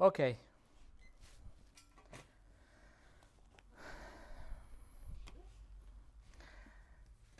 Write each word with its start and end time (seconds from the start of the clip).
OK. 0.00 0.22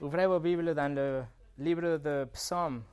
Ouvrez 0.03 0.27
vos 0.27 0.41
Bibles 0.41 0.75
dans 0.75 0.95
le 0.95 1.25
livre 1.57 1.97
de 1.97 2.29
Psaume, 2.35 2.85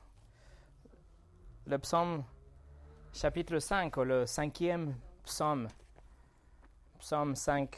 le 1.66 1.78
psaume 1.78 2.24
chapitre 3.12 3.58
5, 3.58 3.94
ou 3.98 4.04
le 4.04 4.24
cinquième 4.24 4.94
psaume, 5.22 5.68
psaume 6.98 7.36
5. 7.36 7.76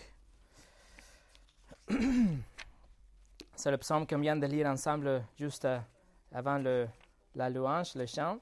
C'est 3.56 3.70
le 3.72 3.78
psaume 3.78 4.06
qu'on 4.06 4.20
vient 4.20 4.36
de 4.36 4.46
lire 4.46 4.68
ensemble 4.68 5.24
juste 5.36 5.64
euh, 5.64 5.80
avant 6.32 6.58
le, 6.58 6.86
la 7.34 7.50
louange, 7.50 7.96
le 7.96 8.06
chant. 8.06 8.38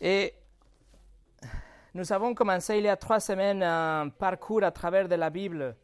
Et 0.00 0.32
nous 1.92 2.12
avons 2.12 2.34
commencé 2.34 2.78
il 2.78 2.84
y 2.84 2.88
a 2.88 2.96
trois 2.96 3.18
semaines 3.18 3.64
un 3.64 4.10
parcours 4.10 4.62
à 4.62 4.70
travers 4.70 5.08
de 5.08 5.16
la 5.16 5.28
Bible. 5.28 5.74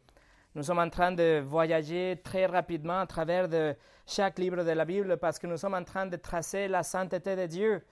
Nous 0.55 0.63
sommes 0.63 0.79
en 0.79 0.89
train 0.89 1.11
de 1.11 1.43
voyager 1.45 2.21
très 2.23 2.45
rapidement 2.45 2.99
à 3.01 3.05
travers 3.05 3.49
de 3.49 3.75
chaque 4.05 4.39
livre 4.39 4.63
de 4.63 4.71
la 4.71 4.85
Bible 4.85 5.17
parce 5.17 5.37
que 5.37 5.47
nous 5.47 5.57
sommes 5.57 5.73
en 5.73 5.83
train 5.83 6.05
de 6.05 6.15
tracer 6.15 6.69
la 6.69 6.83
sainteté 6.83 7.35
de 7.35 7.45
Dieu. 7.45 7.85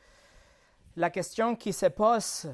La 0.95 1.09
question 1.09 1.57
qui 1.57 1.73
se 1.73 1.87
pose 1.87 2.47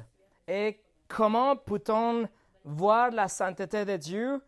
est 0.48 0.80
comment 1.06 1.54
peut-on 1.54 2.28
voir 2.64 3.12
la 3.12 3.28
sainteté 3.28 3.84
de 3.84 3.96
Dieu? 3.96 4.42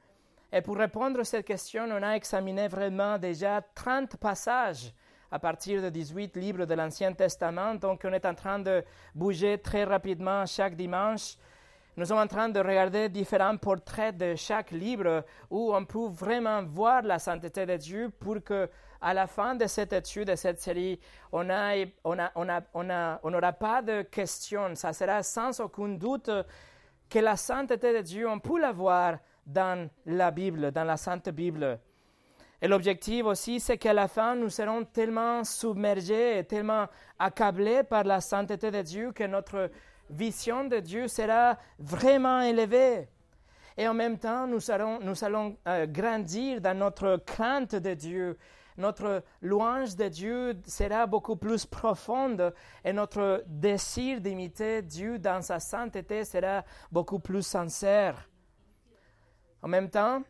Et 0.53 0.63
pour 0.63 0.77
répondre 0.77 1.21
à 1.21 1.25
cette 1.25 1.47
question, 1.47 1.85
on 1.89 2.03
a 2.03 2.17
examiné 2.17 2.67
vraiment 2.67 3.19
déjà 3.19 3.63
30 3.75 4.17
passages 4.17 4.93
à 5.35 5.41
partir 5.41 5.83
de 5.83 5.89
18 5.89 6.37
livres 6.37 6.65
de 6.65 6.75
l'Ancien 6.75 7.13
Testament. 7.13 7.75
Donc, 7.75 8.03
on 8.05 8.13
est 8.13 8.25
en 8.25 8.37
train 8.37 8.61
de 8.61 8.85
bouger 9.13 9.59
très 9.59 9.83
rapidement 9.83 10.47
chaque 10.47 10.77
dimanche. 10.77 11.37
Nous 11.97 12.05
sommes 12.05 12.19
en 12.19 12.29
train 12.29 12.49
de 12.49 12.61
regarder 12.61 13.09
différents 13.09 13.57
portraits 13.57 14.17
de 14.17 14.37
chaque 14.37 14.71
livre 14.71 15.25
où 15.51 15.75
on 15.75 15.85
peut 15.85 16.07
vraiment 16.07 16.63
voir 16.63 17.03
la 17.03 17.19
sainteté 17.19 17.67
de 17.67 17.77
Dieu 17.77 18.11
pour 18.11 18.45
que 18.45 18.71
à 19.01 19.13
la 19.13 19.27
fin 19.27 19.57
de 19.57 19.67
cette 19.67 19.93
étude, 19.93 20.29
de 20.29 20.37
cette 20.37 20.61
série, 20.61 21.01
on 21.33 21.43
n'aura 21.43 21.73
on 22.05 22.17
a, 22.21 22.31
on 22.37 22.49
a, 22.49 22.63
on 22.73 22.91
a, 22.91 23.21
on 23.25 23.53
pas 23.59 23.83
de 23.83 24.03
questions. 24.03 24.77
Ça 24.77 24.93
sera 24.93 25.21
sans 25.25 25.59
aucun 25.59 25.89
doute 25.89 26.31
que 27.11 27.19
la 27.19 27.37
sainteté 27.37 27.93
de 27.93 28.03
Dieu, 28.03 28.29
on 28.29 28.39
peut 28.39 28.61
la 28.61 28.71
voir 28.71 29.19
dans 29.45 29.91
la 30.07 30.31
Bible, 30.31 30.71
dans 30.71 30.85
la 30.85 30.97
Sainte 30.97 31.29
Bible. 31.31 31.81
Et 32.65 32.67
l'objectif 32.67 33.27
aussi, 33.27 33.61
c'est 33.61 33.77
qu'à 33.77 33.93
la 33.93 34.09
fin, 34.09 34.35
nous 34.37 34.49
serons 34.49 34.87
tellement 34.87 35.45
submergés 35.45 36.39
et 36.39 36.45
tellement 36.45 36.87
accablés 37.19 37.83
par 37.83 38.05
la 38.05 38.23
sainteté 38.23 38.71
de 38.71 38.81
Dieu 38.81 39.13
que 39.13 39.25
notre 39.25 39.71
vision 40.09 40.65
de 40.65 40.81
Dieu 40.81 41.07
sera 41.07 41.59
vraiment 41.79 42.41
élevée. 42.41 43.07
Et 43.77 43.87
en 43.87 43.93
même 43.93 44.17
temps, 44.17 44.47
nous 44.47 44.71
allons, 44.71 44.99
nous 45.01 45.25
allons 45.25 45.59
euh, 45.69 45.87
grandir 45.87 46.63
dans 46.63 46.75
notre 46.75 47.19
crainte 47.27 47.75
de 47.75 47.93
Dieu. 47.93 48.39
Notre 48.79 49.23
louange 49.43 49.95
de 49.95 50.09
Dieu 50.09 50.59
sera 50.67 51.07
beaucoup 51.07 51.37
plus 51.37 51.67
profonde 51.67 52.55
et 52.83 52.95
notre 52.95 53.45
désir 53.47 54.23
d'imiter 54.23 54.81
Dieu 54.81 55.19
dans 55.19 55.43
sa 55.43 55.61
sainteté 55.61 56.25
sera 56.25 56.65
beaucoup 56.91 57.19
plus 57.19 57.43
sincère. 57.43 58.27
En 59.61 59.69
même 59.69 59.91
temps, 59.91 60.23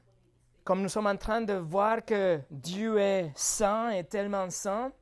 comme 0.65 0.81
nous 0.81 0.89
sommes 0.89 1.07
en 1.07 1.17
train 1.17 1.43
de 1.43 1.53
voir 1.53 2.05
que 2.05 2.41
Dieu 2.51 2.99
est 2.99 3.31
saint 3.37 3.91
et 3.91 4.05
tellement 4.05 4.49
saint, 4.49 4.93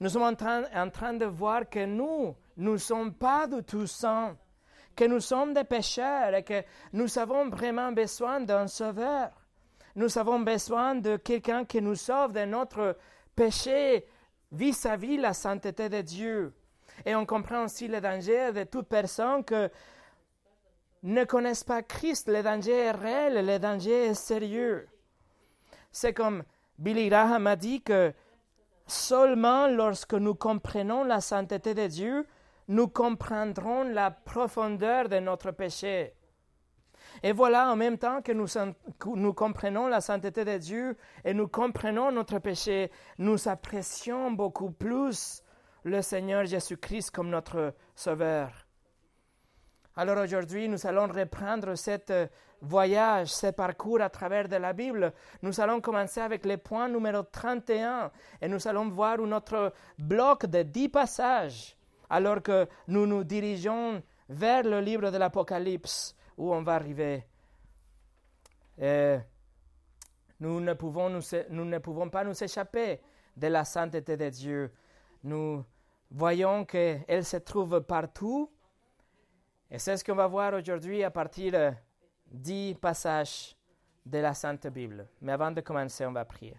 nous 0.00 0.08
sommes 0.08 0.24
en 0.24 0.34
train, 0.34 0.64
en 0.74 0.90
train 0.90 1.14
de 1.14 1.24
voir 1.24 1.68
que 1.70 1.86
nous, 1.86 2.34
nous 2.56 2.72
ne 2.72 2.76
sommes 2.76 3.14
pas 3.14 3.46
du 3.46 3.62
tout 3.62 3.86
saints, 3.86 4.36
que 4.96 5.04
nous 5.04 5.20
sommes 5.20 5.54
des 5.54 5.64
pécheurs 5.64 6.34
et 6.34 6.42
que 6.42 6.62
nous 6.92 7.18
avons 7.18 7.48
vraiment 7.48 7.92
besoin 7.92 8.40
d'un 8.40 8.66
sauveur. 8.66 9.30
Nous 9.94 10.18
avons 10.18 10.40
besoin 10.40 10.96
de 10.96 11.16
quelqu'un 11.16 11.64
qui 11.64 11.80
nous 11.80 11.94
sauve 11.94 12.32
de 12.32 12.44
notre 12.44 12.98
péché 13.34 14.06
vis-à-vis 14.52 15.16
la 15.16 15.32
sainteté 15.32 15.88
de 15.88 16.02
Dieu. 16.02 16.52
Et 17.04 17.14
on 17.14 17.24
comprend 17.24 17.64
aussi 17.64 17.88
le 17.88 18.00
danger 18.00 18.52
de 18.52 18.64
toute 18.64 18.88
personne 18.88 19.44
que 19.44 19.70
ne 21.02 21.24
connaissent 21.24 21.64
pas 21.64 21.82
Christ. 21.82 22.28
Le 22.28 22.42
danger 22.42 22.72
est 22.72 22.90
réel, 22.90 23.46
le 23.46 23.58
danger 23.58 24.06
est 24.06 24.14
sérieux. 24.14 24.88
C'est 25.98 26.12
comme 26.12 26.42
Billy 26.76 27.08
Graham 27.08 27.46
a 27.46 27.56
dit 27.56 27.80
que 27.80 28.12
seulement 28.86 29.66
lorsque 29.66 30.12
nous 30.12 30.34
comprenons 30.34 31.04
la 31.04 31.22
sainteté 31.22 31.72
de 31.72 31.86
Dieu, 31.86 32.26
nous 32.68 32.86
comprendrons 32.86 33.82
la 33.84 34.10
profondeur 34.10 35.08
de 35.08 35.20
notre 35.20 35.52
péché. 35.52 36.12
Et 37.22 37.32
voilà, 37.32 37.70
en 37.70 37.76
même 37.76 37.96
temps 37.96 38.20
que 38.20 38.32
nous, 38.32 38.46
nous, 39.06 39.32
comprenons 39.32 39.88
la 39.88 40.02
sainteté 40.02 40.44
de 40.44 40.58
Dieu 40.58 40.98
et 41.24 41.32
nous 41.32 41.48
comprenons 41.48 42.12
notre 42.12 42.40
péché, 42.40 42.90
nous 43.16 43.48
apprécions 43.48 44.30
beaucoup 44.30 44.72
plus 44.72 45.42
le 45.82 46.02
Seigneur 46.02 46.44
Jésus-Christ 46.44 47.10
comme 47.10 47.30
notre 47.30 47.72
Sauveur. 47.94 48.65
Alors 49.98 50.18
aujourd'hui, 50.18 50.68
nous 50.68 50.86
allons 50.86 51.06
reprendre 51.06 51.74
cette 51.74 52.12
voyage, 52.60 53.28
ce 53.28 53.46
parcours 53.46 54.02
à 54.02 54.10
travers 54.10 54.46
de 54.46 54.56
la 54.56 54.74
Bible, 54.74 55.12
nous 55.40 55.58
allons 55.58 55.80
commencer 55.80 56.20
avec 56.20 56.44
le 56.44 56.58
point 56.58 56.88
numéro 56.88 57.22
31 57.22 58.10
et 58.42 58.48
nous 58.48 58.68
allons 58.68 58.90
voir 58.90 59.18
notre 59.18 59.72
bloc 59.98 60.44
de 60.46 60.62
dix 60.62 60.90
passages 60.90 61.76
alors 62.10 62.42
que 62.42 62.68
nous 62.88 63.06
nous 63.06 63.24
dirigeons 63.24 64.02
vers 64.28 64.64
le 64.64 64.80
livre 64.80 65.10
de 65.10 65.16
l'Apocalypse 65.16 66.14
où 66.36 66.52
on 66.52 66.62
va 66.62 66.74
arriver. 66.74 67.24
nous, 68.78 70.60
ne 70.60 70.74
pouvons 70.74 71.08
nous, 71.08 71.22
nous 71.48 71.64
ne 71.64 71.78
pouvons 71.78 72.10
pas 72.10 72.22
nous 72.22 72.44
échapper 72.44 73.00
de 73.34 73.46
la 73.46 73.64
sainteté 73.64 74.18
de 74.18 74.28
Dieu. 74.28 74.72
Nous 75.24 75.64
voyons 76.10 76.66
qu'elle 76.66 77.24
se 77.24 77.38
trouve 77.38 77.80
partout. 77.80 78.50
Et 79.70 79.78
c'est 79.78 79.96
ce 79.96 80.04
qu'on 80.04 80.14
va 80.14 80.26
voir 80.26 80.54
aujourd'hui 80.54 81.02
à 81.02 81.10
partir 81.10 81.74
dix 82.26 82.74
passages 82.74 83.56
de 84.04 84.18
la 84.18 84.34
Sainte 84.34 84.68
Bible. 84.68 85.08
Mais 85.20 85.32
avant 85.32 85.50
de 85.50 85.60
commencer, 85.60 86.06
on 86.06 86.12
va 86.12 86.24
prier. 86.24 86.56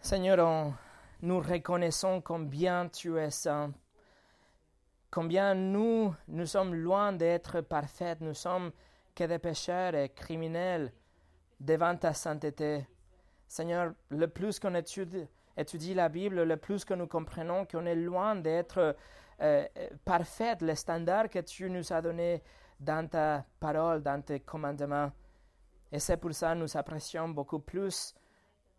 Seigneur, 0.00 0.74
nous 1.22 1.40
reconnaissons 1.40 2.20
combien 2.20 2.88
tu 2.88 3.18
es 3.18 3.30
saint, 3.30 3.72
combien 5.10 5.54
nous, 5.54 6.14
nous 6.28 6.44
sommes 6.44 6.74
loin 6.74 7.12
d'être 7.12 7.62
parfaits, 7.62 8.20
nous 8.20 8.34
sommes 8.34 8.70
que 9.14 9.24
des 9.24 9.38
pécheurs 9.38 9.94
et 9.94 10.10
criminels 10.10 10.92
devant 11.58 11.96
ta 11.96 12.12
sainteté. 12.12 12.86
Seigneur, 13.46 13.94
le 14.10 14.26
plus 14.28 14.58
qu'on 14.58 14.74
étudie, 14.74 15.26
étudie 15.56 15.94
la 15.94 16.08
Bible, 16.08 16.42
le 16.42 16.56
plus 16.56 16.84
que 16.84 16.94
nous 16.94 17.06
comprenons 17.06 17.66
qu'on 17.66 17.86
est 17.86 17.94
loin 17.94 18.34
d'être 18.36 18.96
euh, 19.40 19.66
parfaite, 20.04 20.62
le 20.62 20.74
standard 20.74 21.28
que 21.28 21.40
tu 21.40 21.70
nous 21.70 21.92
as 21.92 22.02
donné 22.02 22.42
dans 22.80 23.08
ta 23.08 23.44
parole, 23.60 24.02
dans 24.02 24.22
tes 24.22 24.40
commandements. 24.40 25.10
Et 25.92 25.98
c'est 25.98 26.16
pour 26.16 26.34
ça 26.34 26.54
que 26.54 26.58
nous 26.58 26.76
apprécions 26.76 27.28
beaucoup 27.28 27.60
plus 27.60 28.14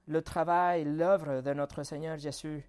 le 0.07 0.21
travail, 0.21 0.83
l'œuvre 0.83 1.41
de 1.41 1.53
notre 1.53 1.83
Seigneur 1.83 2.17
Jésus. 2.17 2.63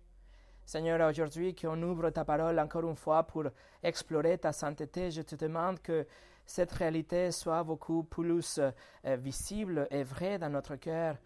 Seigneur, 0.64 1.08
aujourd'hui 1.08 1.54
qu'on 1.54 1.80
ouvre 1.82 2.10
ta 2.10 2.24
parole 2.24 2.58
encore 2.58 2.88
une 2.88 2.96
fois 2.96 3.22
pour 3.24 3.44
explorer 3.82 4.38
ta 4.38 4.52
sainteté, 4.52 5.10
je 5.10 5.22
te 5.22 5.36
demande 5.36 5.80
que 5.80 6.06
cette 6.44 6.72
réalité 6.72 7.30
soit 7.30 7.62
beaucoup 7.62 8.04
plus 8.04 8.58
euh, 8.58 9.16
visible 9.16 9.86
et 9.90 10.02
vraie 10.02 10.38
dans 10.38 10.50
notre 10.50 10.76
cœur, 10.76 11.18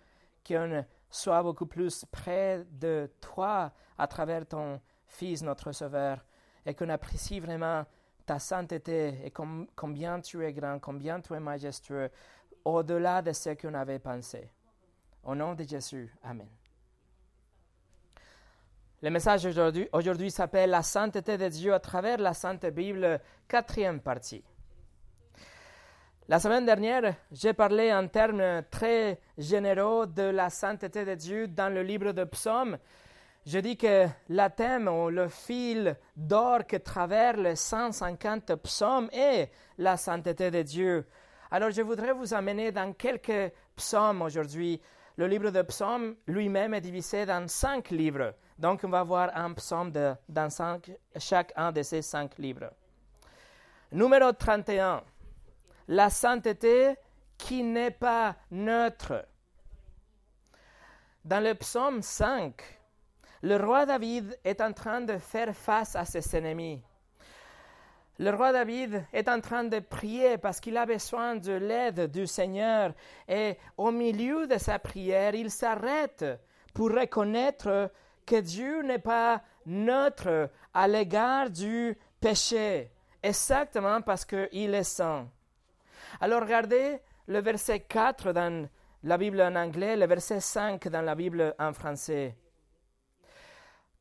qu'on 0.47 0.85
soit 1.11 1.43
beaucoup 1.43 1.67
plus 1.67 2.05
près 2.11 2.65
de 2.71 3.11
toi 3.21 3.73
à 3.99 4.07
travers 4.07 4.47
ton 4.47 4.81
Fils, 5.07 5.43
notre 5.43 5.73
Sauveur 5.73 6.25
et 6.65 6.75
qu'on 6.75 6.89
apprécie 6.89 7.41
vraiment 7.41 7.85
ta 8.27 8.39
sainteté 8.39 9.19
et 9.25 9.33
combien 9.75 10.21
tu 10.21 10.45
es 10.45 10.53
grand, 10.53 10.79
combien 10.79 11.21
tu 11.21 11.35
es 11.35 11.41
majestueux, 11.41 12.11
au-delà 12.65 13.23
de 13.23 13.33
ce 13.33 13.51
qu'on 13.51 13.75
avait 13.75 13.99
pensé. 13.99 14.51
Au 15.25 15.35
nom 15.35 15.55
de 15.55 15.65
Jésus, 15.65 16.15
Amen. 16.23 16.49
Le 19.03 19.09
message 19.09 19.47
aujourd'hui, 19.93 20.31
s'appelle 20.31 20.71
La 20.71 20.83
sainteté 20.83 21.39
de 21.39 21.49
Dieu 21.49 21.73
à 21.73 21.81
travers 21.81 22.19
la 22.19 22.35
Sainte 22.35 22.67
Bible, 22.67 23.19
quatrième 23.49 24.01
partie. 24.01 24.45
La 26.31 26.39
semaine 26.39 26.65
dernière, 26.65 27.17
j'ai 27.33 27.55
parlé 27.55 27.93
en 27.93 28.07
termes 28.07 28.63
très 28.71 29.19
généraux 29.37 30.07
de 30.07 30.23
la 30.23 30.49
sainteté 30.49 31.05
de 31.05 31.17
Dieu 31.17 31.49
dans 31.49 31.75
le 31.75 31.83
livre 31.83 32.13
de 32.13 32.23
Psaumes 32.23 32.79
je 33.45 33.59
dis 33.59 33.77
que 33.77 34.07
la 34.29 34.49
thème 34.49 34.87
ou 34.87 35.11
le 35.11 35.27
fil 35.27 35.97
d'or 36.15 36.69
que 36.69 36.77
traverse 36.77 37.39
les 37.39 37.57
150 37.57 38.55
psaumes 38.63 39.09
est 39.13 39.51
la 39.79 39.97
sainteté 39.97 40.53
de 40.53 40.63
Dieu. 40.63 41.05
Alors 41.51 41.73
je 41.73 41.83
voudrais 41.83 42.13
vous 42.13 42.33
amener 42.33 42.71
dans 42.71 42.93
quelques 42.93 43.53
psaumes 43.75 44.23
aujourd'hui. 44.23 44.81
Le 45.17 45.27
livre 45.27 45.51
de 45.51 45.63
psaumes 45.63 46.15
lui-même 46.29 46.75
est 46.75 46.81
divisé 46.81 47.27
dans 47.27 47.49
cinq 47.49 47.91
livres 47.91 48.35
Donc, 48.57 48.83
on 48.85 48.89
va 48.89 49.03
voir 49.03 49.31
un 49.35 49.53
psaume 49.55 49.91
dans 50.29 50.51
cinq, 50.51 50.93
chaque 51.17 51.53
un 51.57 51.73
de 51.73 51.83
ces 51.83 52.03
cinq 52.03 52.39
livres. 52.39 52.71
Numéro 53.91 54.31
31. 54.31 55.03
La 55.91 56.09
sainteté 56.09 56.95
qui 57.37 57.65
n'est 57.65 57.91
pas 57.91 58.37
neutre. 58.53 59.27
Dans 61.25 61.43
le 61.43 61.53
psaume 61.57 62.01
5, 62.01 62.63
le 63.43 63.57
roi 63.57 63.87
David 63.87 64.39
est 64.45 64.61
en 64.61 64.73
train 64.73 65.01
de 65.01 65.19
faire 65.19 65.53
face 65.53 65.97
à 65.97 66.05
ses 66.05 66.37
ennemis. 66.37 66.81
Le 68.21 68.31
roi 68.31 68.53
David 68.53 69.05
est 69.13 69.29
en 69.29 69.41
train 69.41 69.65
de 69.65 69.81
prier 69.81 70.39
parce 70.39 70.61
qu'il 70.61 70.77
a 70.77 70.87
besoin 70.87 71.35
de 71.35 71.55
l'aide 71.55 72.09
du 72.09 72.25
Seigneur 72.29 72.93
et 73.27 73.59
au 73.77 73.91
milieu 73.91 74.47
de 74.47 74.59
sa 74.59 74.79
prière, 74.79 75.35
il 75.35 75.51
s'arrête 75.51 76.25
pour 76.73 76.93
reconnaître 76.93 77.91
que 78.25 78.41
Dieu 78.41 78.83
n'est 78.83 79.01
pas 79.01 79.43
neutre 79.67 80.51
à 80.73 80.87
l'égard 80.87 81.51
du 81.51 81.99
péché, 82.21 82.93
exactement 83.25 84.01
parce 84.03 84.25
qu'il 84.25 84.73
est 84.73 84.85
saint. 84.85 85.29
Alors 86.21 86.43
regardez 86.43 87.01
le 87.27 87.41
verset 87.41 87.81
4 87.81 88.33
dans 88.33 88.69
la 89.03 89.19
Bible 89.19 89.41
en 89.41 89.55
anglais, 89.55 89.97
le 89.97 90.07
verset 90.07 90.41
5 90.41 90.89
dans 90.89 91.03
la 91.03 91.15
Bible 91.15 91.55
en 91.59 91.73
français. 91.73 92.37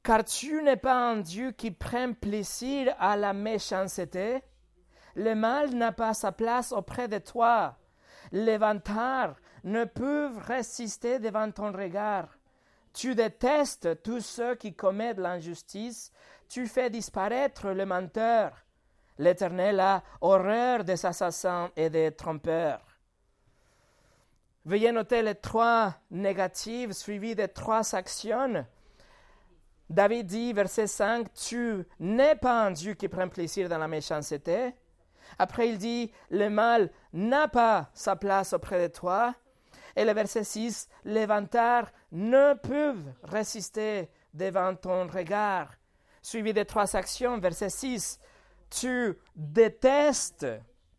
Car 0.03 0.23
tu 0.23 0.61
n'es 0.63 0.77
pas 0.77 1.11
un 1.11 1.17
Dieu 1.17 1.51
qui 1.51 1.71
prend 1.71 2.13
plaisir 2.13 2.95
à 2.99 3.15
la 3.15 3.33
méchanceté. 3.33 4.41
Le 5.15 5.35
mal 5.35 5.71
n'a 5.75 5.91
pas 5.91 6.13
sa 6.13 6.31
place 6.31 6.71
auprès 6.71 7.07
de 7.07 7.17
toi. 7.17 7.77
Les 8.31 8.57
vantards 8.57 9.35
ne 9.63 9.85
peuvent 9.85 10.37
résister 10.37 11.19
devant 11.19 11.51
ton 11.51 11.71
regard. 11.71 12.29
Tu 12.93 13.15
détestes 13.15 14.01
tous 14.01 14.21
ceux 14.21 14.55
qui 14.55 14.73
commettent 14.73 15.19
l'injustice. 15.19 16.11
Tu 16.47 16.67
fais 16.67 16.89
disparaître 16.89 17.69
le 17.69 17.85
menteur. 17.85 18.65
L'Éternel 19.19 19.79
a 19.79 20.01
horreur 20.21 20.83
des 20.83 21.05
assassins 21.05 21.69
et 21.75 21.91
des 21.91 22.11
trompeurs. 22.11 22.81
Veuillez 24.65 24.91
noter 24.91 25.21
les 25.21 25.35
trois 25.35 25.93
négatives 26.09 26.93
suivies 26.93 27.35
de 27.35 27.45
trois 27.45 27.93
actions 27.93 28.65
David 29.89 30.27
dit, 30.27 30.53
verset 30.53 30.85
5, 30.85 31.33
Tu 31.33 31.83
n'es 31.99 32.35
pas 32.35 32.65
un 32.65 32.71
Dieu 32.71 32.93
qui 32.93 33.07
prend 33.07 33.27
plaisir 33.27 33.67
dans 33.67 33.79
la 33.79 33.87
méchanceté. 33.87 34.73
Après, 35.39 35.67
il 35.67 35.77
dit, 35.79 36.11
Le 36.29 36.47
mal 36.49 36.91
n'a 37.11 37.47
pas 37.47 37.89
sa 37.93 38.15
place 38.15 38.53
auprès 38.53 38.87
de 38.87 38.93
toi. 38.93 39.33
Et 39.95 40.05
le 40.05 40.13
verset 40.13 40.43
6, 40.43 40.87
Les 41.05 41.25
vantards 41.25 41.91
ne 42.11 42.53
peuvent 42.53 43.13
résister 43.23 44.09
devant 44.33 44.75
ton 44.75 45.07
regard. 45.07 45.71
Suivi 46.21 46.53
des 46.53 46.65
trois 46.65 46.95
actions, 46.95 47.39
verset 47.39 47.69
6, 47.69 48.19
Tu 48.69 49.17
détestes 49.35 50.45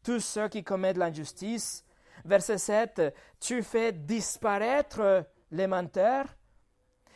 tous 0.02 0.20
ceux 0.20 0.48
qui 0.48 0.64
commettent 0.64 0.96
l'injustice. 0.96 1.84
Verset 2.24 2.58
7, 2.58 3.14
Tu 3.38 3.62
fais 3.62 3.92
disparaître 3.92 5.24
les 5.50 5.66
menteurs. 5.66 6.26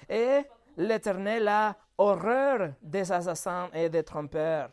Et 0.09 0.43
l'Éternel 0.77 1.49
a 1.49 1.77
horreur 1.99 2.73
des 2.83 3.11
assassins 3.11 3.69
et 3.73 3.89
des 3.89 4.03
trompeurs. 4.03 4.71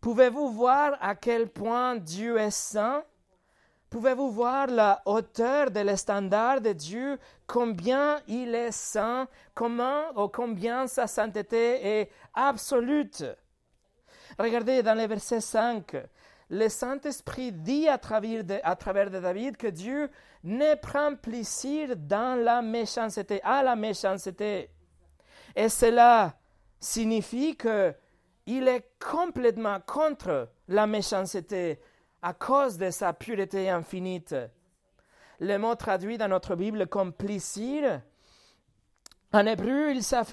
Pouvez-vous 0.00 0.50
voir 0.50 0.96
à 1.00 1.14
quel 1.14 1.48
point 1.48 1.96
Dieu 1.96 2.38
est 2.38 2.50
saint? 2.50 3.02
Pouvez-vous 3.90 4.30
voir 4.30 4.66
la 4.66 5.00
hauteur 5.06 5.70
de 5.70 5.96
standard 5.96 6.60
de 6.60 6.72
Dieu, 6.72 7.18
combien 7.46 8.20
il 8.26 8.54
est 8.54 8.72
saint, 8.72 9.28
comment 9.54 10.02
ou 10.16 10.28
combien 10.28 10.86
sa 10.86 11.06
sainteté 11.06 12.00
est 12.00 12.10
absolue 12.34 13.10
Regardez 14.38 14.82
dans 14.82 14.94
le 14.94 15.06
verset 15.06 15.40
5, 15.40 15.96
le 16.50 16.68
Saint-Esprit 16.68 17.52
dit 17.52 17.88
à 17.88 17.98
travers, 17.98 18.44
de, 18.44 19.18
David 19.18 19.56
que 19.56 19.66
Dieu 19.66 20.10
ne 20.44 20.74
prend 20.74 21.16
plaisir 21.16 21.96
dans 21.96 22.38
la 22.40 22.62
méchanceté, 22.62 23.40
à 23.42 23.62
la 23.62 23.74
méchanceté. 23.74 24.70
Et 25.54 25.68
cela 25.68 26.34
signifie 26.78 27.56
qu'il 27.56 28.68
est 28.68 28.90
complètement 29.00 29.80
contre 29.80 30.50
la 30.68 30.86
méchanceté 30.86 31.80
à 32.22 32.34
cause 32.34 32.76
de 32.76 32.90
sa 32.90 33.12
pureté 33.12 33.70
infinie. 33.70 34.24
Le 35.40 35.56
mot 35.56 35.74
traduit 35.74 36.18
dans 36.18 36.28
notre 36.28 36.54
Bible 36.54 36.86
comme 36.86 37.12
plaisir, 37.12 38.02
en 39.32 39.46
hébreu, 39.46 39.92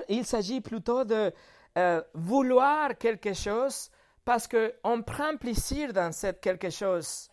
il 0.09 0.25
s'agit 0.25 0.61
plutôt 0.61 1.03
de 1.03 1.33
euh, 1.77 2.01
vouloir 2.13 2.97
quelque 2.97 3.33
chose 3.33 3.89
parce 4.25 4.47
qu'on 4.47 5.01
prend 5.01 5.37
plaisir 5.37 5.93
dans 5.93 6.11
cette 6.11 6.41
quelque 6.41 6.69
chose. 6.69 7.29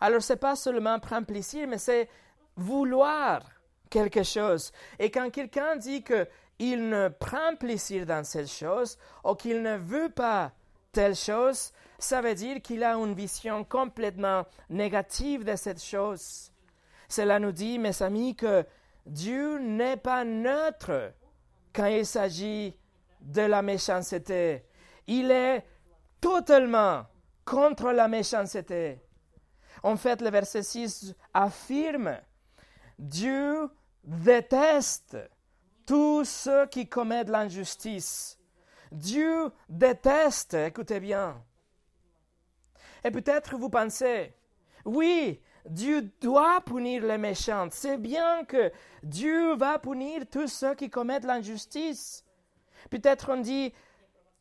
Alors, 0.00 0.22
ce 0.22 0.32
n'est 0.32 0.38
pas 0.38 0.56
seulement 0.56 0.98
prendre 1.00 1.26
plaisir, 1.26 1.66
mais 1.66 1.78
c'est 1.78 2.08
vouloir 2.56 3.42
quelque 3.90 4.22
chose. 4.22 4.72
Et 4.98 5.10
quand 5.10 5.30
quelqu'un 5.30 5.76
dit 5.76 6.04
qu'il 6.04 6.88
ne 6.88 7.08
prend 7.08 7.56
plaisir 7.58 8.06
dans 8.06 8.24
cette 8.24 8.50
chose 8.50 8.98
ou 9.24 9.34
qu'il 9.34 9.62
ne 9.62 9.76
veut 9.76 10.10
pas 10.10 10.52
telle 10.92 11.16
chose, 11.16 11.72
ça 11.98 12.20
veut 12.20 12.34
dire 12.34 12.62
qu'il 12.62 12.84
a 12.84 12.94
une 12.94 13.14
vision 13.14 13.64
complètement 13.64 14.46
négative 14.70 15.44
de 15.44 15.56
cette 15.56 15.82
chose. 15.82 16.52
Cela 17.08 17.40
nous 17.40 17.52
dit, 17.52 17.78
mes 17.78 18.02
amis, 18.02 18.36
que 18.36 18.64
Dieu 19.06 19.58
n'est 19.58 19.96
pas 19.96 20.24
neutre 20.24 21.12
quand 21.72 21.86
il 21.86 22.06
s'agit 22.06 22.76
de 23.20 23.42
la 23.42 23.62
méchanceté. 23.62 24.64
Il 25.06 25.30
est 25.30 25.64
totalement 26.20 27.06
contre 27.44 27.92
la 27.92 28.08
méchanceté. 28.08 29.00
En 29.82 29.96
fait, 29.96 30.20
le 30.20 30.30
verset 30.30 30.62
6 30.62 31.14
affirme, 31.32 32.18
Dieu 32.98 33.70
déteste 34.04 35.16
tous 35.86 36.24
ceux 36.24 36.66
qui 36.66 36.88
commettent 36.88 37.30
l'injustice. 37.30 38.38
Dieu 38.90 39.50
déteste, 39.68 40.54
écoutez 40.54 41.00
bien. 41.00 41.42
Et 43.04 43.10
peut-être 43.10 43.56
vous 43.56 43.70
pensez, 43.70 44.34
oui, 44.84 45.40
Dieu 45.68 46.10
doit 46.20 46.60
punir 46.62 47.04
les 47.04 47.18
méchants. 47.18 47.68
C'est 47.70 47.98
bien 47.98 48.44
que 48.44 48.72
Dieu 49.02 49.54
va 49.56 49.78
punir 49.78 50.24
tous 50.30 50.48
ceux 50.48 50.74
qui 50.74 50.90
commettent 50.90 51.24
l'injustice. 51.24 52.24
Peut-être 52.90 53.30
on 53.30 53.40
dit, 53.40 53.72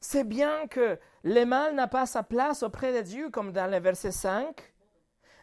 c'est 0.10 0.24
bien 0.24 0.68
que 0.68 0.98
le 1.24 1.44
mal 1.44 1.76
n'a 1.76 1.88
pas 1.88 2.06
sa 2.06 2.24
place 2.24 2.64
auprès 2.64 2.94
de 2.94 3.02
Dieu, 3.02 3.30
comme 3.30 3.52
dans 3.52 3.70
le 3.70 3.78
verset 3.78 4.14
5. 4.14 4.56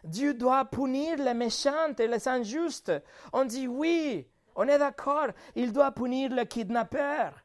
Dieu 0.03 0.33
doit 0.33 0.65
punir 0.65 1.17
les 1.17 1.35
méchants 1.35 1.93
et 1.99 2.07
les 2.07 2.27
injustes. 2.27 2.91
On 3.31 3.45
dit 3.45 3.67
oui, 3.67 4.27
on 4.55 4.67
est 4.67 4.79
d'accord, 4.79 5.27
il 5.53 5.71
doit 5.71 5.91
punir 5.91 6.31
les 6.33 6.47
kidnappeurs. 6.47 7.43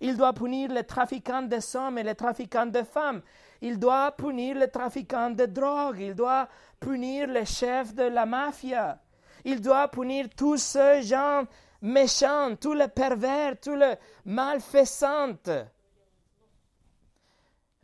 Il 0.00 0.16
doit 0.16 0.32
punir 0.32 0.70
les 0.70 0.84
trafiquants 0.84 1.42
de 1.42 1.58
hommes 1.76 1.98
et 1.98 2.04
les 2.04 2.14
trafiquants 2.14 2.66
de 2.66 2.84
femmes. 2.84 3.22
Il 3.60 3.80
doit 3.80 4.12
punir 4.12 4.56
les 4.56 4.70
trafiquants 4.70 5.30
de 5.30 5.46
drogue. 5.46 5.98
Il 5.98 6.14
doit 6.14 6.48
punir 6.78 7.26
les 7.26 7.46
chefs 7.46 7.96
de 7.96 8.04
la 8.04 8.26
mafia. 8.26 9.00
Il 9.44 9.60
doit 9.60 9.88
punir 9.88 10.28
tous 10.36 10.58
ces 10.58 11.02
gens 11.02 11.42
méchants, 11.82 12.54
tous 12.54 12.74
les 12.74 12.86
pervers, 12.86 13.58
tous 13.60 13.74
les 13.74 13.94
malfaisants. 14.24 15.34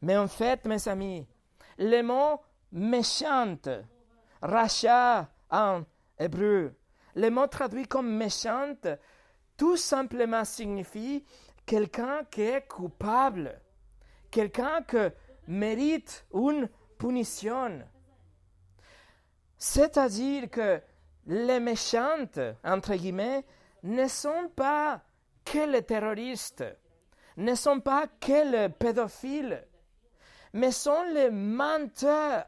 Mais 0.02 0.16
en 0.16 0.28
fait, 0.28 0.64
mes 0.64 0.88
amis, 0.88 1.26
le 1.78 2.02
mot 2.02 2.40
méchante, 2.72 3.68
rachat 4.40 5.28
en 5.50 5.82
hébreu, 6.18 6.74
le 7.14 7.30
mot 7.30 7.46
traduit 7.46 7.86
comme 7.86 8.10
méchante, 8.16 8.86
tout 9.56 9.76
simplement 9.76 10.44
signifie 10.44 11.24
quelqu'un 11.66 12.24
qui 12.30 12.42
est 12.42 12.66
coupable, 12.66 13.60
quelqu'un 14.30 14.82
qui 14.82 14.96
mérite 15.48 16.26
une 16.32 16.68
punition. 16.98 17.82
C'est-à-dire 19.58 20.48
que 20.48 20.80
les 21.26 21.60
méchantes, 21.60 22.40
entre 22.64 22.94
guillemets, 22.94 23.44
ne 23.82 24.08
sont 24.08 24.50
pas 24.56 25.02
que 25.44 25.70
les 25.70 25.82
terroristes, 25.82 26.64
ne 27.36 27.54
sont 27.54 27.80
pas 27.80 28.06
que 28.06 28.50
les 28.50 28.68
pédophiles, 28.68 29.66
mais 30.52 30.72
sont 30.72 31.02
les 31.12 31.30
menteurs. 31.30 32.46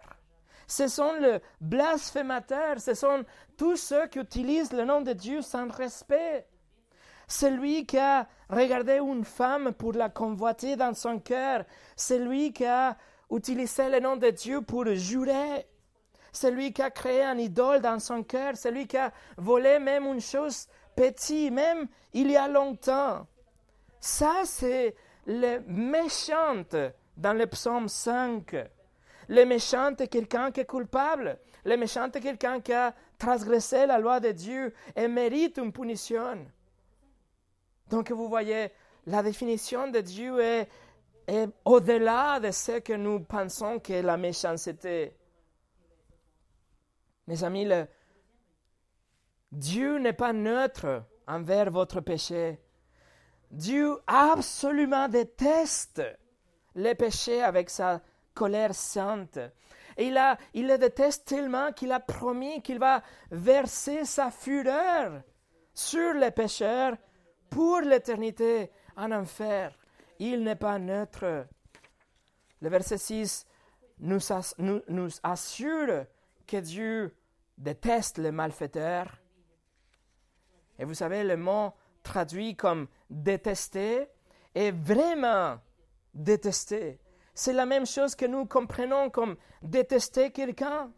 Ce 0.67 0.89
sont 0.89 1.13
les 1.21 1.39
blasphémateurs, 1.61 2.81
ce 2.81 2.95
sont 2.95 3.25
tous 3.57 3.77
ceux 3.77 4.07
qui 4.07 4.19
utilisent 4.19 4.73
le 4.73 4.85
nom 4.85 5.03
de 5.03 5.13
Dieu 5.13 5.43
sans 5.43 5.69
respect. 5.71 6.47
Celui 7.29 7.87
qui 7.87 7.99
a 7.99 8.27
regardé 8.49 8.99
une 8.99 9.25
femme 9.25 9.73
pour 9.73 9.93
la 9.93 10.09
convoiter 10.09 10.77
dans 10.77 10.95
son 10.95 11.19
cœur, 11.19 11.65
celui 11.97 12.53
qui 12.53 12.65
a 12.65 12.97
utilisé 13.31 13.89
le 13.89 14.01
nom 14.01 14.17
de 14.17 14.31
Dieu 14.31 14.63
pour 14.63 14.87
jurer, 14.87 15.67
celui 16.33 16.73
qui 16.73 16.83
a 16.83 16.91
créé 16.91 17.23
un 17.23 17.39
idole 17.39 17.81
dans 17.81 17.99
son 17.99 18.23
cœur, 18.23 18.57
celui 18.57 18.87
qui 18.87 18.97
a 18.97 19.13
volé 19.37 19.79
même 19.79 20.07
une 20.07 20.21
chose 20.21 20.67
petite, 20.97 21.53
même 21.53 21.87
il 22.13 22.31
y 22.31 22.37
a 22.37 22.49
longtemps. 22.49 23.27
Ça, 24.01 24.43
c'est 24.45 24.95
le 25.27 25.61
méchant 25.67 26.65
dans 27.23 27.39
le 27.39 27.47
psaume 27.47 27.89
5. 27.89 28.57
Le 29.29 29.45
méchant 29.45 29.95
est 29.97 30.09
quelqu'un 30.09 30.51
qui 30.51 30.61
est 30.61 30.67
coupable. 30.67 31.39
Le 31.65 31.77
méchant 31.77 32.11
est 32.11 32.21
quelqu'un 32.21 32.61
qui 32.61 32.73
a 32.73 32.93
transgressé 33.17 33.87
la 33.87 34.01
loi 34.01 34.19
de 34.19 34.33
Dieu 34.33 34.75
et 34.97 35.07
mérite 35.07 35.59
une 35.59 35.73
punition. 35.73 36.45
Donc 37.89 38.11
vous 38.11 38.29
voyez, 38.29 38.73
la 39.07 39.23
définition 39.23 39.89
de 39.89 40.01
Dieu 40.01 40.41
est, 40.41 40.69
au-delà 41.65 42.41
de 42.41 42.51
ce 42.51 42.81
que 42.81 42.95
nous 42.95 43.21
pensons 43.21 43.79
que 43.79 44.03
la 44.03 44.17
méchanceté. 44.17 45.17
Mes 47.29 47.45
amis, 47.45 47.69
Dieu 49.53 49.99
n'est 49.99 50.13
pas 50.13 50.33
neutre 50.33 51.05
envers 51.29 51.71
votre 51.71 52.01
péché. 52.01 52.59
Dieu 53.53 53.97
absolument 54.09 55.09
déteste 55.09 56.03
les 56.75 56.95
péchés 56.95 57.43
avec 57.43 57.71
sa 57.71 58.01
colère 58.35 58.75
sainte. 58.75 59.39
Et 59.97 60.07
il, 60.07 60.17
a, 60.17 60.39
il 60.55 60.69
le 60.69 60.79
déteste 60.79 61.27
tellement 61.27 61.73
qu'il 61.73 61.93
a 61.93 62.01
promis 62.01 62.63
qu'il 62.63 62.79
va 62.79 63.03
verser 63.31 64.05
sa 64.05 64.31
fureur 64.31 65.23
sur 65.75 66.15
les 66.15 66.31
pécheurs 66.31 66.97
pour 67.51 67.81
l'éternité 67.81 68.71
en 68.97 69.13
enfer. 69.13 69.77
Il 70.19 70.43
n'est 70.45 70.57
pas 70.57 70.79
neutre. 70.79 71.47
Le 72.61 72.69
verset 72.69 72.99
6 72.99 73.47
nous, 73.99 74.19
nous, 74.59 74.81
nous 74.89 75.11
assure 75.23 76.07
que 76.47 76.57
Dieu 76.57 77.15
déteste 77.59 78.19
les 78.19 78.33
malfaiteurs 78.33 79.23
et 80.83 80.85
vous 80.85 80.95
savez, 80.95 81.23
le 81.23 81.37
mot 81.37 81.73
traduit 82.03 82.57
comme 82.57 82.89
détester 83.09 84.09
est 84.53 84.73
vraiment 84.73 85.59
détester. 86.15 86.99
C'est 87.35 87.53
la 87.53 87.67
même 87.67 87.87
chose 87.87 88.15
que 88.15 88.27
nous 88.27 88.47
comprenons 88.47 89.11
comme 89.11 89.37
détester 89.63 90.31
quelqu'un. 90.31 90.93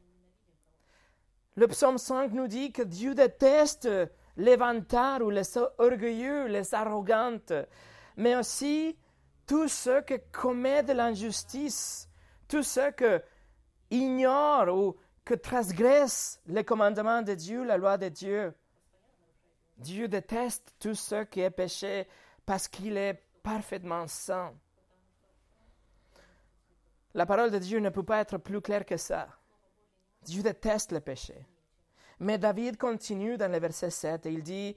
Le 1.57 1.69
psaume 1.69 1.99
5 1.99 2.33
nous 2.33 2.49
dit 2.49 2.73
que 2.73 2.83
Dieu 2.83 3.15
déteste 3.15 3.89
les 4.37 4.57
vantards 4.57 5.23
ou 5.23 5.31
les 5.31 5.57
orgueilleux, 5.79 6.47
les 6.47 6.75
arrogantes, 6.75 7.53
mais 8.17 8.35
aussi 8.35 8.97
tous 9.47 9.69
ceux 9.69 10.03
qui 10.03 10.19
commettent 10.33 10.91
l'injustice, 10.91 12.09
tous 12.49 12.65
ceux 12.65 12.91
qui 12.91 13.05
ignorent 13.91 14.75
ou 14.77 14.97
qui 15.25 15.39
transgressent 15.39 16.41
les 16.47 16.65
commandements 16.65 17.23
de 17.23 17.35
Dieu, 17.35 17.63
la 17.63 17.77
loi 17.77 17.97
de 17.97 18.09
Dieu. 18.09 18.53
Dieu 19.79 20.09
déteste 20.09 20.75
tout 20.81 20.95
ce 20.95 21.25
qui 21.25 21.41
est 21.41 21.51
péché 21.51 22.09
parce 22.45 22.69
qu'il 22.69 22.97
est 22.97 23.23
parfaitement 23.43 24.07
saint. 24.07 24.53
La 27.15 27.27
parole 27.27 27.51
de 27.51 27.59
Dieu 27.59 27.79
ne 27.79 27.91
peut 27.91 28.03
pas 28.03 28.21
être 28.21 28.39
plus 28.39 28.61
claire 28.61 28.85
que 28.85 28.97
ça. 28.97 29.29
Dieu 30.23 30.43
déteste 30.43 30.93
le 30.93 31.01
péché. 31.01 31.47
Mais 32.19 32.39
David 32.39 32.77
continue 32.77 33.37
dans 33.37 33.51
le 33.51 33.59
verset 33.59 33.91
7 33.91 34.27
et 34.27 34.33
il 34.33 34.43
dit, 34.43 34.77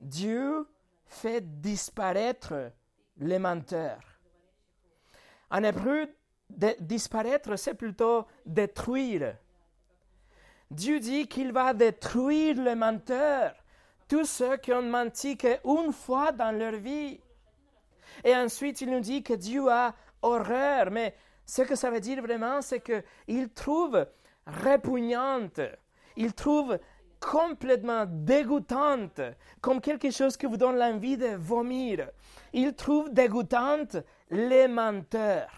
Dieu 0.00 0.66
fait 1.06 1.60
disparaître 1.60 2.72
les 3.18 3.38
menteurs. 3.38 4.20
En 5.50 5.62
hébreu, 5.62 6.08
disparaître, 6.80 7.56
c'est 7.56 7.74
plutôt 7.74 8.26
détruire. 8.44 9.36
Dieu 10.70 11.00
dit 11.00 11.26
qu'il 11.26 11.52
va 11.52 11.72
détruire 11.72 12.60
les 12.62 12.74
menteurs 12.74 13.54
tous 14.08 14.24
ceux 14.24 14.56
qui 14.56 14.72
ont 14.72 14.82
menti 14.82 15.36
qu'une 15.36 15.92
fois 15.92 16.32
dans 16.32 16.50
leur 16.50 16.72
vie. 16.72 17.20
Et 18.24 18.34
ensuite, 18.34 18.80
il 18.80 18.90
nous 18.90 19.00
dit 19.00 19.22
que 19.22 19.34
Dieu 19.34 19.70
a 19.70 19.94
horreur. 20.22 20.90
Mais 20.90 21.14
ce 21.48 21.62
que 21.62 21.74
ça 21.74 21.90
veut 21.90 22.00
dire 22.00 22.20
vraiment, 22.20 22.60
c'est 22.60 22.82
qu'il 22.82 23.48
trouve 23.48 24.06
répugnante, 24.46 25.60
il 26.14 26.34
trouve 26.34 26.78
complètement 27.18 28.04
dégoûtante, 28.06 29.22
comme 29.62 29.80
quelque 29.80 30.10
chose 30.10 30.36
qui 30.36 30.44
vous 30.44 30.58
donne 30.58 30.76
l'envie 30.76 31.16
de 31.16 31.36
vomir. 31.36 32.10
Il 32.52 32.74
trouve 32.74 33.10
dégoûtante 33.10 33.96
les 34.30 34.68
menteurs, 34.68 35.50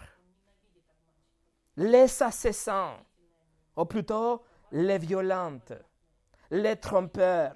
les 1.75 2.23
assassins, 2.23 2.95
ou 3.75 3.83
plutôt 3.83 4.43
les 4.71 4.97
violentes, 4.97 5.73
les 6.51 6.77
trompeurs, 6.77 7.55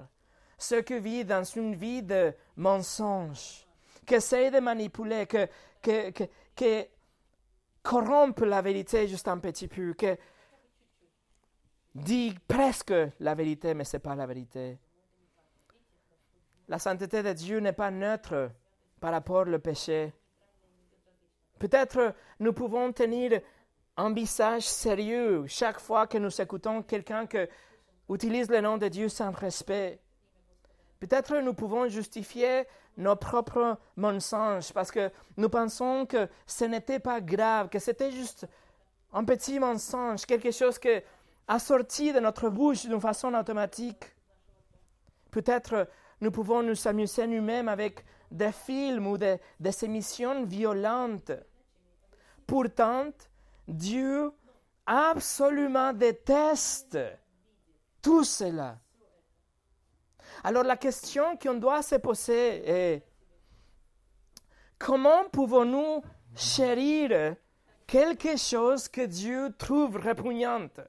ceux 0.57 0.81
qui 0.81 0.99
vivent 0.99 1.27
dans 1.27 1.43
une 1.45 1.73
vie 1.73 2.03
de 2.03 2.33
mensonge, 2.57 3.65
qui 4.05 4.15
essayent 4.15 4.51
de 4.51 4.59
manipuler, 4.59 5.25
qui, 5.81 6.11
qui, 6.53 6.85
corrompent 7.85 8.41
la 8.41 8.61
vérité 8.61 9.07
juste 9.07 9.27
un 9.27 9.37
petit 9.37 9.67
peu, 9.67 9.93
qui 9.93 10.07
dit 11.93 12.35
presque 12.47 12.93
la 13.19 13.35
vérité, 13.35 13.73
mais 13.75 13.83
ce 13.83 13.95
n'est 13.95 14.01
pas 14.01 14.15
la 14.15 14.25
vérité. 14.25 14.79
La 16.67 16.79
sainteté 16.79 17.21
de 17.21 17.31
Dieu 17.31 17.59
n'est 17.59 17.73
pas 17.73 17.91
neutre 17.91 18.51
par 18.99 19.11
rapport 19.11 19.47
au 19.47 19.59
péché. 19.59 20.13
Peut-être 21.59 22.15
nous 22.39 22.53
pouvons 22.53 22.91
tenir 22.91 23.39
un 23.97 24.11
visage 24.11 24.63
sérieux 24.63 25.45
chaque 25.47 25.79
fois 25.79 26.07
que 26.07 26.17
nous 26.17 26.41
écoutons 26.41 26.81
quelqu'un 26.81 27.27
qui 27.27 27.37
utilise 28.09 28.49
le 28.49 28.61
nom 28.61 28.77
de 28.77 28.87
Dieu 28.87 29.09
sans 29.09 29.31
respect. 29.31 30.01
Peut-être 30.99 31.37
nous 31.37 31.53
pouvons 31.53 31.87
justifier 31.87 32.63
nos 32.97 33.15
propres 33.15 33.77
mensonges 33.95 34.71
parce 34.73 34.91
que 34.91 35.11
nous 35.37 35.49
pensons 35.49 36.05
que 36.05 36.27
ce 36.45 36.65
n'était 36.65 36.99
pas 36.99 37.21
grave, 37.21 37.69
que 37.69 37.79
c'était 37.79 38.11
juste 38.11 38.47
un 39.13 39.23
petit 39.23 39.59
mensonge, 39.59 40.25
quelque 40.25 40.51
chose 40.51 40.79
qui 40.79 40.89
a 41.47 41.59
sorti 41.59 42.11
de 42.11 42.19
notre 42.19 42.49
bouche 42.49 42.85
d'une 42.85 42.99
façon 42.99 43.33
automatique. 43.33 44.05
Peut-être 45.31 45.87
nous 46.21 46.31
pouvons 46.31 46.63
nous 46.63 46.87
amuser 46.87 47.27
nous-mêmes 47.27 47.69
avec 47.69 48.03
des 48.31 48.51
films 48.51 49.07
ou 49.07 49.17
des, 49.17 49.37
des 49.59 49.85
émissions 49.85 50.43
violentes. 50.45 51.31
Pourtant, 52.47 53.11
Dieu 53.67 54.31
absolument 54.85 55.93
déteste 55.93 56.97
tout 58.01 58.23
cela. 58.23 58.77
Alors 60.45 60.63
la 60.63 60.77
question 60.77 61.37
qu'on 61.37 61.55
doit 61.55 61.81
se 61.81 61.95
poser 61.95 62.69
est 62.69 63.03
comment 64.77 65.27
pouvons-nous 65.31 66.03
chérir 66.35 67.35
quelque 67.87 68.37
chose 68.37 68.87
que 68.87 69.01
Dieu 69.01 69.55
trouve 69.57 69.95
répugnante? 69.97 70.81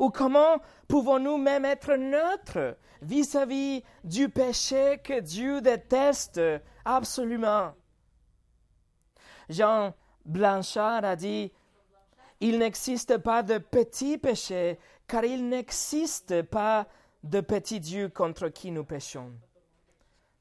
Ou 0.00 0.10
comment 0.10 0.58
pouvons-nous 0.88 1.36
même 1.36 1.64
être 1.64 1.94
neutres 1.94 2.76
vis-à-vis 3.02 3.84
du 4.02 4.28
péché 4.28 5.00
que 5.04 5.20
Dieu 5.20 5.60
déteste 5.60 6.40
absolument? 6.84 7.72
Jean 9.48 9.94
Blanchard 10.24 11.04
a 11.04 11.14
dit 11.14 11.52
Il 12.40 12.58
n'existe 12.58 13.18
pas 13.18 13.44
de 13.44 13.58
petits 13.58 14.18
péchés, 14.18 14.76
car 15.06 15.24
il 15.24 15.48
n'existe 15.48 16.42
pas 16.42 16.88
de 17.22 17.40
petits 17.40 17.80
dieux 17.80 18.08
contre 18.08 18.48
qui 18.48 18.70
nous 18.70 18.84
péchons. 18.84 19.32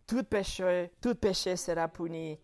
Tout 0.06 0.24
péché, 0.24 0.92
tout 1.02 1.16
péché 1.16 1.56
sera 1.56 1.88
puni, 1.88 2.40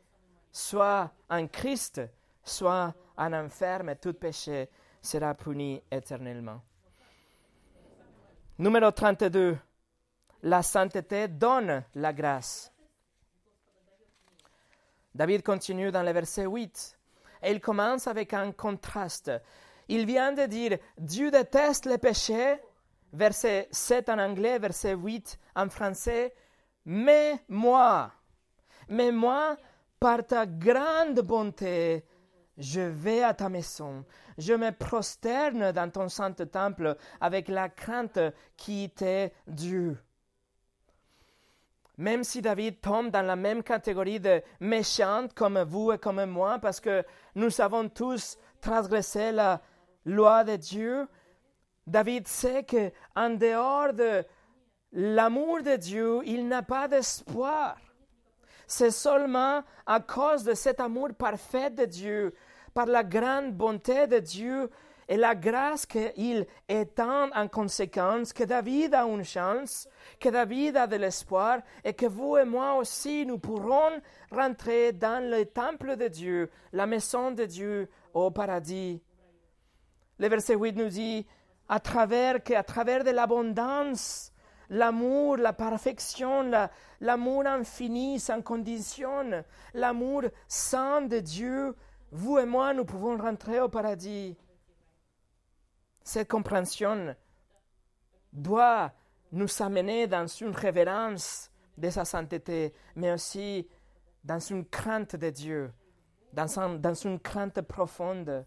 soit 0.51 1.11
en 1.29 1.47
Christ, 1.47 2.01
soit 2.43 2.93
en 3.17 3.33
enfer, 3.33 3.83
mais 3.83 3.95
tout 3.95 4.13
péché 4.13 4.69
sera 5.01 5.33
puni 5.33 5.81
éternellement. 5.91 6.61
Numéro 8.59 8.91
32. 8.91 9.57
La 10.43 10.61
sainteté 10.61 11.27
donne 11.27 11.83
la 11.95 12.11
grâce. 12.11 12.71
David 15.15 15.43
continue 15.43 15.91
dans 15.91 16.03
le 16.03 16.11
verset 16.11 16.45
8. 16.45 16.97
Et 17.43 17.51
il 17.51 17.59
commence 17.59 18.07
avec 18.07 18.33
un 18.33 18.51
contraste. 18.51 19.31
Il 19.87 20.05
vient 20.05 20.31
de 20.33 20.45
dire 20.45 20.77
Dieu 20.97 21.31
déteste 21.31 21.85
les 21.85 21.97
péchés, 21.97 22.57
verset 23.13 23.67
7 23.72 24.10
en 24.10 24.20
anglais, 24.20 24.60
verset 24.60 24.93
8 24.93 25.39
en 25.55 25.70
français. 25.70 26.34
Mais 26.86 27.39
moi, 27.48 28.12
mais 28.89 29.12
moi, 29.12 29.55
par 30.00 30.25
ta 30.25 30.46
grande 30.46 31.22
bonté, 31.22 32.03
je 32.58 32.82
vais 32.82 33.24
à 33.24 33.34
ta 33.34 33.50
maison, 33.50 34.03
je 34.38 34.53
me 34.53 34.72
prosterne 34.72 35.72
dans 35.72 35.89
ton 35.89 36.10
saint 36.10 36.34
temple 36.34 36.98
avec 37.22 37.48
la 37.48 37.70
crainte 37.70 38.20
qui 38.58 38.89
t'est 38.89 39.34
due. 39.48 39.96
Même 41.98 42.24
si 42.24 42.41
David 42.41 42.82
tombe 42.82 43.12
dans 43.12 43.22
la 43.22 43.36
même 43.36 43.62
catégorie 43.62 44.20
de 44.20 44.41
méchants 44.60 45.27
comme 45.36 45.62
vous 45.62 45.91
et 45.91 46.00
comme 46.00 46.25
moi, 46.25 46.58
parce 46.60 46.79
que 46.79 47.05
nous 47.36 47.62
avons 47.62 47.88
tous 47.88 48.38
transgressé 48.62 49.32
la 49.32 49.62
loi 50.05 50.43
de 50.43 50.55
Dieu, 50.55 51.08
David 51.85 52.27
sait 52.27 52.63
qu'en 52.63 53.29
dehors 53.31 53.93
de 53.93 54.23
l'amour 54.93 55.61
de 55.61 55.75
Dieu, 55.75 56.21
il 56.25 56.47
n'a 56.47 56.61
pas 56.61 56.87
d'espoir. 56.87 57.77
C'est 58.67 58.91
seulement 58.91 59.63
à 59.85 59.99
cause 59.99 60.43
de 60.43 60.53
cet 60.53 60.79
amour 60.79 61.09
parfait 61.13 61.69
de 61.69 61.85
Dieu, 61.85 62.33
par 62.73 62.85
la 62.85 63.03
grande 63.03 63.53
bonté 63.53 64.07
de 64.07 64.19
Dieu 64.19 64.69
et 65.09 65.17
la 65.17 65.35
grâce 65.35 65.85
qu'il 65.85 66.47
étend 66.69 67.29
en 67.35 67.47
conséquence, 67.47 68.31
que 68.31 68.45
David 68.45 68.93
a 68.93 69.05
une 69.05 69.23
chance, 69.23 69.87
que 70.19 70.29
David 70.29 70.77
a 70.77 70.87
de 70.87 70.95
l'espoir 70.95 71.59
et 71.83 71.93
que 71.93 72.05
vous 72.05 72.37
et 72.37 72.45
moi 72.45 72.75
aussi 72.75 73.25
nous 73.25 73.37
pourrons 73.37 74.01
rentrer 74.31 74.93
dans 74.93 75.29
le 75.29 75.45
temple 75.45 75.97
de 75.97 76.07
Dieu, 76.07 76.49
la 76.71 76.85
maison 76.85 77.31
de 77.31 77.45
Dieu 77.45 77.89
au 78.13 78.31
paradis. 78.31 79.01
Le 80.19 80.27
verset 80.29 80.55
8 80.55 80.75
nous 80.77 80.89
dit, 80.89 81.27
à 81.70 81.79
travers, 81.79 82.43
qu'à 82.43 82.63
travers 82.63 83.03
de 83.03 83.12
l'abondance, 83.12 84.32
l'amour, 84.70 85.38
la 85.38 85.53
perfection, 85.53 86.51
l'amour 87.00 87.46
infini, 87.46 88.20
sans 88.20 88.41
condition, 88.41 89.43
l'amour 89.74 90.24
saint 90.48 91.01
de 91.01 91.20
Dieu, 91.20 91.75
vous 92.12 92.38
et 92.38 92.46
moi, 92.46 92.74
nous 92.74 92.86
pouvons 92.86 93.17
rentrer 93.17 93.60
au 93.60 93.70
paradis. 93.70 94.38
Cette 96.03 96.29
compréhension 96.29 97.15
doit 98.32 98.91
nous 99.32 99.48
amener 99.62 100.05
dans 100.05 100.27
une 100.27 100.51
révérence 100.51 101.50
de 101.77 101.89
sa 101.89 102.05
sainteté, 102.05 102.74
mais 102.96 103.12
aussi 103.12 103.67
dans 104.24 104.39
une 104.39 104.65
crainte 104.65 105.15
de 105.15 105.29
Dieu, 105.29 105.72
dans 106.34 106.93
une 106.93 107.20
crainte 107.20 107.62
profonde. 107.62 108.46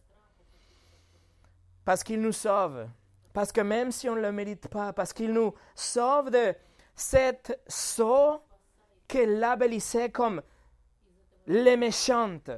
Parce 1.85 2.04
qu'il 2.04 2.20
nous 2.20 2.32
sauve, 2.32 2.88
parce 3.36 3.52
que 3.52 3.60
même 3.60 3.92
si 3.92 4.08
on 4.08 4.16
ne 4.16 4.22
le 4.22 4.32
mérite 4.32 4.66
pas, 4.68 4.94
parce 4.94 5.12
qu'il 5.12 5.30
nous 5.34 5.52
sauve 5.74 6.30
de 6.30 6.54
cette 6.94 7.60
sceau 7.68 8.40
qu'il 9.06 9.38
labellissait 9.38 10.08
comme 10.08 10.40
les 11.46 11.76
méchantes. 11.76 12.50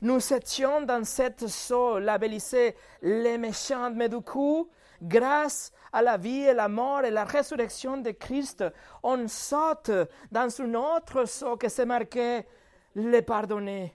Nous 0.00 0.32
étions 0.32 0.82
dans 0.82 1.04
cette 1.04 1.48
sceau 1.48 1.98
labellisée 1.98 2.76
les 3.02 3.36
méchantes, 3.36 3.94
mais 3.96 4.08
du 4.08 4.20
coup, 4.20 4.70
grâce 5.02 5.72
à 5.92 6.02
la 6.02 6.16
vie 6.16 6.42
et 6.42 6.54
la 6.54 6.68
mort 6.68 7.02
et 7.02 7.10
la 7.10 7.24
résurrection 7.24 7.96
de 7.96 8.12
Christ, 8.12 8.62
on 9.02 9.26
saute 9.26 9.90
dans 10.30 10.60
un 10.60 10.74
autre 10.74 11.24
sceau 11.24 11.56
que 11.56 11.68
c'est 11.68 11.84
marqué 11.84 12.46
les 12.94 13.22
pardonnés. 13.22 13.92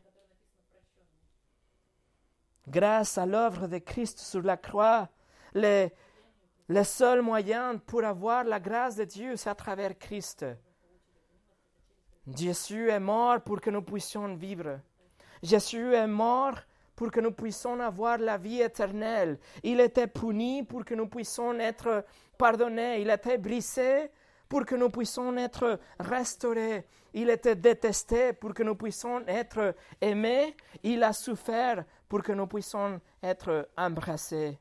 Grâce 2.67 3.17
à 3.17 3.25
l'œuvre 3.25 3.67
de 3.67 3.77
Christ 3.77 4.19
sur 4.19 4.41
la 4.41 4.57
croix, 4.57 5.07
le, 5.53 6.83
seul 6.83 7.21
moyen 7.21 7.77
pour 7.77 8.03
avoir 8.03 8.43
la 8.43 8.59
grâce 8.59 8.95
de 8.95 9.03
Dieu, 9.03 9.35
c'est 9.35 9.49
à 9.49 9.55
travers 9.55 9.97
Christ. 9.97 10.45
Jésus 12.27 12.89
est 12.89 12.99
mort 12.99 13.41
pour 13.41 13.59
que 13.59 13.69
nous 13.69 13.81
puissions 13.81 14.35
vivre. 14.35 14.79
Jésus 15.41 15.93
est 15.93 16.07
mort 16.07 16.55
pour 16.95 17.11
que 17.11 17.19
nous 17.19 17.31
puissions 17.31 17.79
avoir 17.81 18.17
la 18.17 18.37
vie 18.37 18.61
éternelle. 18.61 19.39
Il 19.61 19.79
était 19.79 20.07
puni 20.07 20.63
pour 20.63 20.85
que 20.85 20.95
nous 20.95 21.07
puissions 21.07 21.59
être 21.59 22.05
pardonnés. 22.37 23.01
Il 23.01 23.09
était 23.09 23.37
brisé 23.37 24.09
pour 24.47 24.65
que 24.65 24.75
nous 24.75 24.89
puissions 24.89 25.35
être 25.37 25.79
restaurés. 25.99 26.85
Il 27.13 27.29
était 27.29 27.55
détesté 27.55 28.33
pour 28.33 28.53
que 28.53 28.63
nous 28.63 28.75
puissions 28.75 29.25
être 29.27 29.75
aimés. 29.99 30.55
Il 30.83 31.03
a 31.03 31.11
souffert 31.11 31.83
pour 32.07 32.23
que 32.23 32.31
nous 32.31 32.47
puissions 32.47 33.01
être 33.21 33.69
embrassés. 33.77 34.57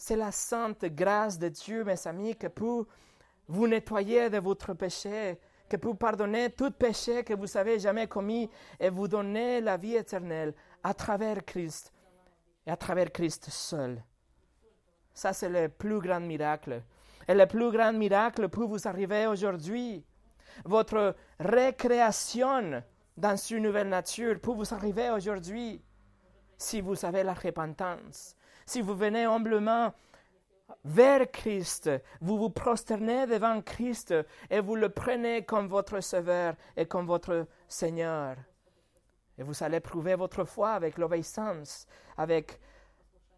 C'est 0.00 0.16
la 0.16 0.32
sainte 0.32 0.86
grâce 0.86 1.38
de 1.38 1.50
Dieu, 1.50 1.84
mes 1.84 2.06
amis, 2.06 2.34
que 2.34 2.46
peut 2.46 2.86
vous 3.46 3.68
nettoyer 3.68 4.30
de 4.30 4.38
votre 4.38 4.72
péché, 4.72 5.38
que 5.68 5.76
peut 5.76 5.92
pardonner 5.92 6.48
tout 6.48 6.70
péché 6.70 7.22
que 7.22 7.34
vous 7.34 7.54
avez 7.58 7.78
jamais 7.78 8.06
commis 8.06 8.48
et 8.80 8.88
vous 8.88 9.08
donner 9.08 9.60
la 9.60 9.76
vie 9.76 9.96
éternelle 9.96 10.54
à 10.82 10.94
travers 10.94 11.44
Christ 11.44 11.92
et 12.66 12.70
à 12.70 12.78
travers 12.78 13.12
Christ 13.12 13.50
seul. 13.50 14.02
Ça, 15.12 15.34
c'est 15.34 15.50
le 15.50 15.68
plus 15.68 16.00
grand 16.00 16.20
miracle. 16.20 16.82
Et 17.28 17.34
le 17.34 17.44
plus 17.44 17.70
grand 17.70 17.92
miracle 17.92 18.48
peut 18.48 18.64
vous 18.64 18.88
arriver 18.88 19.26
aujourd'hui. 19.26 20.02
Votre 20.64 21.14
récréation 21.38 22.82
dans 23.18 23.36
une 23.36 23.64
nouvelle 23.64 23.90
nature 23.90 24.40
peut 24.40 24.52
vous 24.52 24.72
arriver 24.72 25.10
aujourd'hui 25.10 25.84
si 26.56 26.80
vous 26.80 27.04
avez 27.04 27.22
la 27.22 27.34
repentance, 27.34 28.34
si 28.70 28.82
vous 28.82 28.94
venez 28.94 29.24
humblement 29.24 29.92
vers 30.84 31.28
Christ, 31.32 31.90
vous 32.20 32.38
vous 32.38 32.50
prosternez 32.50 33.26
devant 33.26 33.60
Christ 33.62 34.14
et 34.48 34.60
vous 34.60 34.76
le 34.76 34.90
prenez 34.90 35.44
comme 35.44 35.66
votre 35.66 36.00
Sauveur 36.00 36.54
et 36.76 36.86
comme 36.86 37.04
votre 37.04 37.48
Seigneur. 37.66 38.36
Et 39.36 39.42
vous 39.42 39.60
allez 39.64 39.80
prouver 39.80 40.14
votre 40.14 40.44
foi 40.44 40.70
avec 40.70 40.98
l'obéissance, 40.98 41.88
avec 42.16 42.60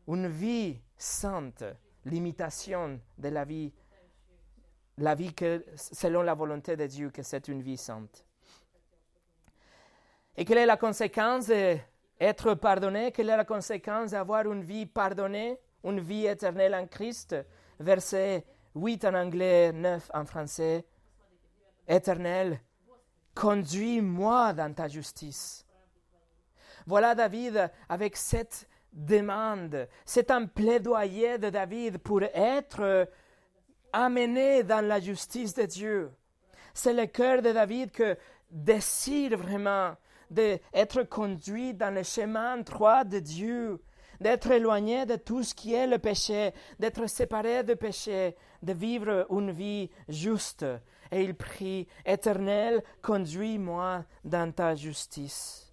une 0.06 0.28
vie 0.28 0.78
sainte, 0.98 1.64
l'imitation 2.04 3.00
de 3.16 3.28
la 3.30 3.46
vie, 3.46 3.72
la 4.98 5.14
vie 5.14 5.32
que, 5.32 5.64
selon 5.76 6.20
la 6.20 6.34
volonté 6.34 6.76
de 6.76 6.86
Dieu, 6.86 7.08
que 7.08 7.22
c'est 7.22 7.48
une 7.48 7.62
vie 7.62 7.78
sainte. 7.78 8.26
Et 10.36 10.44
quelle 10.44 10.58
est 10.58 10.66
la 10.66 10.76
conséquence 10.76 11.50
être 12.22 12.54
pardonné, 12.54 13.11
quelle 13.11 13.30
est 13.30 13.37
la 13.37 13.44
conséquence 13.44 14.12
d'avoir 14.12 14.50
une 14.50 14.62
vie 14.62 14.87
pardonnée, 14.87 15.58
une 15.85 16.00
vie 16.00 16.26
éternelle 16.26 16.74
en 16.74 16.87
Christ? 16.87 17.35
Verset 17.80 18.44
8 18.76 19.04
en 19.06 19.14
anglais, 19.14 19.72
9 19.72 20.11
en 20.14 20.24
français. 20.24 20.87
Éternel, 21.88 22.61
conduis-moi 23.35 24.52
dans 24.52 24.72
ta 24.72 24.87
justice. 24.87 25.66
Voilà 26.87 27.14
David 27.14 27.70
avec 27.88 28.16
cette 28.16 28.68
demande. 28.92 29.88
C'est 30.04 30.30
un 30.30 30.46
plaidoyer 30.46 31.38
de 31.38 31.50
David 31.50 31.98
pour 31.98 32.22
être 32.22 33.08
amené 33.92 34.62
dans 34.62 34.87
la 34.87 35.00
justice 35.00 35.54
de 35.54 35.64
Dieu. 35.64 36.12
C'est 36.72 36.94
le 36.94 37.06
cœur 37.06 37.42
de 37.42 37.50
David 37.50 37.90
que 37.90 38.16
désire 38.50 39.37
vraiment 39.37 39.96
d'être 40.32 41.02
conduit 41.04 41.74
dans 41.74 41.94
le 41.94 42.02
chemin 42.02 42.58
droit 42.58 43.04
de 43.04 43.18
Dieu, 43.18 43.80
d'être 44.20 44.50
éloigné 44.50 45.04
de 45.04 45.16
tout 45.16 45.42
ce 45.42 45.54
qui 45.54 45.74
est 45.74 45.86
le 45.86 45.98
péché, 45.98 46.52
d'être 46.78 47.06
séparé 47.06 47.62
du 47.64 47.76
péché, 47.76 48.36
de 48.62 48.72
vivre 48.72 49.26
une 49.30 49.52
vie 49.52 49.90
juste. 50.08 50.64
Et 51.10 51.22
il 51.22 51.34
prie, 51.34 51.86
Éternel, 52.06 52.82
conduis-moi 53.02 54.04
dans 54.24 54.50
ta 54.52 54.74
justice. 54.74 55.72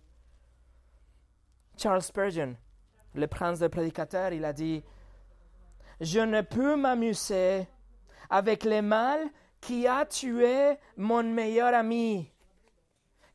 Charles 1.78 2.02
Spurgeon, 2.02 2.56
le 3.16 3.28
prince 3.28 3.60
des 3.60 3.70
prédicateurs, 3.70 4.34
il 4.34 4.44
a 4.44 4.52
dit, 4.52 4.84
Je 6.02 6.20
ne 6.20 6.42
peux 6.42 6.76
m'amuser 6.76 7.68
avec 8.30 8.66
le 8.66 8.82
mal 8.82 9.22
qui 9.62 9.88
a 9.88 10.06
tué 10.06 10.76
mon 10.98 11.24
meilleur 11.24 11.74
ami 11.74 12.30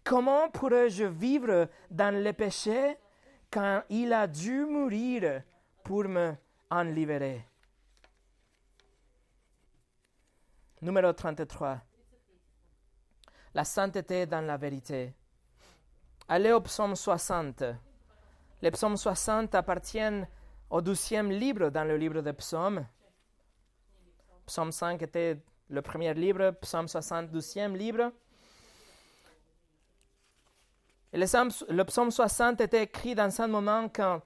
Comment 0.05 0.51
pourrais-je 0.51 1.05
vivre 1.05 1.69
dans 1.91 2.15
le 2.23 2.33
péché 2.35 2.99
quand 3.51 3.83
il 3.89 4.13
a 4.13 4.27
dû 4.27 4.67
mourir 4.67 5.43
pour 5.83 6.05
me 6.05 6.35
en 6.71 6.83
libérer 6.83 7.49
Numéro 10.83 11.11
33. 11.11 11.81
La 13.55 13.65
sainteté 13.65 14.27
dans 14.27 14.43
la 14.45 14.59
vérité. 14.59 15.15
Allez 16.29 16.53
au 16.53 16.61
psaume 16.61 16.97
60. 16.97 17.65
Les 18.61 18.71
psaumes 18.71 18.99
60 18.99 19.55
appartiennent 19.55 20.29
au 20.69 20.83
douzième 20.83 21.31
livre 21.31 21.71
dans 21.71 21.85
le 21.85 21.97
livre 21.97 22.21
des 22.21 22.35
psaumes. 22.35 22.87
Psaume 24.45 24.73
5 24.73 25.01
était 25.01 25.41
le 25.71 25.81
premier 25.81 26.13
livre, 26.13 26.51
psaume 26.61 26.89
60, 26.89 27.31
douzième 27.31 27.75
livre 27.75 28.13
le, 31.15 31.83
psaume 31.85 32.11
60 32.11 32.61
était 32.61 32.83
écrit 32.83 33.15
dans 33.15 33.41
un 33.41 33.47
moment 33.47 33.89
quand 33.89 34.21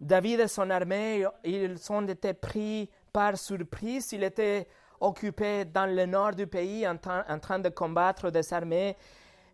David 0.00 0.40
et 0.40 0.48
son 0.48 0.68
armée, 0.70 1.24
ils 1.44 1.76
ont 1.90 2.06
été 2.06 2.34
pris 2.34 2.90
par 3.12 3.38
surprise. 3.38 4.12
Il 4.12 4.24
était 4.24 4.66
occupé 5.00 5.64
dans 5.64 5.86
le 5.86 6.04
nord 6.06 6.32
du 6.32 6.46
pays 6.46 6.86
en, 6.86 6.96
train 6.96 7.58
de 7.58 7.68
combattre 7.68 8.30
des 8.30 8.52
armées. 8.52 8.96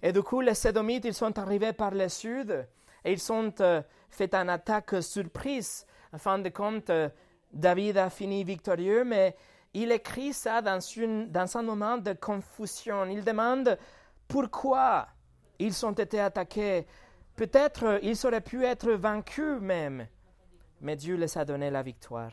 Et 0.03 0.13
du 0.13 0.23
coup, 0.23 0.41
les 0.41 0.55
Sédomites, 0.55 1.05
ils 1.05 1.15
sont 1.15 1.39
arrivés 1.39 1.73
par 1.73 1.93
le 1.93 2.09
sud 2.09 2.67
et 3.05 3.13
ils 3.13 3.33
ont 3.33 3.53
euh, 3.61 3.83
fait 4.11 4.35
une 4.35 4.49
attaque 4.51 5.03
surprise. 5.03 5.87
En 6.13 6.19
fin 6.19 6.39
de 6.39 6.49
compte, 6.49 6.91
euh, 6.91 7.09
David 7.53 7.99
a 7.99 8.11
fini 8.11 8.43
victorieux, 8.45 9.05
mais 9.05 9.37
il 9.75 9.93
écrit 9.93 10.33
ça 10.33 10.63
dans 10.63 11.57
un 11.57 11.63
moment 11.63 11.99
de 11.99 12.15
confusion. 12.15 13.05
Il 13.07 13.23
demande 13.25 13.79
pourquoi 14.27 15.07
ils 15.63 15.87
ont 15.87 15.93
été 15.93 16.21
attaqués. 16.21 16.87
Peut-être 17.37 18.01
ils 18.03 18.27
auraient 18.27 18.41
pu 18.41 18.65
être 18.65 18.93
vaincus 18.93 19.61
même, 19.61 20.07
mais 20.81 20.97
Dieu 20.97 21.17
les 21.17 21.39
a 21.39 21.45
donné 21.45 21.71
la 21.71 21.83
victoire. 21.83 22.33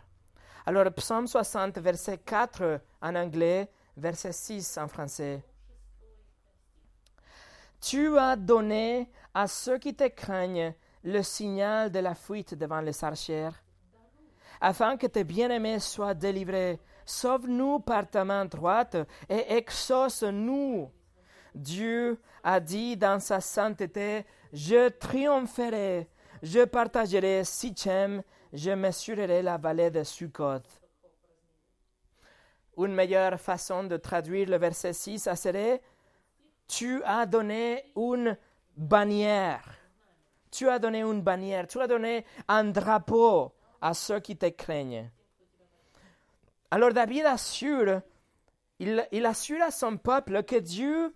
Alors, 0.65 0.91
Psaume 0.93 1.27
60, 1.27 1.77
verset 1.79 2.17
4 2.17 2.81
en 3.01 3.15
anglais, 3.15 3.69
verset 3.95 4.31
6 4.31 4.77
en 4.77 4.87
français. 4.87 5.43
Tu 7.81 8.17
as 8.17 8.35
donné 8.35 9.09
à 9.33 9.47
ceux 9.47 9.77
qui 9.77 9.95
te 9.95 10.07
craignent 10.07 10.73
le 11.03 11.23
signal 11.23 11.91
de 11.91 11.99
la 11.99 12.13
fuite 12.13 12.55
devant 12.55 12.81
les 12.81 13.03
archères, 13.03 13.63
afin 14.59 14.97
que 14.97 15.07
tes 15.07 15.23
bien-aimés 15.23 15.79
soient 15.79 16.13
délivrés. 16.13 16.79
Sauve-nous 17.05 17.79
par 17.79 18.09
ta 18.09 18.25
main 18.25 18.45
droite 18.45 18.97
et 19.29 19.53
exauce-nous. 19.53 20.91
Dieu 21.59 22.19
a 22.43 22.59
dit 22.59 22.97
dans 22.97 23.19
sa 23.19 23.41
sainteté, 23.41 24.25
je 24.53 24.89
triompherai, 24.89 26.07
je 26.41 26.63
partagerai 26.65 27.43
Sichem, 27.43 28.23
je 28.53 28.71
mesurerai 28.71 29.41
la 29.41 29.57
vallée 29.57 29.91
de 29.91 30.03
Sukkot. 30.03 30.63
Une 32.77 32.93
meilleure 32.93 33.39
façon 33.39 33.83
de 33.83 33.97
traduire 33.97 34.49
le 34.49 34.57
verset 34.57 34.93
6 34.93 35.29
serait 35.35 35.81
Tu 36.67 37.03
as 37.03 37.25
donné 37.25 37.91
une 37.97 38.37
bannière. 38.77 39.75
Tu 40.49 40.69
as 40.69 40.79
donné 40.79 41.01
une 41.01 41.21
bannière. 41.21 41.67
Tu 41.67 41.79
as 41.81 41.87
donné 41.87 42.25
un 42.47 42.63
drapeau 42.63 43.51
à 43.81 43.93
ceux 43.93 44.21
qui 44.21 44.37
te 44.37 44.47
craignent. 44.47 45.11
Alors 46.71 46.93
David 46.93 47.25
assure, 47.25 48.01
il, 48.79 49.05
il 49.11 49.25
assure 49.25 49.61
à 49.61 49.71
son 49.71 49.97
peuple 49.97 50.43
que 50.43 50.55
Dieu 50.55 51.13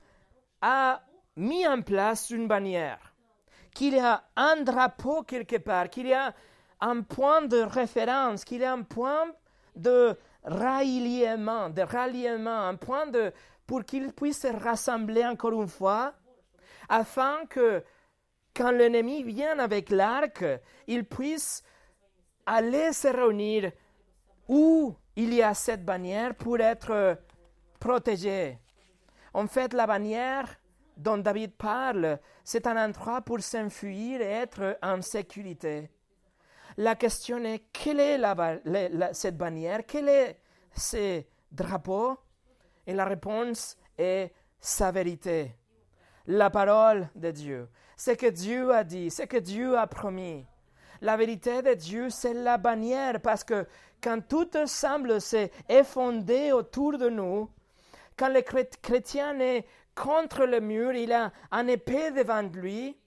a 0.63 1.02
mis 1.36 1.67
en 1.67 1.82
place 1.82 2.30
une 2.30 2.47
bannière, 2.47 3.13
qu'il 3.76 3.95
y 3.95 3.99
a 3.99 4.23
un 4.38 4.62
drapeau 4.62 5.23
quelque 5.23 5.58
part, 5.58 5.89
qu'il 5.89 6.08
y 6.08 6.13
a 6.13 6.34
un 6.80 7.02
point 7.02 7.41
de 7.41 7.58
référence, 7.58 8.45
qu'il 8.45 8.62
y 8.62 8.63
a 8.63 8.71
un 8.71 8.84
point 8.84 9.26
de 9.76 10.17
ralliement, 10.43 11.69
de 11.69 11.82
ralliement, 11.82 12.67
un 12.67 12.76
point 12.76 13.08
de, 13.08 13.34
pour 13.67 13.84
qu'ils 13.84 14.13
puissent 14.13 14.41
se 14.41 14.47
rassembler 14.47 15.26
encore 15.26 15.62
une 15.62 15.67
fois, 15.67 16.13
afin 16.88 17.45
que 17.49 17.84
quand 18.56 18.71
l'ennemi 18.71 19.23
vient 19.23 19.60
avec 19.60 19.89
l'arc, 19.89 20.45
il 20.88 21.04
puisse 21.04 21.62
aller 22.45 22.93
se 22.93 23.10
réunir 23.10 23.71
où 24.47 24.95
il 25.17 25.34
y 25.34 25.41
a 25.41 25.54
cette 25.54 25.84
bannière 25.84 26.36
pour 26.36 26.60
être 26.60 27.17
protégé. 27.80 28.60
En 29.33 29.47
fait, 29.47 29.73
la 29.73 29.87
bannière 29.87 30.47
dont 30.95 31.17
David 31.17 31.55
parle, 31.55 32.19
c'est 32.43 32.67
un 32.67 32.85
endroit 32.85 33.21
pour 33.21 33.41
s'enfuir 33.41 34.21
et 34.21 34.25
être 34.25 34.77
en 34.83 35.01
sécurité. 35.01 35.89
La 36.77 36.95
question 36.95 37.43
est, 37.43 37.65
quelle 37.71 37.99
est 37.99 39.13
cette 39.13 39.37
bannière? 39.37 39.81
Quel 39.87 40.09
est 40.09 40.39
ce 40.75 41.23
drapeau 41.51 42.17
Et 42.87 42.93
la 42.93 43.05
réponse 43.05 43.77
est 43.97 44.33
sa 44.59 44.91
vérité. 44.91 45.55
La 46.25 46.49
parole 46.49 47.09
de 47.15 47.31
Dieu. 47.31 47.69
Ce 47.97 48.11
que 48.11 48.29
Dieu 48.29 48.73
a 48.73 48.83
dit, 48.83 49.11
ce 49.11 49.23
que 49.23 49.37
Dieu 49.37 49.77
a 49.77 49.87
promis. 49.87 50.45
La 51.01 51.17
vérité 51.17 51.61
de 51.61 51.73
Dieu, 51.73 52.09
c'est 52.09 52.33
la 52.33 52.57
bannière 52.57 53.19
parce 53.19 53.43
que 53.43 53.67
quand 54.01 54.25
tout 54.27 54.49
semble 54.65 55.19
s'effondrer 55.19 56.53
autour 56.53 56.97
de 56.97 57.09
nous, 57.09 57.49
quand 58.17 58.30
le 58.30 58.41
chrétien 58.41 59.39
est 59.39 59.65
contre 59.95 60.45
le 60.45 60.60
mur, 60.60 60.93
il 60.93 61.12
a 61.12 61.32
un 61.52 61.67
épée 61.67 62.12
devant 62.12 62.41
lui, 62.41 62.97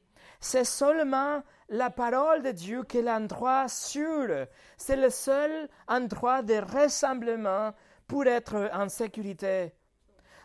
c'est 0.40 0.64
seulement 0.64 1.42
la 1.68 1.90
parole 1.90 2.42
de 2.42 2.52
Dieu 2.52 2.84
qui 2.84 2.98
est 2.98 3.02
l'endroit 3.02 3.68
sûr. 3.68 4.46
C'est 4.76 4.96
le 4.96 5.10
seul 5.10 5.68
endroit 5.88 6.42
de 6.42 6.54
rassemblement 6.54 7.72
pour 8.06 8.26
être 8.26 8.70
en 8.72 8.88
sécurité. 8.88 9.72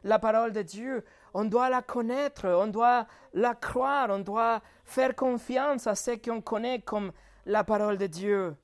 La 0.03 0.17
parole 0.17 0.51
de 0.51 0.63
Dieu, 0.63 1.05
on 1.33 1.45
doit 1.45 1.69
la 1.69 1.81
connaître, 1.81 2.47
on 2.47 2.67
doit 2.67 3.05
la 3.33 3.53
croire, 3.53 4.07
on 4.09 4.19
doit 4.19 4.61
faire 4.83 5.15
confiance 5.15 5.85
à 5.85 5.95
ce 5.95 6.11
qu'on 6.11 6.41
connaît 6.41 6.81
comme 6.81 7.11
la 7.45 7.63
parole 7.63 7.97
de 7.97 8.07
Dieu. 8.07 8.55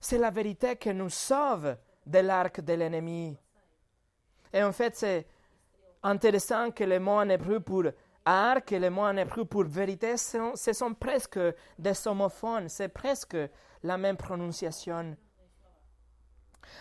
C'est 0.00 0.18
la 0.18 0.30
vérité 0.30 0.76
qui 0.76 0.92
nous 0.94 1.10
sauve 1.10 1.76
de 2.06 2.18
l'arc 2.18 2.60
de 2.60 2.72
l'ennemi. 2.72 3.38
Et 4.54 4.62
en 4.62 4.72
fait, 4.72 4.94
c'est 4.94 5.26
intéressant 6.02 6.70
que 6.70 6.84
les 6.84 7.00
mots 7.00 7.18
en 7.18 7.28
hébreu 7.28 7.58
pour 7.58 7.82
arc 8.24 8.70
et 8.70 8.78
les 8.78 8.88
mots 8.88 9.02
en 9.02 9.16
hébreu 9.16 9.44
pour 9.44 9.64
vérité, 9.64 10.16
ce 10.16 10.72
sont 10.72 10.94
presque 10.94 11.40
des 11.76 12.06
homophones, 12.06 12.68
c'est 12.68 12.88
presque 12.88 13.36
la 13.82 13.98
même 13.98 14.16
prononciation. 14.16 15.16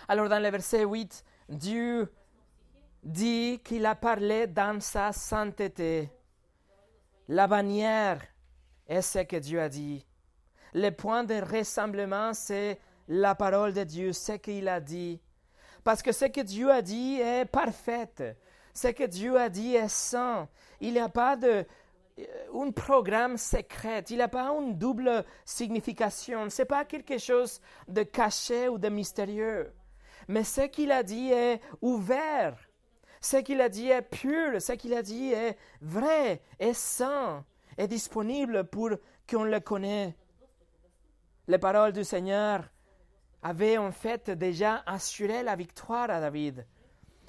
Alors 0.08 0.30
dans 0.30 0.42
le 0.42 0.50
verset 0.50 0.86
8, 0.86 1.26
Dieu 1.50 2.14
dit 3.04 3.60
qu'il 3.64 3.86
a 3.88 3.96
parlé 3.96 4.46
dans 4.46 4.80
sa 4.80 5.12
sainteté. 5.12 6.12
La 7.28 7.48
bannière 7.48 8.22
est 8.88 9.02
ce 9.02 9.20
que 9.20 9.38
Dieu 9.38 9.60
a 9.60 9.68
dit. 9.68 10.06
Le 10.74 10.92
point 10.92 11.24
de 11.24 11.42
rassemblement, 11.42 12.34
c'est 12.34 12.80
la 13.08 13.34
parole 13.34 13.74
de 13.74 13.84
Dieu, 13.84 14.14
ce 14.14 14.34
qu'il 14.34 14.68
a 14.68 14.80
dit. 14.80 15.20
Parce 15.84 16.02
que 16.02 16.12
ce 16.12 16.26
que 16.26 16.42
Dieu 16.42 16.72
a 16.72 16.82
dit 16.82 17.20
est 17.20 17.46
parfait. 17.46 18.38
Ce 18.74 18.88
que 18.88 19.04
Dieu 19.04 19.38
a 19.38 19.50
dit 19.50 19.76
est 19.76 19.90
saint. 19.90 20.48
Il 20.80 20.94
n'y 20.94 21.00
a 21.00 21.10
pas 21.10 21.36
de 21.36 21.66
euh, 22.20 22.24
un 22.54 22.72
programme 22.72 23.38
secret, 23.38 24.04
il 24.10 24.18
n'y 24.18 24.22
a 24.22 24.28
pas 24.28 24.50
une 24.50 24.78
double 24.78 25.26
signification, 25.46 26.50
ce 26.50 26.62
n'est 26.62 26.68
pas 26.68 26.86
quelque 26.86 27.18
chose 27.18 27.60
de 27.88 28.04
caché 28.04 28.70
ou 28.70 28.78
de 28.78 28.90
mystérieux. 28.90 29.74
Mais 30.28 30.44
ce 30.44 30.62
qu'il 30.62 30.92
a 30.92 31.02
dit 31.02 31.32
est 31.32 31.60
ouvert, 31.82 32.56
ce 33.20 33.38
qu'il 33.38 33.62
a 33.62 33.70
dit 33.70 33.90
est 33.90 34.04
pur, 34.04 34.62
ce 34.62 34.74
qu'il 34.74 34.94
a 34.94 35.02
dit 35.02 35.32
est 35.32 35.58
vrai, 35.82 36.42
est 36.60 36.74
saint, 36.74 37.44
est 37.78 37.88
disponible 37.88 38.66
pour 38.66 38.92
qu'on 39.30 39.44
le 39.44 39.60
connaisse. 39.60 40.14
Les 41.48 41.58
paroles 41.58 41.94
du 41.94 42.04
Seigneur 42.04 42.70
avaient 43.44 43.78
en 43.78 43.92
fait 43.92 44.30
déjà 44.32 44.84
assuré 44.86 45.44
la 45.44 45.56
victoire 45.56 46.10
à 46.10 46.20
David. 46.20 46.66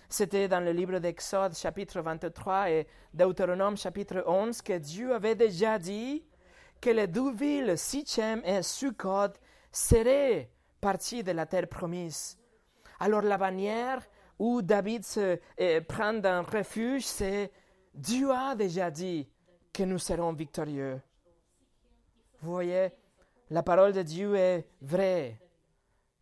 C'était 0.09 0.47
dans 0.47 0.61
le 0.61 0.71
livre 0.71 1.01
d'Exode 1.01 1.57
chapitre 1.57 2.01
23 2.01 2.71
et 2.71 2.87
Deutéronome 3.13 3.77
chapitre 3.77 4.23
11 4.27 4.63
que 4.63 4.79
Dieu 4.79 5.13
avait 5.13 5.35
déjà 5.35 5.79
dit 5.79 6.25
que 6.81 6.91
les 6.91 7.09
deux 7.09 7.33
villes, 7.33 7.77
Sichem 7.77 8.41
et 8.45 8.63
Sukkot, 8.63 9.33
seraient 9.73 10.51
parties 10.81 11.25
de 11.25 11.33
la 11.33 11.47
terre 11.47 11.67
promise. 11.67 12.39
Alors 13.01 13.23
la 13.23 13.39
bannière 13.39 14.03
où 14.39 14.63
David 14.63 15.05
se 15.05 15.39
eh, 15.59 15.81
prend 15.81 16.25
un 16.25 16.43
refuge, 16.43 17.05
c'est 17.05 17.51
Dieu 17.93 18.31
a 18.31 18.55
déjà 18.55 18.91
dit 18.91 19.29
que 19.73 19.83
nous 19.83 19.99
serons 19.99 20.33
victorieux. 20.33 21.01
Vous 22.41 22.53
voyez, 22.53 22.91
la 23.51 23.63
parole 23.63 23.93
de 23.93 24.03
Dieu 24.03 24.37
est 24.37 24.67
vraie. 24.81 25.41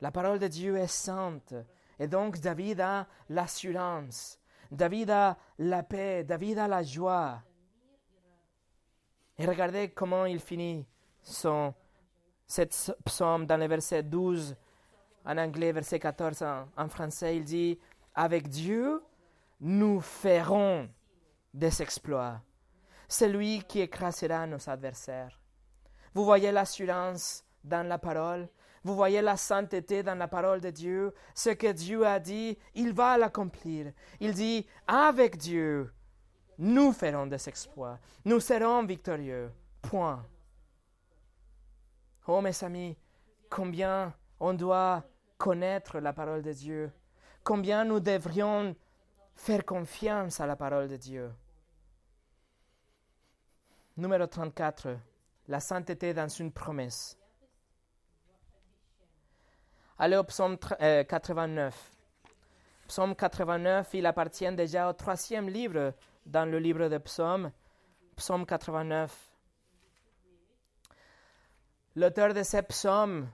La 0.03 0.11
parole 0.11 0.41
de 0.41 0.49
Dieu 0.49 0.77
est 0.77 0.88
sainte. 0.88 1.55
Et 1.97 2.09
donc 2.09 2.41
David 2.41 2.81
a 2.81 3.07
l'assurance, 3.29 4.41
David 4.69 5.11
a 5.11 5.38
la 5.59 5.85
paix, 5.85 6.25
David 6.25 6.59
a 6.59 6.67
la 6.67 6.83
joie. 6.83 7.41
Et 9.38 9.47
regardez 9.47 9.91
comment 9.91 10.27
il 10.27 10.41
finit 10.41 10.85
son, 11.23 11.73
cette 12.49 12.97
psaume 13.05 13.47
dans 13.47 13.57
le 13.57 13.69
verset 13.69 14.03
12, 14.03 14.57
en 15.25 15.38
anglais, 15.38 15.71
verset 15.71 16.01
14 16.01 16.43
en, 16.77 16.88
français, 16.88 17.37
il 17.37 17.45
dit, 17.45 17.79
avec 18.12 18.49
Dieu, 18.49 19.01
nous 19.61 20.01
ferons 20.01 20.88
des 21.55 21.81
exploits. 21.81 22.41
C'est 23.07 23.29
lui 23.29 23.62
qui 23.69 23.81
écrasera 23.81 24.49
nos 24.49 24.69
adversaires. 24.69 25.38
Vous 26.12 26.25
voyez 26.25 26.51
l'assurance 26.51 27.45
dans 27.62 27.87
la 27.87 27.99
parole, 27.99 28.49
vous 28.85 28.97
voyez 28.97 29.23
la 29.23 29.37
sainteté 29.37 30.03
dans 30.03 30.16
la 30.16 30.29
parole 30.29 30.61
de 30.61 30.71
Dieu. 30.71 31.14
Ce 31.35 31.51
que 31.51 31.71
Dieu 31.71 32.07
a 32.07 32.18
dit, 32.18 32.59
il 32.75 32.92
va 32.92 33.16
l'accomplir. 33.16 33.92
Il 34.21 34.35
dit, 34.35 34.66
avec 34.87 35.37
Dieu, 35.37 35.92
nous 36.59 36.92
ferons 36.92 37.27
des 37.27 37.49
exploits. 37.49 37.99
Nous 38.25 38.40
serons 38.40 38.85
victorieux. 38.85 39.51
Point. 39.81 40.25
Oh 42.27 42.40
mes 42.40 42.64
amis, 42.64 42.97
combien 43.49 44.14
on 44.38 44.55
doit 44.55 45.05
connaître 45.38 45.99
la 45.99 46.12
parole 46.12 46.42
de 46.42 46.53
Dieu. 46.53 46.92
Combien 47.45 47.85
nous 47.85 48.01
devrions 48.01 48.77
faire 49.35 49.64
confiance 49.64 50.40
à 50.40 50.47
la 50.47 50.57
parole 50.57 50.88
de 50.88 50.97
Dieu. 50.97 51.33
Numéro 53.97 54.27
34. 54.27 54.97
La 55.49 55.59
sainteté 55.59 56.14
dans 56.14 56.29
une 56.29 56.53
promesse. 56.53 57.18
Allez 60.05 60.17
au 60.17 60.25
psaume 60.25 60.59
89. 60.59 61.73
Euh, 61.73 62.29
psaume 62.88 63.15
89, 63.15 63.88
il 63.95 64.05
appartient 64.05 64.51
déjà 64.51 64.91
au 64.91 64.95
troisième 64.95 65.49
livre 65.49 65.95
dans 66.27 66.45
le 66.45 66.59
livre 66.59 66.88
des 66.88 66.99
psaumes. 66.99 67.53
Psaume 68.17 68.45
89. 68.45 69.17
L'auteur 71.95 72.35
de 72.35 72.43
ce 72.43 72.57
psaume, 72.62 73.29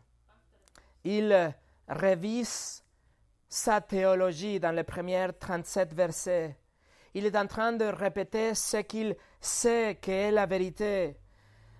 il 1.04 1.54
révise 1.88 2.84
sa 3.48 3.80
théologie 3.80 4.60
dans 4.60 4.72
les 4.72 4.84
premiers 4.84 5.28
37 5.40 5.94
versets. 5.94 6.54
il 7.14 7.24
est 7.24 7.38
en 7.38 7.46
train 7.46 7.72
de 7.72 7.86
répéter 7.86 8.54
ce 8.54 8.76
qu'il 8.82 9.16
sait 9.40 9.96
qu'est 10.02 10.30
la 10.30 10.44
vérité. 10.44 11.16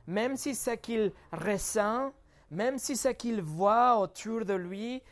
Même 0.07 0.39
si 0.39 0.55
ce 0.55 0.71
qu'il 0.71 1.13
ressent, 1.31 2.11
même 2.51 2.79
si 2.79 2.97
ce 2.97 3.09
qu'il 3.09 3.43
voit 3.43 3.99
autour 3.99 4.45
de 4.45 4.55
lui, 4.55 5.03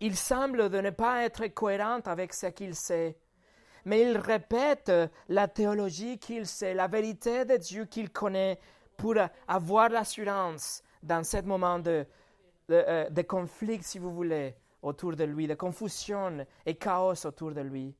il 0.00 0.16
semble 0.16 0.68
de 0.68 0.80
ne 0.80 0.90
pas 0.90 1.24
être 1.24 1.46
cohérent 1.48 2.00
avec 2.04 2.32
ce 2.32 2.46
qu'il 2.46 2.74
sait. 2.74 3.16
Mais 3.84 4.02
il 4.02 4.16
répète 4.16 4.90
la 5.28 5.48
théologie 5.48 6.18
qu'il 6.18 6.46
sait, 6.46 6.74
la 6.74 6.88
vérité 6.88 7.44
de 7.44 7.56
Dieu 7.56 7.84
qu'il 7.84 8.10
connaît 8.10 8.58
pour 8.96 9.14
avoir 9.46 9.88
l'assurance 9.90 10.82
dans 11.02 11.22
ce 11.22 11.40
moment 11.42 11.78
de, 11.78 12.06
de, 12.68 12.84
euh, 12.88 13.10
de 13.10 13.22
conflit, 13.22 13.82
si 13.82 13.98
vous 13.98 14.12
voulez, 14.12 14.54
autour 14.82 15.14
de 15.14 15.24
lui, 15.24 15.46
de 15.46 15.54
confusion 15.54 16.44
et 16.64 16.74
chaos 16.74 17.26
autour 17.26 17.52
de 17.52 17.60
lui. 17.60 17.94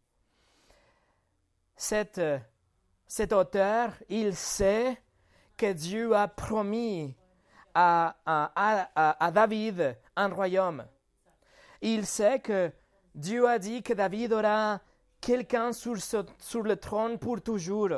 Cet, 1.77 2.21
cet 3.07 3.33
auteur, 3.33 3.93
il 4.09 4.35
sait 4.35 5.01
que 5.57 5.73
Dieu 5.73 6.15
a 6.15 6.27
promis 6.27 7.15
à, 7.77 9.31
David 9.33 9.97
un 10.17 10.29
royaume. 10.29 10.85
Il 11.83 12.07
sait 12.07 12.39
que 12.39 12.73
Dieu 13.15 13.47
a 13.47 13.59
dit 13.59 13.83
que 13.83 13.93
David 13.93 14.33
aura 14.33 14.81
quelqu'un 15.21 15.73
sur, 15.73 15.95
le 15.95 16.77
trône 16.77 17.19
pour 17.19 17.43
toujours. 17.43 17.91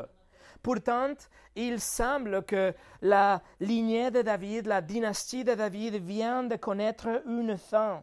Pourtant, 0.63 1.15
il 1.55 1.81
semble 1.81 2.45
que 2.45 2.75
la 3.03 3.41
lignée 3.61 4.11
de 4.11 4.23
David, 4.23 4.67
la 4.67 4.81
dynastie 4.81 5.45
de 5.45 5.55
David 5.55 5.97
vient 5.97 6.43
de 6.43 6.57
connaître 6.57 7.23
une 7.27 7.57
fin. 7.57 8.03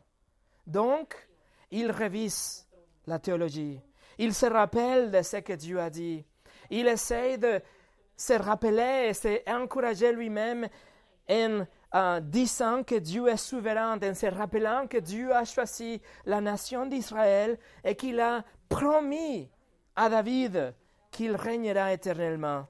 Donc, 0.65 1.15
il 1.71 1.91
révise 1.91 2.65
la 3.05 3.19
théologie. 3.19 3.81
Il 4.17 4.33
se 4.33 4.45
rappelle 4.45 5.11
de 5.11 5.21
ce 5.21 5.37
que 5.37 5.53
Dieu 5.53 5.79
a 5.81 5.89
dit. 5.89 6.25
Il 6.69 6.87
essaie 6.87 7.37
de 7.37 7.61
se 8.15 8.33
rappeler 8.33 9.09
et 9.09 9.13
s'encourager 9.13 10.13
lui-même 10.13 10.69
en 11.29 12.19
disant 12.21 12.83
que 12.83 12.95
Dieu 12.95 13.27
est 13.27 13.37
souverain, 13.37 13.97
en 13.97 14.13
se 14.13 14.25
rappelant 14.25 14.87
que 14.87 14.97
Dieu 14.97 15.33
a 15.33 15.45
choisi 15.45 16.01
la 16.25 16.41
nation 16.41 16.85
d'Israël 16.85 17.57
et 17.83 17.95
qu'il 17.95 18.19
a 18.19 18.43
promis 18.69 19.49
à 19.95 20.09
David 20.09 20.75
qu'il 21.11 21.35
régnera 21.35 21.93
éternellement. 21.93 22.67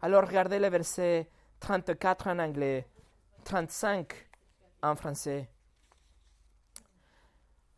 Alors 0.00 0.26
regardez 0.26 0.58
le 0.58 0.68
verset 0.68 1.28
34 1.60 2.28
en 2.28 2.38
anglais, 2.38 2.88
35 3.44 4.12
en 4.82 4.96
français. 4.96 5.48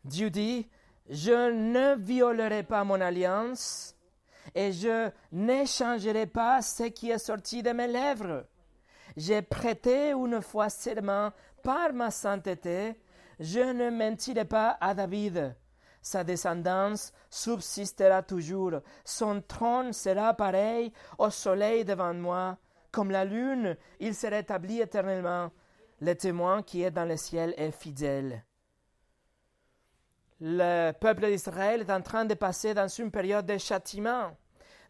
Dieu 0.03 0.29
dit, 0.29 0.67
je 1.09 1.51
ne 1.51 1.95
violerai 1.95 2.63
pas 2.63 2.83
mon 2.83 3.01
alliance 3.01 3.95
et 4.53 4.71
je 4.71 5.09
n'échangerai 5.31 6.27
pas 6.27 6.61
ce 6.61 6.83
qui 6.83 7.11
est 7.11 7.19
sorti 7.19 7.61
de 7.61 7.71
mes 7.71 7.87
lèvres. 7.87 8.45
J'ai 9.15 9.41
prêté 9.41 10.11
une 10.11 10.41
fois 10.41 10.69
seulement 10.69 11.31
par 11.63 11.93
ma 11.93 12.11
sainteté, 12.11 12.99
je 13.39 13.59
ne 13.59 13.89
mentirai 13.89 14.45
pas 14.45 14.77
à 14.79 14.93
David. 14.93 15.55
Sa 16.01 16.23
descendance 16.23 17.11
subsistera 17.29 18.21
toujours, 18.21 18.81
son 19.03 19.41
trône 19.41 19.93
sera 19.93 20.33
pareil 20.33 20.93
au 21.17 21.29
soleil 21.29 21.83
devant 21.83 22.13
moi, 22.13 22.57
comme 22.91 23.09
la 23.11 23.25
lune, 23.25 23.75
il 23.99 24.13
se 24.13 24.27
rétablit 24.27 24.81
éternellement. 24.81 25.51
Le 26.01 26.13
témoin 26.13 26.61
qui 26.61 26.83
est 26.83 26.91
dans 26.91 27.05
le 27.05 27.17
ciel 27.17 27.53
est 27.57 27.71
fidèle 27.71 28.43
le 30.41 30.91
peuple 30.91 31.27
d'Israël 31.27 31.81
est 31.81 31.91
en 31.91 32.01
train 32.01 32.25
de 32.25 32.33
passer 32.33 32.73
dans 32.73 32.87
une 32.87 33.11
période 33.11 33.45
de 33.45 33.57
châtiment. 33.57 34.35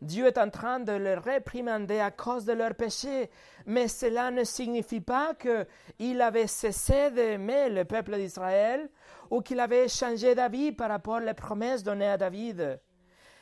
Dieu 0.05 0.27
est 0.27 0.37
en 0.37 0.49
train 0.49 0.79
de 0.79 0.91
les 0.91 1.15
réprimander 1.15 1.99
à 1.99 2.11
cause 2.11 2.45
de 2.45 2.53
leurs 2.53 2.75
péchés, 2.75 3.29
mais 3.65 3.87
cela 3.87 4.31
ne 4.31 4.43
signifie 4.43 5.01
pas 5.01 5.33
qu'il 5.33 6.21
avait 6.21 6.47
cessé 6.47 7.11
d'aimer 7.11 7.69
le 7.69 7.85
peuple 7.85 8.15
d'Israël 8.15 8.89
ou 9.29 9.41
qu'il 9.41 9.59
avait 9.59 9.87
changé 9.87 10.35
d'avis 10.35 10.71
par 10.71 10.89
rapport 10.89 11.19
aux 11.21 11.33
promesses 11.33 11.83
données 11.83 12.09
à 12.09 12.17
David. 12.17 12.79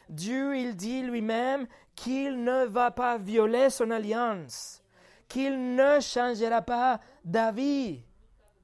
Dieu, 0.10 0.58
il 0.58 0.76
dit 0.76 1.02
lui-même 1.02 1.68
qu'il 1.96 2.44
ne 2.44 2.66
va 2.66 2.92
pas 2.92 3.18
violer 3.18 3.70
son 3.70 3.92
alliance, 3.92 4.82
qu'il 5.28 5.76
ne 5.76 6.00
changera 6.00 6.62
pas 6.62 7.00
d'avis 7.24 8.04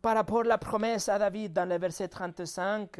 par 0.01 0.15
rapport 0.15 0.41
à 0.41 0.45
la 0.45 0.57
promesse 0.57 1.09
à 1.09 1.19
David 1.19 1.53
dans 1.53 1.67
le 1.67 1.77
verset 1.77 2.07
35. 2.07 2.99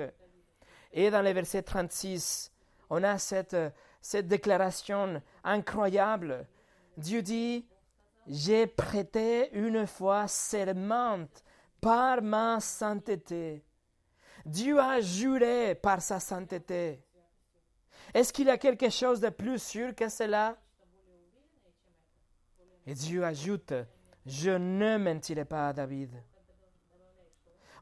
Et 0.92 1.10
dans 1.10 1.22
le 1.22 1.32
verset 1.32 1.62
36, 1.62 2.52
on 2.90 3.04
a 3.04 3.18
cette, 3.18 3.56
cette 4.02 4.28
déclaration 4.28 5.22
incroyable. 5.44 6.48
Dieu 6.98 7.22
dit, 7.22 7.68
j'ai 8.28 8.68
prêté 8.68 9.50
une 9.54 9.88
fois 9.88 10.28
serment 10.28 11.28
par 11.82 12.22
ma 12.22 12.60
sainteté. 12.60 13.64
Dieu 14.46 14.80
a 14.80 15.02
juré 15.02 15.76
par 15.76 16.02
sa 16.02 16.20
sainteté. 16.20 17.04
Est-ce 18.14 18.34
qu'il 18.34 18.48
y 18.48 18.52
a 18.52 18.58
quelque 18.58 18.90
chose 18.90 19.20
de 19.20 19.30
plus 19.30 19.62
sûr 19.62 19.96
que 19.96 20.10
cela? 20.10 20.58
Et 22.86 22.94
Dieu 22.94 23.24
ajoute, 23.24 23.74
je 24.26 24.52
ne 24.52 24.98
mentirai 24.98 25.46
pas 25.46 25.70
à 25.70 25.74
David. 25.74 26.12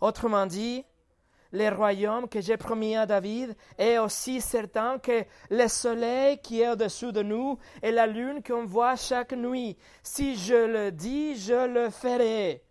Autrement 0.02 0.46
dit, 0.46 0.86
le 1.52 1.70
royaume 1.70 2.28
que 2.28 2.42
j'ai 2.42 2.58
promis 2.58 2.96
à 2.96 3.06
David 3.06 3.56
est 3.78 3.98
aussi 3.98 4.42
certain 4.42 5.00
que 5.00 5.26
le 5.50 5.68
soleil 5.68 6.40
qui 6.40 6.62
est 6.62 6.70
au-dessous 6.70 7.12
de 7.12 7.24
nous 7.24 7.58
et 7.82 7.92
la 7.92 8.08
lune 8.08 8.44
qu'on 8.44 8.66
voit 8.66 8.96
chaque 8.96 9.34
nuit. 9.34 9.78
Si 10.04 10.36
je 10.36 10.56
le 10.56 10.92
dis, 10.92 11.36
je 11.36 11.68
le 11.68 11.90
ferai. 11.90 12.64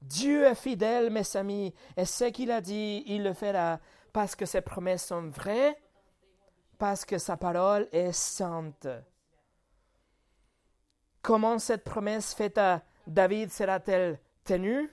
Dieu 0.00 0.44
est 0.44 0.54
fidèle, 0.54 1.10
mes 1.10 1.36
amis, 1.36 1.74
et 1.96 2.04
ce 2.04 2.24
qu'il 2.26 2.50
a 2.50 2.60
dit, 2.60 3.02
il 3.06 3.24
le 3.24 3.32
fera, 3.32 3.80
parce 4.12 4.36
que 4.36 4.46
ses 4.46 4.60
promesses 4.60 5.06
sont 5.06 5.28
vraies, 5.28 5.76
parce 6.78 7.04
que 7.04 7.18
sa 7.18 7.36
parole 7.36 7.88
est 7.90 8.12
sainte. 8.12 8.86
Comment 11.22 11.58
cette 11.58 11.82
promesse 11.82 12.34
faite 12.34 12.58
à 12.58 12.82
David 13.06 13.50
sera-t-elle 13.50 14.20
tenue? 14.44 14.88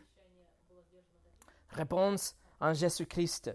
Réponse 1.70 2.36
en 2.64 2.74
Jésus-Christ. 2.74 3.54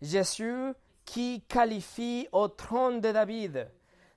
Jésus 0.00 0.72
qui 1.04 1.42
qualifie 1.46 2.26
au 2.32 2.48
trône 2.48 3.00
de 3.00 3.12
David. 3.12 3.68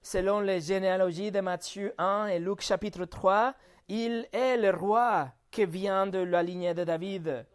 Selon 0.02 0.40
les 0.40 0.62
généalogies 0.62 1.32
de 1.32 1.42
Matthieu 1.42 1.94
1 1.98 2.28
et 2.28 2.40
Luc 2.40 2.62
chapitre 2.62 3.06
3, 3.06 3.54
il 3.90 4.28
est 4.32 4.58
le 4.58 4.72
roi 4.72 5.30
qui 5.52 5.66
vient 5.66 6.08
de 6.08 6.20
la 6.20 6.42
lignée 6.42 6.74
de 6.74 6.84
David. 6.84 7.46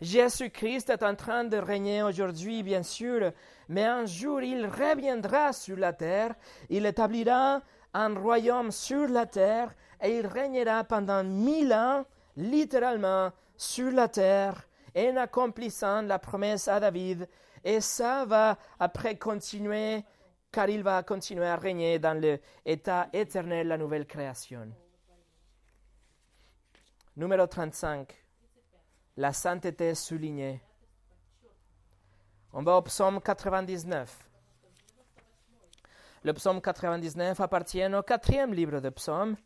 Jésus-Christ 0.00 0.90
est 0.90 1.02
en 1.02 1.14
train 1.14 1.44
de 1.44 1.58
régner 1.58 2.02
aujourd'hui, 2.02 2.62
bien 2.62 2.82
sûr, 2.82 3.32
mais 3.68 3.84
un 3.84 4.06
jour 4.06 4.40
il 4.40 4.66
reviendra 4.66 5.52
sur 5.52 5.76
la 5.76 5.92
terre, 5.92 6.34
il 6.70 6.86
établira 6.86 7.60
un 7.92 8.14
royaume 8.14 8.72
sur 8.72 9.06
la 9.08 9.26
terre 9.26 9.74
et 10.00 10.18
il 10.18 10.26
régnera 10.26 10.84
pendant 10.84 11.22
mille 11.22 11.72
ans, 11.72 12.04
littéralement, 12.36 13.30
sur 13.56 13.92
la 13.92 14.08
terre 14.08 14.66
en 14.96 15.16
accomplissant 15.16 16.02
la 16.02 16.18
promesse 16.18 16.68
à 16.68 16.80
David, 16.80 17.28
et 17.64 17.80
ça 17.80 18.24
va 18.24 18.58
après 18.78 19.16
continuer, 19.16 20.04
car 20.50 20.68
il 20.68 20.82
va 20.82 21.02
continuer 21.02 21.46
à 21.46 21.56
régner 21.56 21.98
dans 21.98 22.18
l'état 22.18 23.08
éternel, 23.12 23.68
la 23.68 23.78
nouvelle 23.78 24.06
création. 24.06 24.72
Numéro 27.16 27.46
35. 27.46 28.14
La 29.16 29.32
sainteté 29.32 29.94
soulignée. 29.94 30.62
On 32.52 32.62
va 32.62 32.76
au 32.76 32.82
psaume 32.82 33.20
99. 33.20 34.30
Le 36.22 36.32
psaume 36.32 36.60
99 36.60 37.40
appartient 37.40 37.94
au 37.94 38.02
quatrième 38.02 38.52
livre 38.52 38.80
de 38.80 38.88
psaumes. 38.90 39.36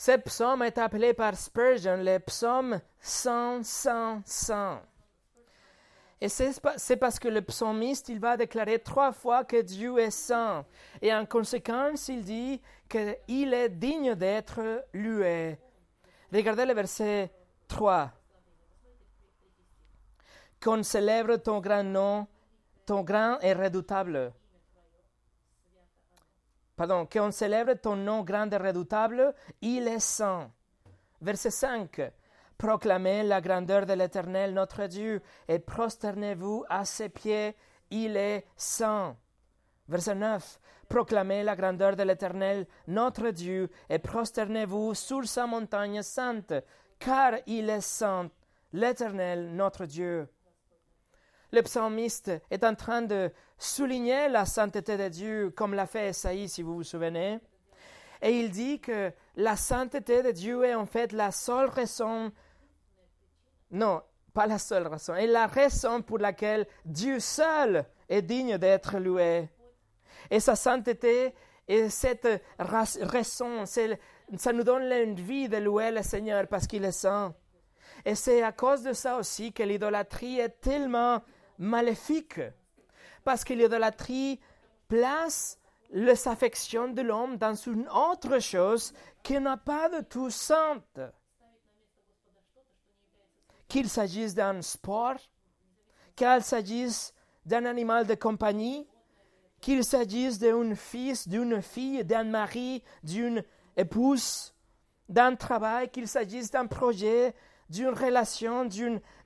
Ce 0.00 0.12
psaume 0.12 0.62
est 0.62 0.78
appelé 0.78 1.12
par 1.12 1.36
Spurgeon 1.36 1.98
le 1.98 2.16
psaume 2.20 2.80
100, 3.00 3.62
100, 3.62 4.22
100. 4.24 4.80
Et 6.22 6.28
c'est 6.30 6.96
parce 6.96 7.18
que 7.18 7.28
le 7.28 7.42
psalmiste, 7.42 8.08
il 8.08 8.18
va 8.18 8.38
déclarer 8.38 8.78
trois 8.78 9.12
fois 9.12 9.44
que 9.44 9.60
Dieu 9.60 9.98
est 9.98 10.10
saint. 10.10 10.64
Et 11.02 11.12
en 11.12 11.26
conséquence, 11.26 12.08
il 12.08 12.22
dit 12.22 12.62
qu'il 12.88 13.52
est 13.52 13.68
digne 13.68 14.14
d'être 14.14 14.86
loué. 14.94 15.58
Regardez 16.32 16.64
le 16.64 16.72
verset 16.72 17.30
3. 17.68 18.10
Qu'on 20.62 20.82
célèbre 20.82 21.36
ton 21.36 21.60
grand 21.60 21.84
nom, 21.84 22.26
ton 22.86 23.02
grand 23.02 23.38
et 23.40 23.52
redoutable 23.52 24.32
pardon, 26.80 27.04
qu'on 27.04 27.30
célèbre 27.30 27.74
ton 27.74 27.94
nom 27.94 28.22
grand 28.22 28.50
et 28.50 28.56
redoutable, 28.56 29.34
il 29.60 29.86
est 29.86 30.00
saint. 30.00 30.50
Verset 31.20 31.50
5. 31.50 32.10
Proclamez 32.56 33.22
la 33.22 33.42
grandeur 33.42 33.84
de 33.84 33.92
l'Éternel 33.92 34.54
notre 34.54 34.86
Dieu 34.86 35.20
et 35.46 35.58
prosternez-vous 35.58 36.64
à 36.70 36.86
ses 36.86 37.10
pieds 37.10 37.54
il 37.90 38.16
est 38.16 38.46
saint. 38.56 39.14
Verset 39.88 40.14
9. 40.14 40.58
Proclamez 40.88 41.42
la 41.42 41.54
grandeur 41.54 41.96
de 41.96 42.02
l'Éternel, 42.02 42.66
notre 42.86 43.28
Dieu, 43.28 43.68
et 43.90 43.98
prosternez-vous 43.98 44.94
sur 44.94 45.28
sa 45.28 45.46
montagne 45.46 46.00
sainte, 46.00 46.54
car 46.98 47.34
il 47.46 47.68
est 47.68 47.82
saint, 47.82 48.30
l'Éternel, 48.72 49.54
notre 49.54 49.84
Dieu. 49.84 50.26
Le 51.52 51.62
psalmiste 51.62 52.30
est 52.50 52.64
en 52.64 52.74
train 52.74 53.02
de 53.02 53.32
souligner 53.58 54.28
la 54.28 54.46
sainteté 54.46 54.96
de 54.96 55.08
Dieu, 55.08 55.50
comme 55.50 55.74
l'a 55.74 55.86
fait 55.86 56.08
Esaïe, 56.08 56.48
si 56.48 56.62
vous 56.62 56.74
vous 56.74 56.84
souvenez. 56.84 57.40
Et 58.22 58.38
il 58.38 58.50
dit 58.50 58.80
que 58.80 59.12
la 59.36 59.56
sainteté 59.56 60.22
de 60.22 60.30
Dieu 60.30 60.64
est 60.64 60.74
en 60.74 60.86
fait 60.86 61.12
la 61.12 61.32
seule 61.32 61.68
raison, 61.68 62.30
non, 63.70 64.02
pas 64.32 64.46
la 64.46 64.58
seule 64.58 64.86
raison, 64.86 65.14
et 65.16 65.26
la 65.26 65.46
raison 65.46 66.02
pour 66.02 66.18
laquelle 66.18 66.66
Dieu 66.84 67.18
seul 67.18 67.84
est 68.08 68.22
digne 68.22 68.58
d'être 68.58 68.98
loué. 68.98 69.48
Et 70.30 70.38
sa 70.38 70.54
sainteté 70.54 71.34
et 71.66 71.88
cette 71.88 72.28
raison, 72.58 73.64
ça 73.66 74.52
nous 74.52 74.62
donne 74.62 74.88
l'envie 74.88 75.48
de 75.48 75.56
louer 75.56 75.90
le 75.90 76.02
Seigneur 76.02 76.46
parce 76.46 76.66
qu'il 76.66 76.84
est 76.84 76.92
saint. 76.92 77.34
Et 78.04 78.14
c'est 78.14 78.42
à 78.42 78.52
cause 78.52 78.82
de 78.82 78.92
ça 78.92 79.16
aussi 79.16 79.52
que 79.52 79.62
l'idolâtrie 79.62 80.38
est 80.38 80.60
tellement 80.60 81.22
maléfique. 81.60 82.40
Parce 83.22 83.44
que 83.44 83.54
l'idolâtrie 83.54 84.40
place 84.88 85.58
les 85.92 86.28
affections 86.28 86.88
de 86.88 87.02
l'homme 87.02 87.36
dans 87.36 87.54
une 87.54 87.88
autre 87.88 88.38
chose 88.38 88.92
qui 89.22 89.38
n'a 89.38 89.56
pas 89.56 89.88
de 89.88 90.04
tout 90.04 90.30
sainte. 90.30 91.00
Qu'il 93.68 93.88
s'agisse 93.88 94.34
d'un 94.34 94.62
sport, 94.62 95.16
qu'il 96.16 96.42
s'agisse 96.42 97.14
d'un 97.44 97.64
animal 97.64 98.06
de 98.06 98.14
compagnie, 98.14 98.86
qu'il 99.60 99.84
s'agisse 99.84 100.38
d'un 100.38 100.74
fils, 100.74 101.28
d'une 101.28 101.60
fille, 101.60 102.04
d'un 102.04 102.24
mari, 102.24 102.82
d'une 103.02 103.44
épouse, 103.76 104.54
d'un 105.08 105.36
travail, 105.36 105.90
qu'il 105.90 106.08
s'agisse 106.08 106.50
d'un 106.50 106.66
projet, 106.66 107.34
d'une 107.68 107.90
relation, 107.90 108.68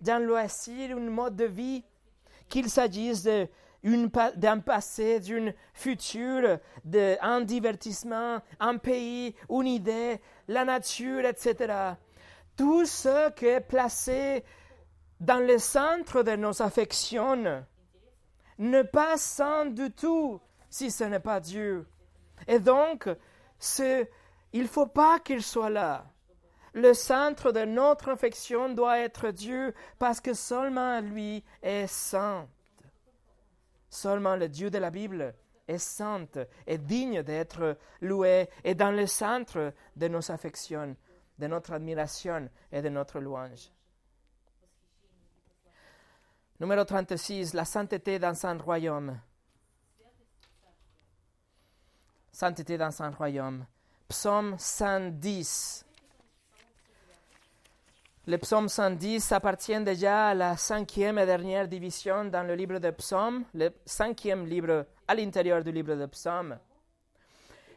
d'un 0.01 0.18
loisir, 0.18 0.97
d'un 0.97 1.11
mode 1.11 1.37
de 1.37 1.44
vie, 1.44 1.85
qu'il 2.55 2.71
s'agisse 2.71 3.25
d'un 3.25 4.61
passé, 4.61 5.19
d'un 5.19 5.51
futur, 5.73 6.61
d'un 6.85 7.40
divertissement, 7.40 8.40
un 8.61 8.79
pays, 8.79 9.35
une 9.51 9.67
idée, 9.67 10.21
la 10.47 10.64
nature, 10.64 11.25
etc. 11.25 11.75
Tout 12.57 12.87
ce 12.87 13.33
qui 13.33 13.47
est 13.47 13.61
placé 13.61 14.45
dans 15.19 15.45
le 15.45 15.59
centre 15.59 16.23
de 16.23 16.37
nos 16.37 16.62
affections 16.62 17.64
ne 18.59 18.83
passe 18.83 19.23
sans 19.23 19.64
du 19.67 19.90
tout 19.90 20.40
si 20.71 20.93
ce 20.93 21.03
n'est 21.03 21.19
pas 21.19 21.40
Dieu. 21.40 21.88
Et 22.47 22.61
donc, 22.61 23.09
il 24.53 24.62
ne 24.62 24.69
faut 24.69 24.87
pas 24.87 25.19
qu'il 25.19 25.43
soit 25.43 25.71
là. 25.71 26.07
Le 26.75 26.93
centre 26.93 27.53
de 27.53 27.65
notre 27.65 28.11
affection 28.11 28.69
doit 28.69 28.99
être 28.99 29.31
Dieu 29.31 29.73
parce 29.99 30.21
que 30.21 30.35
seulement 30.35 31.01
lui 31.01 31.45
est 31.63 31.87
saint. 31.87 32.49
Seulement 33.89 34.35
le 34.35 34.49
Dieu 34.49 34.71
de 34.71 34.79
la 34.79 34.91
Bible 34.91 35.35
est 35.69 35.79
saint 35.79 36.27
et 36.67 36.79
digne 36.79 37.23
d'être 37.23 37.79
loué 38.01 38.51
et 38.65 38.75
dans 38.75 38.91
le 38.91 39.07
centre 39.07 39.73
de 39.95 40.09
nos 40.09 40.33
affections, 40.33 40.97
de 41.39 41.47
notre 41.47 41.73
admiration 41.73 42.51
et 42.73 42.83
de 42.83 42.89
notre 42.89 43.21
louange. 43.21 43.71
Numéro 46.59 46.85
36, 46.85 47.55
la 47.55 47.65
sainteté 47.65 48.19
dans 48.19 48.35
son 48.35 48.59
royaume. 48.59 49.21
Sainteté 52.33 52.77
dans 52.77 52.91
son 52.91 53.13
royaume. 53.13 53.65
Psaume 54.09 54.57
110. 54.59 55.87
Le 58.27 58.39
psaume 58.39 58.71
110 58.71 59.33
appartient 59.33 59.79
déjà 59.81 60.29
à 60.29 60.35
la 60.35 60.57
cinquième 60.57 61.19
et 61.19 61.27
dernière 61.27 61.69
division 61.69 62.25
dans 62.25 62.43
le 62.43 62.55
livre 62.55 62.79
de 62.79 62.91
psaumes, 62.91 63.45
le 63.53 63.69
cinquième 63.85 64.47
livre 64.47 64.87
à 65.07 65.15
l'intérieur 65.15 65.63
du 65.63 65.71
livre 65.71 65.95
de 65.95 66.07
psaumes. 66.07 66.59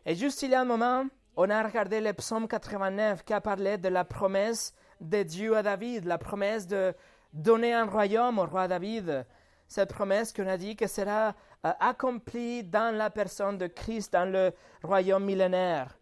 Et 0.05 0.15
juste 0.15 0.41
il 0.43 0.51
y 0.51 0.55
a 0.55 0.61
un 0.61 0.65
moment, 0.65 1.03
on 1.35 1.49
a 1.49 1.61
regardé 1.61 1.99
le 1.99 2.13
psaume 2.13 2.47
89 2.47 3.25
qui 3.25 3.33
a 3.33 3.41
parlé 3.41 3.77
de 3.77 3.89
la 3.89 4.05
promesse 4.05 4.73
de 5.01 5.21
Dieu 5.23 5.57
à 5.57 5.63
David, 5.63 6.05
la 6.05 6.17
promesse 6.17 6.65
de 6.65 6.93
donner 7.33 7.73
un 7.73 7.85
royaume 7.85 8.39
au 8.39 8.45
roi 8.45 8.69
David. 8.69 9.25
Cette 9.67 9.93
promesse 9.93 10.31
qu'on 10.31 10.47
a 10.47 10.55
dit 10.55 10.77
que 10.77 10.87
sera 10.87 11.35
euh, 11.65 11.73
accomplie 11.81 12.63
dans 12.63 12.95
la 12.95 13.09
personne 13.09 13.57
de 13.57 13.67
Christ 13.67 14.13
dans 14.13 14.31
le 14.31 14.53
royaume 14.81 15.25
millénaire. 15.25 15.97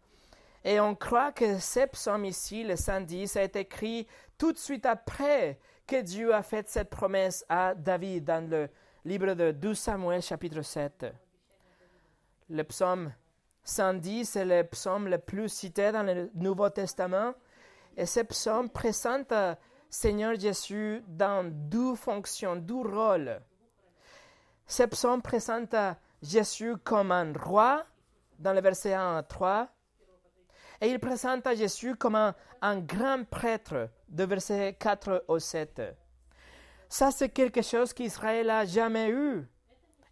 Et 0.67 0.79
on 0.79 0.95
croit 0.95 1.31
que 1.31 1.59
ce 1.59 1.85
psaume 1.85 2.25
ici, 2.25 2.63
le 2.63 2.75
110, 2.75 3.37
a 3.37 3.43
été 3.43 3.59
écrit 3.59 4.07
tout 4.35 4.51
de 4.51 4.57
suite 4.57 4.87
après 4.87 5.59
que 5.85 6.01
Dieu 6.01 6.33
a 6.33 6.41
fait 6.41 6.67
cette 6.67 6.89
promesse 6.89 7.45
à 7.47 7.75
David 7.75 8.23
dans 8.25 8.49
le 8.49 8.67
livre 9.05 9.35
de 9.35 9.51
12 9.51 9.77
Samuel 9.77 10.23
chapitre 10.23 10.63
7. 10.63 11.05
Le 12.49 12.63
psaume 12.63 13.13
110 13.63 14.37
est 14.37 14.45
le 14.45 14.63
psaume 14.63 15.07
le 15.07 15.19
plus 15.19 15.49
cité 15.49 15.91
dans 15.91 16.01
le 16.01 16.31
Nouveau 16.33 16.71
Testament. 16.71 17.35
Et 17.95 18.07
ce 18.07 18.21
psaume 18.21 18.71
présente 18.71 19.33
Seigneur 19.87 20.33
Jésus 20.33 21.03
dans 21.07 21.47
deux 21.47 21.93
fonctions, 21.93 22.55
deux 22.55 22.81
rôles. 22.81 23.39
Ce 24.65 24.81
psaume 24.81 25.21
présente 25.21 25.75
Jésus 26.23 26.75
comme 26.77 27.11
un 27.11 27.33
roi 27.33 27.85
dans 28.39 28.53
le 28.53 28.61
verset 28.61 28.95
1 28.95 29.17
à 29.17 29.21
3 29.21 29.69
et 30.81 30.89
il 30.89 30.99
présente 30.99 31.47
à 31.47 31.55
Jésus 31.55 31.95
comme 31.95 32.15
un, 32.15 32.79
grand 32.79 33.23
prêtre 33.29 33.89
de 34.09 34.23
versets 34.23 34.75
4 34.79 35.25
au 35.27 35.39
7. 35.39 35.81
Ça, 36.89 37.11
c'est 37.11 37.29
quelque 37.29 37.61
chose 37.61 37.93
qu'Israël 37.93 38.47
n'a 38.47 38.65
jamais 38.65 39.09
eu. 39.09 39.47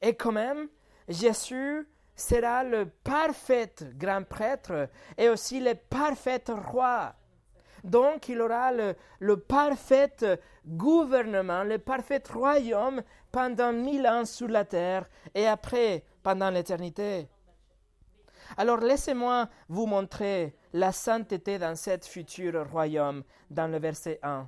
Et 0.01 0.15
quand 0.15 0.31
même, 0.31 0.67
Jésus 1.07 1.87
sera 2.15 2.63
le 2.63 2.85
parfait 2.85 3.73
grand 3.95 4.23
prêtre 4.23 4.89
et 5.17 5.29
aussi 5.29 5.59
le 5.59 5.75
parfait 5.75 6.43
roi. 6.47 7.13
Donc, 7.83 8.29
il 8.29 8.39
aura 8.39 8.71
le, 8.71 8.95
le, 9.19 9.37
parfait 9.37 10.39
gouvernement, 10.65 11.63
le 11.63 11.79
parfait 11.79 12.23
royaume 12.31 13.01
pendant 13.31 13.73
mille 13.73 14.07
ans 14.07 14.25
sur 14.25 14.47
la 14.47 14.63
terre 14.63 15.05
et 15.35 15.47
après 15.47 16.03
pendant 16.21 16.49
l'éternité. 16.49 17.27
Alors 18.57 18.77
laissez-moi 18.77 19.49
vous 19.67 19.85
montrer 19.85 20.55
la 20.73 20.91
sainteté 20.91 21.57
dans 21.57 21.75
cet 21.75 22.05
futur 22.05 22.69
royaume 22.69 23.23
dans 23.49 23.67
le 23.67 23.79
verset 23.79 24.19
1. 24.21 24.47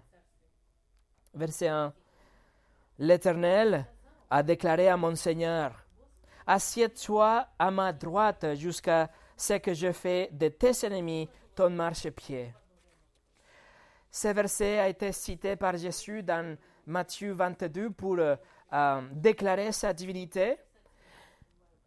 Verset 1.33 1.67
1. 1.67 1.93
L'Éternel 2.99 3.85
a 4.29 4.43
déclaré 4.43 4.87
à 4.87 4.97
mon 4.97 5.15
Seigneur, 5.15 5.85
Assieds-toi 6.47 7.47
à 7.57 7.71
ma 7.71 7.91
droite 7.91 8.53
jusqu'à 8.55 9.09
ce 9.35 9.53
que 9.53 9.73
je 9.73 9.91
fais 9.91 10.29
de 10.31 10.47
tes 10.49 10.85
ennemis 10.85 11.27
ton 11.55 11.71
marchepied. 11.71 12.53
Ce 14.11 14.27
verset 14.27 14.79
a 14.79 14.87
été 14.87 15.11
cité 15.11 15.55
par 15.55 15.75
Jésus 15.75 16.21
dans 16.21 16.55
Matthieu 16.85 17.33
22 17.33 17.89
pour 17.89 18.17
euh, 18.19 19.01
déclarer 19.11 19.71
sa 19.71 19.91
divinité 19.91 20.57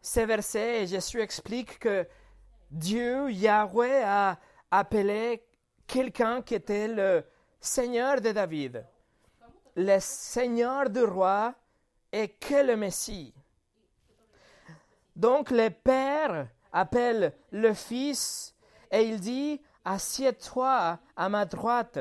ces 0.01 0.25
versets, 0.25 0.87
Jésus 0.87 1.21
explique 1.21 1.79
que 1.79 2.07
Dieu, 2.71 3.31
Yahweh, 3.31 4.03
a 4.03 4.37
appelé 4.71 5.43
quelqu'un 5.87 6.41
qui 6.41 6.55
était 6.55 6.87
le 6.87 7.25
Seigneur 7.59 8.21
de 8.21 8.31
David, 8.31 8.85
le 9.75 9.99
Seigneur 9.99 10.89
du 10.89 11.03
roi 11.03 11.53
et 12.11 12.29
que 12.29 12.65
le 12.65 12.75
Messie. 12.77 13.33
Donc 15.15 15.51
le 15.51 15.69
Père 15.69 16.47
appelle 16.71 17.33
le 17.51 17.73
Fils 17.73 18.55
et 18.91 19.01
il 19.01 19.19
dit 19.19 19.61
Assieds-toi 19.83 20.99
à 21.15 21.29
ma 21.29 21.45
droite. 21.45 21.99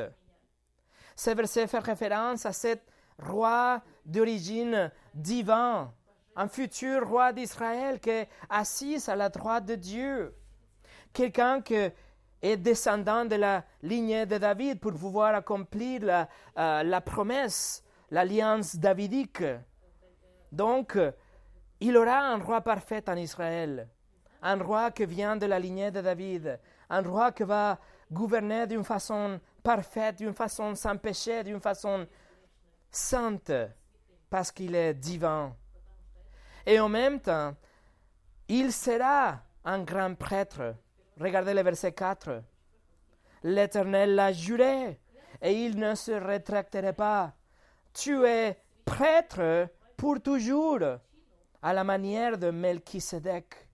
Ce 1.16 1.30
verset 1.30 1.66
fait 1.66 1.78
référence 1.78 2.46
à 2.46 2.52
cet 2.52 2.82
roi 3.18 3.82
d'origine 4.04 4.92
divine 5.14 5.88
un 6.38 6.46
futur 6.46 7.08
roi 7.08 7.32
d'Israël 7.32 7.98
qui 7.98 8.10
est 8.10 8.28
assis 8.48 9.02
à 9.08 9.16
la 9.16 9.28
droite 9.28 9.64
de 9.64 9.74
Dieu, 9.74 10.36
quelqu'un 11.12 11.60
qui 11.60 11.74
est 11.74 12.56
descendant 12.56 13.24
de 13.24 13.34
la 13.34 13.64
lignée 13.82 14.24
de 14.24 14.38
David 14.38 14.78
pour 14.78 14.92
pouvoir 14.92 15.34
accomplir 15.34 16.04
la, 16.04 16.28
euh, 16.56 16.84
la 16.84 17.00
promesse, 17.00 17.82
l'alliance 18.12 18.76
davidique. 18.76 19.42
Donc, 20.52 20.96
il 21.80 21.96
aura 21.96 22.20
un 22.20 22.38
roi 22.38 22.60
parfait 22.60 23.02
en 23.08 23.16
Israël, 23.16 23.88
un 24.40 24.62
roi 24.62 24.92
qui 24.92 25.06
vient 25.06 25.34
de 25.36 25.46
la 25.46 25.58
lignée 25.58 25.90
de 25.90 26.00
David, 26.00 26.60
un 26.88 27.02
roi 27.02 27.32
qui 27.32 27.42
va 27.42 27.80
gouverner 28.12 28.68
d'une 28.68 28.84
façon 28.84 29.40
parfaite, 29.64 30.18
d'une 30.18 30.34
façon 30.34 30.76
sans 30.76 30.96
péché, 30.98 31.42
d'une 31.42 31.60
façon 31.60 32.06
sainte, 32.92 33.50
parce 34.30 34.52
qu'il 34.52 34.76
est 34.76 34.94
divin. 34.94 35.52
Et 36.68 36.78
en 36.80 36.90
même 36.90 37.18
temps, 37.18 37.54
il 38.46 38.74
sera 38.74 39.40
un 39.64 39.82
grand 39.84 40.14
prêtre. 40.14 40.74
Regardez 41.18 41.54
le 41.54 41.62
verset 41.62 41.92
4. 41.92 42.42
L'Éternel 43.42 44.14
l'a 44.14 44.34
juré 44.34 45.00
et 45.40 45.64
il 45.64 45.78
ne 45.78 45.94
se 45.94 46.12
rétracterait 46.12 46.92
pas. 46.92 47.32
Tu 47.94 48.22
es 48.26 48.58
prêtre 48.84 49.70
pour 49.96 50.20
toujours, 50.20 50.82
à 51.62 51.72
la 51.72 51.84
manière 51.84 52.36
de 52.36 52.50
Melchisedec. 52.50 53.66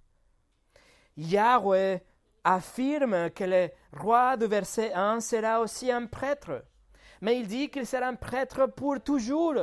Yahweh 1.16 2.00
affirme 2.44 3.28
que 3.30 3.42
le 3.44 3.70
roi 3.92 4.36
du 4.36 4.46
verset 4.46 4.92
1 4.92 5.18
sera 5.18 5.58
aussi 5.58 5.90
un 5.90 6.06
prêtre, 6.06 6.64
mais 7.20 7.40
il 7.40 7.48
dit 7.48 7.70
qu'il 7.70 7.88
sera 7.88 8.06
un 8.06 8.14
prêtre 8.14 8.66
pour 8.66 9.00
toujours, 9.00 9.58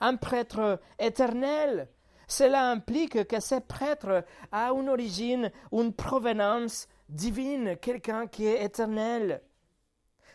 un 0.00 0.16
prêtre 0.16 0.80
éternel. 0.98 1.90
Cela 2.26 2.70
implique 2.70 3.26
que 3.26 3.40
ce 3.40 3.60
prêtre 3.60 4.24
a 4.50 4.70
une 4.72 4.88
origine, 4.88 5.50
une 5.72 5.92
provenance 5.92 6.88
divine, 7.08 7.76
quelqu'un 7.76 8.26
qui 8.26 8.46
est 8.46 8.64
éternel. 8.64 9.42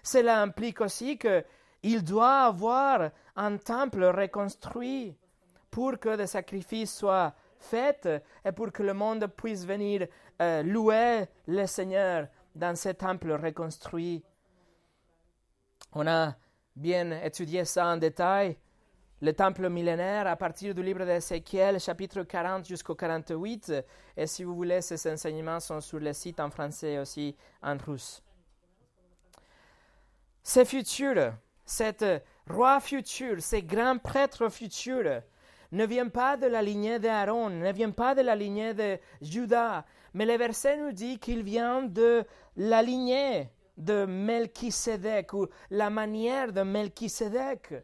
Cela 0.02 0.42
implique 0.42 0.82
aussi 0.82 1.18
qu'il 1.18 2.04
doit 2.04 2.44
avoir 2.44 3.12
un 3.36 3.58
temple 3.58 4.06
reconstruit 4.06 5.16
pour 5.70 6.00
que 6.00 6.16
des 6.16 6.28
sacrifices 6.28 6.96
soient 6.98 7.34
faits 7.60 8.08
et 8.44 8.52
pour 8.52 8.72
que 8.72 8.84
le 8.84 8.94
monde 8.94 9.28
puisse 9.28 9.66
venir 9.66 10.08
euh, 10.42 10.64
louer 10.64 11.26
le 11.48 11.66
Seigneur 11.66 12.28
dans 12.56 12.76
ce 12.76 12.89
temple 12.89 13.32
reconstruit. 13.34 14.24
On 15.94 16.08
a 16.08 16.36
bien 16.76 17.12
étudié 17.24 17.66
ça 17.66 17.88
en 17.88 17.98
détail, 17.98 18.58
le 19.22 19.34
temple 19.34 19.69
millénaire 19.69 20.26
à 20.26 20.36
partir 20.36 20.74
du 20.74 20.82
livre 20.82 21.05
d'Ézéchiel, 21.05 21.80
chapitre 21.80 22.24
40 22.24 22.67
jusqu'au 22.67 22.95
48. 22.95 23.72
Et 24.17 24.26
si 24.26 24.43
vous 24.43 24.55
voulez, 24.55 24.82
ces 24.82 25.11
enseignements 25.11 25.59
sont 25.59 25.80
sur 25.80 25.99
le 25.99 26.11
site 26.11 26.39
en 26.39 26.49
français 26.49 26.97
aussi 26.97 27.36
en 27.61 27.78
russe. 27.78 28.24
Ce 30.43 30.65
futur, 30.65 31.34
cet 31.63 32.03
roi 32.49 32.80
futur, 32.80 33.36
ces 33.41 33.61
grands 33.61 33.99
prêtres 33.99 34.49
futurs, 34.49 35.22
ne 35.72 35.86
vient 35.86 36.09
pas 36.09 36.36
de 36.36 36.47
la 36.47 36.63
lignée 36.63 36.97
d'Aaron, 36.97 37.51
ne 37.51 37.72
vient 37.72 37.91
pas 37.91 38.15
de 38.15 38.22
la 38.22 38.36
lignée 38.36 38.74
de 38.74 38.97
Judas, 39.22 39.86
mais 40.15 40.26
le 40.26 40.36
verset 40.36 40.78
nous 40.78 40.91
dit 40.91 41.19
qu'il 41.19 41.43
vient 41.43 41.84
de 41.84 42.26
la 42.57 42.82
lignée 42.82 43.49
de 43.78 44.05
Melchisedec 44.05 45.32
ou 45.34 45.47
la 45.69 45.89
manière 45.89 46.51
de 46.51 46.63
Melchisedec. 46.63 47.84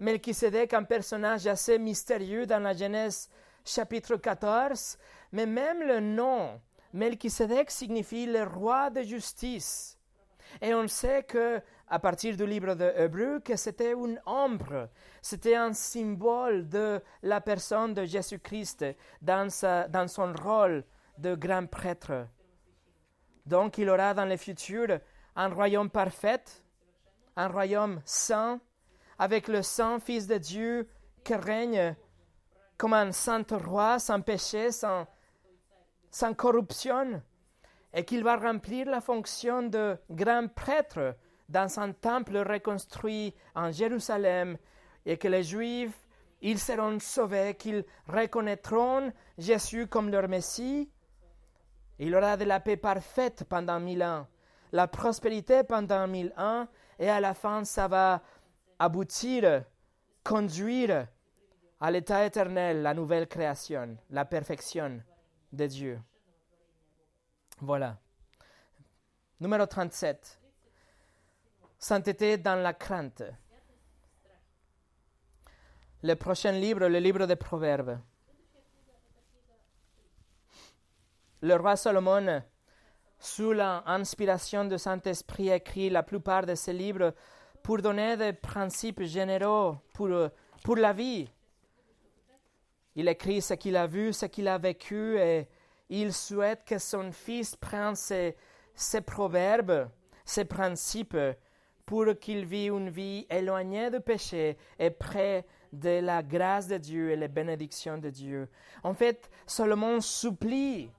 Melchisedec, 0.00 0.74
un 0.74 0.84
personnage 0.84 1.46
assez 1.46 1.78
mystérieux 1.78 2.46
dans 2.46 2.62
la 2.62 2.72
Genèse 2.72 3.28
chapitre 3.64 4.16
14, 4.16 4.98
mais 5.32 5.46
même 5.46 5.82
le 5.82 6.00
nom 6.00 6.60
Melchisedec 6.92 7.70
signifie 7.70 8.26
le 8.26 8.44
roi 8.44 8.90
de 8.90 9.02
justice. 9.02 9.98
Et 10.62 10.72
on 10.74 10.88
sait 10.88 11.24
que 11.24 11.60
à 11.88 11.98
partir 11.98 12.36
du 12.36 12.46
livre 12.46 12.74
de 12.74 12.92
Hébreu 12.96 13.40
que 13.40 13.56
c'était 13.56 13.92
une 13.92 14.20
ombre, 14.26 14.88
c'était 15.22 15.56
un 15.56 15.72
symbole 15.72 16.68
de 16.68 17.00
la 17.22 17.40
personne 17.40 17.94
de 17.94 18.04
Jésus-Christ 18.04 18.84
dans, 19.22 19.48
dans 19.90 20.08
son 20.08 20.32
rôle 20.32 20.84
de 21.18 21.34
grand 21.34 21.66
prêtre. 21.66 22.28
Donc 23.46 23.78
il 23.78 23.88
aura 23.88 24.14
dans 24.14 24.26
le 24.26 24.36
futur 24.36 25.00
un 25.34 25.48
royaume 25.48 25.90
parfait, 25.90 26.44
un 27.36 27.48
royaume 27.48 28.00
saint, 28.04 28.60
avec 29.18 29.48
le 29.48 29.62
saint 29.62 29.98
Fils 29.98 30.26
de 30.26 30.38
Dieu 30.38 30.88
qui 31.24 31.34
règne 31.34 31.96
comme 32.76 32.94
un 32.94 33.12
saint 33.12 33.44
roi, 33.50 33.98
sans 33.98 34.20
péché, 34.20 34.70
sans, 34.70 35.06
sans 36.10 36.32
corruption, 36.34 37.20
et 37.92 38.04
qu'il 38.04 38.22
va 38.22 38.36
remplir 38.36 38.88
la 38.88 39.00
fonction 39.00 39.62
de 39.62 39.96
grand 40.10 40.46
prêtre 40.48 41.16
dans 41.48 41.80
un 41.80 41.92
temple 41.92 42.36
reconstruit 42.38 43.34
en 43.54 43.72
Jérusalem 43.72 44.58
et 45.06 45.16
que 45.16 45.28
les 45.28 45.42
Juifs, 45.42 46.06
ils 46.40 46.58
seront 46.58 47.00
sauvés, 47.00 47.56
qu'ils 47.56 47.84
reconnaîtront 48.06 49.12
Jésus 49.38 49.86
comme 49.86 50.10
leur 50.10 50.28
Messie. 50.28 50.90
Il 51.98 52.14
aura 52.14 52.36
de 52.36 52.44
la 52.44 52.60
paix 52.60 52.76
parfaite 52.76 53.44
pendant 53.48 53.80
mille 53.80 54.04
ans, 54.04 54.26
la 54.70 54.86
prospérité 54.86 55.64
pendant 55.64 56.06
mille 56.06 56.32
ans, 56.36 56.68
et 57.00 57.08
à 57.08 57.20
la 57.20 57.34
fin, 57.34 57.64
ça 57.64 57.88
va 57.88 58.22
aboutir, 58.78 59.64
conduire 60.24 61.08
à 61.80 61.90
l'état 61.90 62.24
éternel, 62.24 62.82
la 62.82 62.94
nouvelle 62.94 63.28
création, 63.28 63.96
la 64.10 64.24
perfection 64.24 65.02
de 65.52 65.66
Dieu. 65.66 66.00
Voilà. 67.60 67.98
Numéro 69.40 69.66
37 69.66 70.38
sainteté 71.78 72.36
dans 72.36 72.56
la 72.56 72.74
crainte. 72.74 73.22
Le 76.02 76.14
prochain 76.14 76.52
livre, 76.52 76.88
le 76.88 76.98
livre 76.98 77.26
des 77.26 77.36
Proverbes. 77.36 77.98
Le 81.40 81.54
roi 81.54 81.76
Salomon, 81.76 82.42
sous 83.18 83.52
l'inspiration 83.52 84.64
du 84.64 84.76
Saint-Esprit, 84.76 85.50
écrit 85.50 85.88
la 85.88 86.02
plupart 86.02 86.46
de 86.46 86.54
ses 86.54 86.72
livres 86.72 87.14
pour 87.62 87.78
donner 87.82 88.16
des 88.16 88.32
principes 88.32 89.02
généraux 89.02 89.76
pour, 89.94 90.08
pour 90.62 90.76
la 90.76 90.92
vie. 90.92 91.30
Il 92.94 93.08
écrit 93.08 93.40
ce 93.40 93.54
qu'il 93.54 93.76
a 93.76 93.86
vu, 93.86 94.12
ce 94.12 94.26
qu'il 94.26 94.48
a 94.48 94.58
vécu, 94.58 95.18
et 95.18 95.46
il 95.88 96.12
souhaite 96.12 96.64
que 96.64 96.78
son 96.78 97.12
fils 97.12 97.54
prenne 97.54 97.94
ces, 97.94 98.36
ces 98.74 99.00
proverbes, 99.00 99.88
ces 100.24 100.44
principes, 100.44 101.16
pour 101.86 102.06
qu'il 102.20 102.44
vive 102.44 102.72
une 102.72 102.90
vie 102.90 103.26
éloignée 103.30 103.90
du 103.90 104.00
péché 104.00 104.58
et 104.78 104.90
près 104.90 105.46
de 105.72 106.00
la 106.00 106.22
grâce 106.22 106.66
de 106.66 106.76
Dieu 106.76 107.10
et 107.10 107.16
les 107.16 107.28
bénédictions 107.28 107.98
de 107.98 108.10
Dieu. 108.10 108.48
En 108.82 108.94
fait, 108.94 109.30
Salomon 109.46 110.00
supplie 110.00 110.90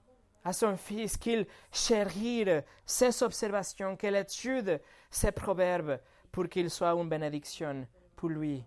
à 0.43 0.53
son 0.53 0.77
fils 0.77 1.17
qu'il 1.17 1.45
chérisse 1.71 2.63
ses 2.85 3.23
observations, 3.23 3.95
qu'il 3.95 4.15
étude 4.15 4.81
ses 5.11 5.31
proverbes 5.31 5.99
pour 6.31 6.47
qu'il 6.47 6.69
soit 6.69 6.93
une 6.93 7.09
bénédiction 7.09 7.87
pour 8.15 8.29
lui. 8.29 8.63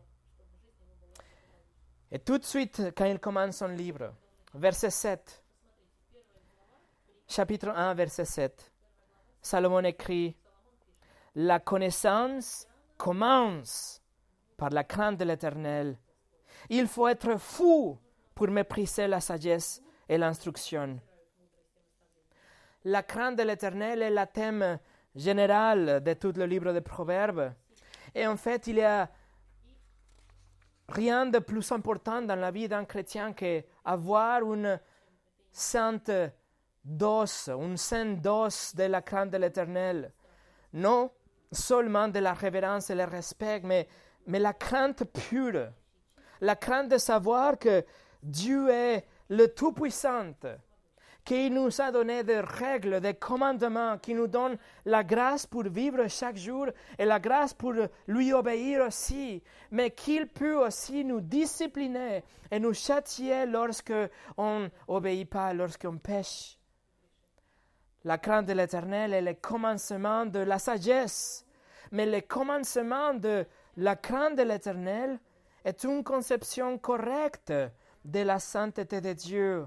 Et 2.11 2.19
tout 2.19 2.39
de 2.39 2.45
suite, 2.45 2.93
quand 2.97 3.07
il 3.07 3.19
commence 3.19 3.57
son 3.57 3.69
livre, 3.69 4.13
verset 4.55 4.91
7, 4.91 5.43
chapitre 7.27 7.69
1, 7.69 7.95
verset 7.95 8.25
7, 8.25 8.73
Salomon 9.41 9.85
écrit 9.85 10.37
la 11.35 11.61
connaissance 11.61 12.67
commence 12.99 14.03
par 14.57 14.71
la 14.71 14.85
crainte 14.85 15.19
de 15.19 15.25
l'Éternel. 15.25 15.99
Il 16.69 16.87
faut 16.87 17.09
être 17.09 17.39
fou 17.39 17.99
pour 18.35 18.49
mépriser 18.49 19.07
la 19.07 19.21
sagesse 19.21 19.83
et 20.09 20.19
l'instruction. 20.19 21.01
La 22.85 23.03
crainte 23.03 23.37
de 23.37 23.43
l'Éternel 23.43 24.03
est 24.03 24.11
le 24.11 24.27
thème 24.27 24.79
général 25.15 26.03
de 26.03 26.15
tout 26.15 26.33
le 26.37 26.47
livre 26.47 26.73
des 26.73 26.81
Proverbes. 26.81 27.53
Et 28.15 28.27
en 28.27 28.37
fait, 28.37 28.67
il 28.67 28.77
y 28.77 28.83
a 28.83 29.09
rien 30.89 31.27
de 31.27 31.39
plus 31.39 31.73
important 31.73 32.23
dans 32.23 32.37
la 32.37 32.51
vie 32.51 32.69
d'un 32.69 32.85
chrétien 32.85 33.33
qu'avoir 33.33 34.41
une 34.53 34.79
sainte 35.51 36.11
dose, 36.85 37.49
une 37.49 37.77
sainte 37.77 38.21
dose 38.21 38.75
de 38.75 38.85
la 38.85 39.03
crainte 39.03 39.31
de 39.31 39.39
l'Éternel. 39.39 40.13
Non 40.73 41.11
seulement 41.51 42.09
de 42.09 42.19
la 42.19 42.33
révérence 42.33 42.91
et 42.91 42.95
le 42.95 43.05
respect, 43.05 43.61
mais, 43.63 43.89
mais 44.27 44.39
la 44.39 44.55
crainte 44.55 45.05
pure, 45.05 45.69
la 46.41 46.57
crainte 46.57 46.89
de 46.89 46.99
savoir 46.99 47.59
que 47.59 47.85
Dieu 48.23 48.71
est 48.71 49.07
le 49.29 49.49
Tout-Puissant, 49.49 50.33
qu'il 51.25 51.55
nous 51.55 51.81
a 51.81 51.93
donné 51.93 52.25
des 52.25 52.41
règles, 52.41 53.01
des 53.01 53.15
commandements, 53.15 53.99
qui 53.99 54.15
nous 54.15 54.27
donne 54.27 54.57
la 54.85 55.05
grâce 55.05 55.47
pour 55.47 55.63
vivre 55.65 56.09
chaque 56.09 56.37
jour 56.37 56.67
et 56.99 57.05
la 57.05 57.21
grâce 57.21 57.55
pour 57.55 57.75
lui 58.09 58.33
obéir 58.33 58.85
aussi, 58.87 59.43
mais 59.71 59.91
qu'il 59.93 60.29
peut 60.29 60.57
aussi 60.57 61.05
nous 61.05 61.21
discipliner 61.21 62.25
et 62.51 62.59
nous 62.59 62.75
châtier 62.75 63.47
lorsque 63.47 63.93
on 64.37 64.69
n'obéit 64.89 65.31
pas, 65.31 65.55
lorsqu'on 65.55 65.99
pêche. 65.99 66.59
La 68.05 68.19
crainte 68.19 68.47
de 68.47 68.53
l'Éternel 68.53 69.15
est 69.15 69.23
le 69.23 69.35
commencement 69.35 70.27
de 70.27 70.41
la 70.41 70.59
sagesse, 70.59 71.47
mais 71.93 72.07
le 72.07 72.21
commencement 72.21 73.15
de 73.15 73.47
la 73.77 73.95
crainte 73.95 74.37
de 74.37 74.43
l'Éternel 74.43 75.21
est 75.65 75.85
une 75.85 76.03
conception 76.03 76.79
correcte 76.79 77.53
de 78.05 78.21
la 78.21 78.41
sainteté 78.41 79.01
de 79.01 79.13
Dieu. 79.13 79.67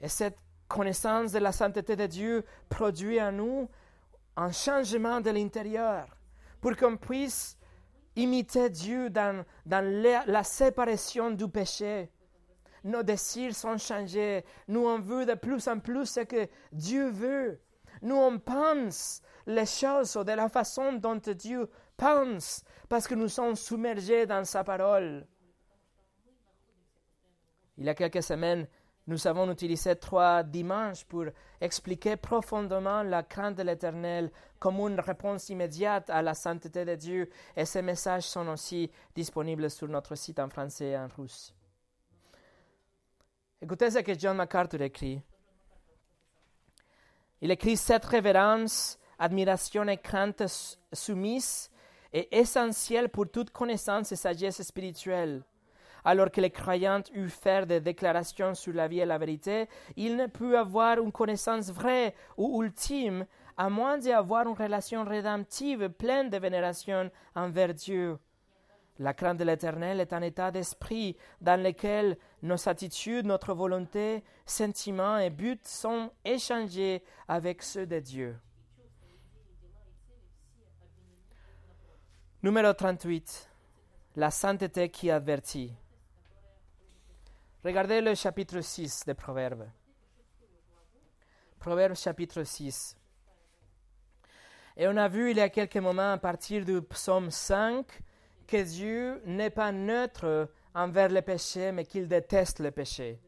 Et 0.00 0.08
cette 0.08 0.38
connaissance 0.68 1.32
de 1.32 1.38
la 1.38 1.52
sainteté 1.52 1.96
de 1.96 2.06
Dieu 2.06 2.44
produit 2.68 3.20
en 3.20 3.32
nous 3.32 3.68
un 4.36 4.52
changement 4.52 5.20
de 5.20 5.30
l'intérieur 5.30 6.06
pour 6.60 6.76
qu'on 6.76 6.96
puisse 6.96 7.56
imiter 8.16 8.70
Dieu 8.70 9.10
dans, 9.10 9.44
dans 9.66 9.84
la 10.26 10.44
séparation 10.44 11.30
du 11.30 11.48
péché 11.48 12.10
nos 12.84 13.02
désirs 13.02 13.54
sont 13.54 13.78
changés. 13.78 14.44
Nous, 14.66 14.86
on 14.86 14.98
veut 14.98 15.26
de 15.26 15.34
plus 15.34 15.66
en 15.68 15.78
plus 15.78 16.06
ce 16.06 16.20
que 16.20 16.48
Dieu 16.72 17.10
veut. 17.10 17.60
Nous, 18.02 18.16
on 18.16 18.38
pense 18.38 19.22
les 19.46 19.66
choses 19.66 20.14
de 20.14 20.32
la 20.32 20.48
façon 20.48 20.92
dont 20.92 21.16
Dieu 21.16 21.68
pense, 21.96 22.64
parce 22.88 23.08
que 23.08 23.14
nous 23.14 23.28
sommes 23.28 23.56
submergés 23.56 24.26
dans 24.26 24.44
sa 24.44 24.62
parole. 24.62 25.26
Il 27.76 27.84
y 27.84 27.88
a 27.88 27.94
quelques 27.94 28.22
semaines, 28.22 28.66
nous 29.08 29.26
avons 29.26 29.50
utilisé 29.50 29.96
trois 29.96 30.42
dimanches 30.42 31.02
pour 31.04 31.24
expliquer 31.62 32.16
profondément 32.16 33.02
la 33.02 33.22
crainte 33.22 33.56
de 33.56 33.62
l'Éternel 33.62 34.30
comme 34.58 34.76
une 34.80 35.00
réponse 35.00 35.48
immédiate 35.48 36.10
à 36.10 36.20
la 36.20 36.34
sainteté 36.34 36.84
de 36.84 36.94
Dieu, 36.94 37.30
et 37.56 37.64
ces 37.64 37.80
messages 37.80 38.24
sont 38.24 38.46
aussi 38.48 38.90
disponibles 39.14 39.70
sur 39.70 39.88
notre 39.88 40.14
site 40.14 40.38
en 40.38 40.50
français 40.50 40.88
et 40.88 40.98
en 40.98 41.08
russe. 41.16 41.54
Écoutez 43.62 43.90
ce 43.90 44.00
que 44.00 44.18
John 44.18 44.36
MacArthur 44.36 44.82
écrit. 44.82 45.22
Il 47.40 47.50
écrit 47.50 47.78
Cette 47.78 48.04
révérence, 48.04 48.98
admiration 49.18 49.88
et 49.88 49.96
crainte 49.96 50.42
soumise 50.92 51.70
est 52.12 52.28
essentielle 52.30 53.08
pour 53.08 53.30
toute 53.30 53.50
connaissance 53.52 54.12
et 54.12 54.16
sagesse 54.16 54.60
spirituelle. 54.60 55.42
Alors 56.10 56.30
que 56.30 56.40
les 56.40 56.50
croyants 56.50 57.02
eurent 57.12 57.28
fait 57.28 57.66
des 57.66 57.80
déclarations 57.80 58.54
sur 58.54 58.72
la 58.72 58.88
vie 58.88 59.00
et 59.00 59.04
la 59.04 59.18
vérité, 59.18 59.68
ils 59.94 60.16
ne 60.16 60.26
peuvent 60.26 60.54
avoir 60.54 60.98
une 60.98 61.12
connaissance 61.12 61.70
vraie 61.70 62.14
ou 62.38 62.62
ultime 62.62 63.26
à 63.58 63.68
moins 63.68 63.98
d'avoir 63.98 64.48
une 64.48 64.56
relation 64.56 65.04
rédemptive 65.04 65.90
pleine 65.90 66.30
de 66.30 66.38
vénération 66.38 67.10
envers 67.34 67.74
Dieu. 67.74 68.18
La 68.98 69.12
crainte 69.12 69.36
de 69.36 69.44
l'Éternel 69.44 70.00
est 70.00 70.14
un 70.14 70.22
état 70.22 70.50
d'esprit 70.50 71.14
dans 71.42 71.62
lequel 71.62 72.16
nos 72.40 72.70
attitudes, 72.70 73.26
notre 73.26 73.52
volonté, 73.52 74.24
sentiments 74.46 75.18
et 75.18 75.28
buts 75.28 75.60
sont 75.62 76.10
échangés 76.24 77.02
avec 77.28 77.62
ceux 77.62 77.86
de 77.86 77.98
Dieu. 77.98 78.34
Numéro 82.42 82.72
38. 82.72 83.50
La 84.16 84.30
sainteté 84.30 84.88
qui 84.88 85.10
avertit. 85.10 85.74
Regardez 87.64 88.00
le 88.00 88.14
chapitre 88.14 88.60
6 88.60 89.04
des 89.04 89.14
Proverbes. 89.14 89.68
Proverbes 91.58 91.96
chapitre 91.96 92.44
6. 92.44 92.96
Et 94.76 94.86
on 94.86 94.96
a 94.96 95.08
vu 95.08 95.32
il 95.32 95.38
y 95.38 95.40
a 95.40 95.48
quelques 95.48 95.76
moments 95.76 96.12
à 96.12 96.18
partir 96.18 96.64
du 96.64 96.80
psaume 96.82 97.32
5 97.32 97.84
que 98.46 98.62
Dieu 98.62 99.20
n'est 99.26 99.50
pas 99.50 99.72
neutre 99.72 100.48
envers 100.72 101.08
le 101.08 101.20
péché, 101.20 101.72
mais 101.72 101.84
qu'il 101.84 102.06
déteste 102.06 102.60
le 102.60 102.70
péché. 102.70 103.18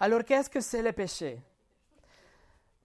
Alors 0.00 0.24
qu'est-ce 0.24 0.48
que 0.48 0.62
c'est 0.62 0.82
le 0.82 0.92
péché? 0.92 1.42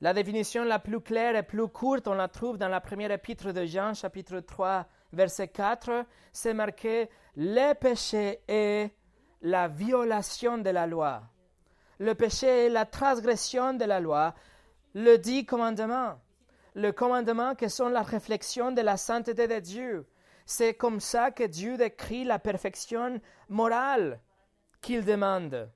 La 0.01 0.13
définition 0.13 0.65
la 0.65 0.79
plus 0.79 0.99
claire 0.99 1.37
et 1.37 1.43
plus 1.43 1.69
courte, 1.69 2.09
on 2.09 2.15
la 2.15 2.27
trouve 2.27 2.57
dans 2.57 2.67
la 2.67 2.81
première 2.81 3.11
épître 3.11 3.53
de 3.53 3.65
Jean, 3.65 3.93
chapitre 3.93 4.41
3, 4.41 4.85
verset 5.13 5.47
4. 5.47 6.05
C'est 6.33 6.53
marqué 6.53 7.09
Le 7.37 7.73
péché 7.75 8.41
est 8.45 8.91
la 9.41 9.67
violation 9.67 10.57
de 10.57 10.69
la 10.69 10.87
loi. 10.87 11.23
Le 11.99 12.13
péché 12.13 12.65
est 12.65 12.69
la 12.69 12.85
transgression 12.85 13.73
de 13.73 13.85
la 13.85 13.99
loi, 13.99 14.33
le 14.93 15.17
dit 15.17 15.45
commandement. 15.45 16.19
Le 16.75 16.91
commandement 16.91 17.55
qui 17.55 17.69
sont 17.69 17.89
la 17.89 18.03
réflexion 18.03 18.71
de 18.71 18.81
la 18.81 18.97
sainteté 18.97 19.47
de 19.47 19.59
Dieu. 19.59 20.07
C'est 20.45 20.75
comme 20.75 20.99
ça 20.99 21.31
que 21.31 21.43
Dieu 21.43 21.75
décrit 21.75 22.23
la 22.23 22.39
perfection 22.39 23.19
morale 23.49 24.19
qu'il 24.81 25.03
demande. 25.03 25.69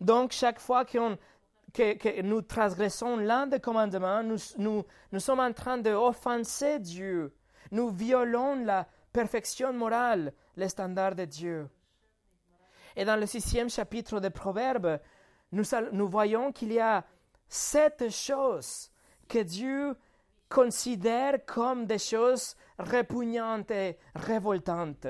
Donc, 0.00 0.32
chaque 0.32 0.60
fois 0.60 0.84
que, 0.84 2.22
nous 2.22 2.42
transgressons 2.42 3.16
l'un 3.16 3.46
des 3.46 3.60
commandements, 3.60 4.22
nous, 4.22 4.38
nous, 4.56 4.84
nous 5.12 5.20
sommes 5.20 5.40
en 5.40 5.52
train 5.52 5.78
d'offenser 5.78 6.78
Dieu. 6.78 7.34
Nous 7.70 7.90
violons 7.90 8.64
la 8.64 8.88
perfection 9.12 9.72
morale, 9.72 10.32
les 10.56 10.68
standards 10.68 11.14
de 11.14 11.26
Dieu. 11.26 11.68
Et 13.00 13.04
dans 13.06 13.16
le 13.16 13.24
sixième 13.24 13.70
chapitre 13.70 14.20
des 14.20 14.28
Proverbes, 14.28 15.00
nous, 15.52 15.64
nous 15.92 16.06
voyons 16.06 16.52
qu'il 16.52 16.70
y 16.70 16.80
a 16.80 17.02
sept 17.48 18.10
choses 18.10 18.90
que 19.26 19.38
Dieu 19.38 19.96
considère 20.50 21.46
comme 21.46 21.86
des 21.86 21.96
choses 21.96 22.54
répugnantes 22.78 23.70
et 23.70 23.96
révoltantes. 24.14 25.06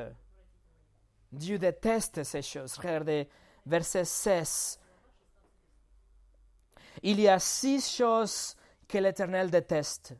Dieu 1.33 1.59
déteste 1.59 2.23
ces 2.23 2.43
choses. 2.43 2.79
Regardez 2.79 3.29
verset 3.67 4.05
16. 4.05 4.79
Il 7.03 7.21
y 7.21 7.27
a 7.27 7.41
six 7.41 7.93
choses 7.93 8.55
que 8.87 8.99
l'Éternel 8.99 9.51
déteste, 9.51 10.15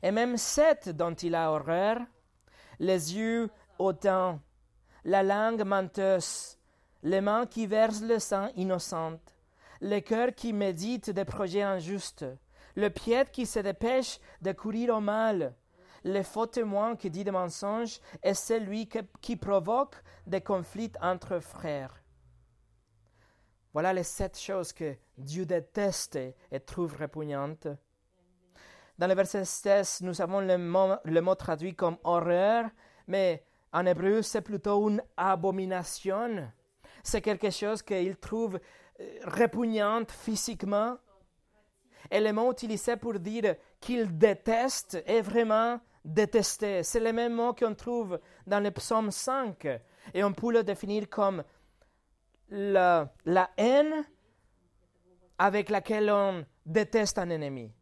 et 0.00 0.12
même 0.12 0.36
sept 0.36 0.90
dont 0.90 1.14
il 1.14 1.34
a 1.34 1.50
horreur 1.50 1.98
les 2.78 3.16
yeux 3.16 3.50
hautains, 3.80 4.40
la 5.02 5.24
langue 5.24 5.64
menteuse, 5.64 6.55
les 7.02 7.20
mains 7.20 7.46
qui 7.46 7.66
versent 7.66 8.02
le 8.02 8.18
sang 8.18 8.48
innocent, 8.56 9.18
le 9.80 10.00
cœur 10.00 10.34
qui 10.34 10.52
médite 10.52 11.10
des 11.10 11.24
projets 11.24 11.62
injustes, 11.62 12.26
le 12.74 12.90
pied 12.90 13.24
qui 13.32 13.46
se 13.46 13.58
dépêche 13.58 14.20
de 14.42 14.52
courir 14.52 14.96
au 14.96 15.00
mal, 15.00 15.54
le 16.04 16.22
faux 16.22 16.46
témoin 16.46 16.96
qui 16.96 17.10
dit 17.10 17.24
des 17.24 17.30
mensonges 17.30 18.00
et 18.22 18.34
celui 18.34 18.88
qui 19.20 19.36
provoque 19.36 19.96
des 20.26 20.40
conflits 20.40 20.92
entre 21.00 21.40
frères. 21.40 22.02
Voilà 23.72 23.92
les 23.92 24.04
sept 24.04 24.38
choses 24.38 24.72
que 24.72 24.96
Dieu 25.18 25.44
déteste 25.44 26.18
et 26.50 26.60
trouve 26.60 26.96
répugnantes. 26.96 27.68
Dans 28.98 29.06
le 29.06 29.14
verset 29.14 29.44
16, 29.44 30.00
nous 30.02 30.22
avons 30.22 30.40
le 30.40 30.56
le 31.04 31.20
mot 31.20 31.34
traduit 31.34 31.74
comme 31.74 31.98
horreur, 32.04 32.70
mais 33.06 33.44
en 33.72 33.84
hébreu, 33.84 34.22
c'est 34.22 34.40
plutôt 34.40 34.88
une 34.88 35.02
abomination. 35.18 36.50
C'est 37.06 37.20
quelque 37.20 37.50
chose 37.50 37.82
qu'il 37.82 38.16
trouve 38.16 38.58
euh, 38.98 39.18
répugnante 39.22 40.10
physiquement. 40.10 40.96
Et 42.10 42.18
le 42.18 42.32
mot 42.32 42.50
utilisé 42.50 42.96
pour 42.96 43.20
dire 43.20 43.54
qu'il 43.80 44.18
déteste 44.18 45.00
est 45.06 45.20
vraiment 45.20 45.78
détester. 46.04 46.82
C'est 46.82 46.98
le 46.98 47.12
même 47.12 47.34
mot 47.34 47.54
qu'on 47.54 47.76
trouve 47.76 48.18
dans 48.44 48.58
le 48.58 48.72
psaume 48.72 49.12
5. 49.12 49.68
Et 50.14 50.24
on 50.24 50.32
peut 50.32 50.52
le 50.52 50.64
définir 50.64 51.08
comme 51.08 51.44
la, 52.48 53.08
la 53.24 53.50
haine 53.56 54.04
avec 55.38 55.70
laquelle 55.70 56.10
on 56.10 56.44
déteste 56.64 57.18
un 57.18 57.30
ennemi. 57.30 57.72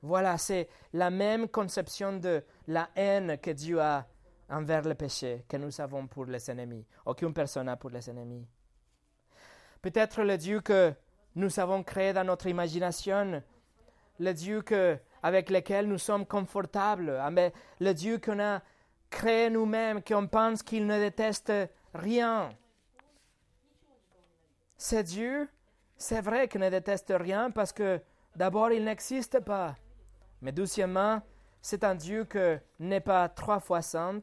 Voilà, 0.00 0.38
c'est 0.38 0.68
la 0.92 1.10
même 1.10 1.48
conception 1.48 2.18
de 2.18 2.44
la 2.68 2.88
haine 2.94 3.36
que 3.38 3.50
Dieu 3.50 3.80
a 3.80 4.06
envers 4.48 4.82
le 4.82 4.94
péché 4.94 5.44
que 5.48 5.56
nous 5.56 5.80
avons 5.80 6.06
pour 6.06 6.26
les 6.26 6.50
ennemis, 6.50 6.86
aucune 7.04 7.32
personne 7.32 7.68
a 7.68 7.76
pour 7.76 7.90
les 7.90 8.08
ennemis. 8.08 8.46
Peut-être 9.82 10.22
le 10.22 10.36
Dieu 10.36 10.60
que 10.60 10.92
nous 11.34 11.60
avons 11.60 11.82
créé 11.82 12.12
dans 12.12 12.24
notre 12.24 12.46
imagination, 12.46 13.42
le 14.18 14.32
Dieu 14.32 14.62
que 14.62 14.98
avec 15.22 15.50
lesquels 15.50 15.88
nous 15.88 15.98
sommes 15.98 16.26
confortables, 16.26 17.10
ah, 17.20 17.30
le 17.80 17.92
Dieu 17.92 18.18
qu'on 18.18 18.40
a 18.40 18.62
créé 19.10 19.50
nous-mêmes, 19.50 20.02
qu'on 20.02 20.26
pense 20.26 20.62
qu'il 20.62 20.86
ne 20.86 20.98
déteste 20.98 21.52
rien. 21.94 22.50
Ce 24.76 24.96
Dieu, 24.96 25.48
c'est 25.96 26.20
vrai 26.20 26.48
qu'il 26.48 26.60
ne 26.60 26.70
déteste 26.70 27.12
rien 27.16 27.50
parce 27.50 27.72
que 27.72 28.00
d'abord 28.36 28.70
il 28.70 28.84
n'existe 28.84 29.40
pas, 29.40 29.76
mais 30.40 30.52
deuxièmement, 30.52 31.20
c'est 31.60 31.82
un 31.82 31.94
Dieu 31.94 32.24
qui 32.24 32.38
n'est 32.78 33.00
pas 33.00 33.28
trois 33.28 33.60
fois 33.60 33.82
saint. 33.82 34.22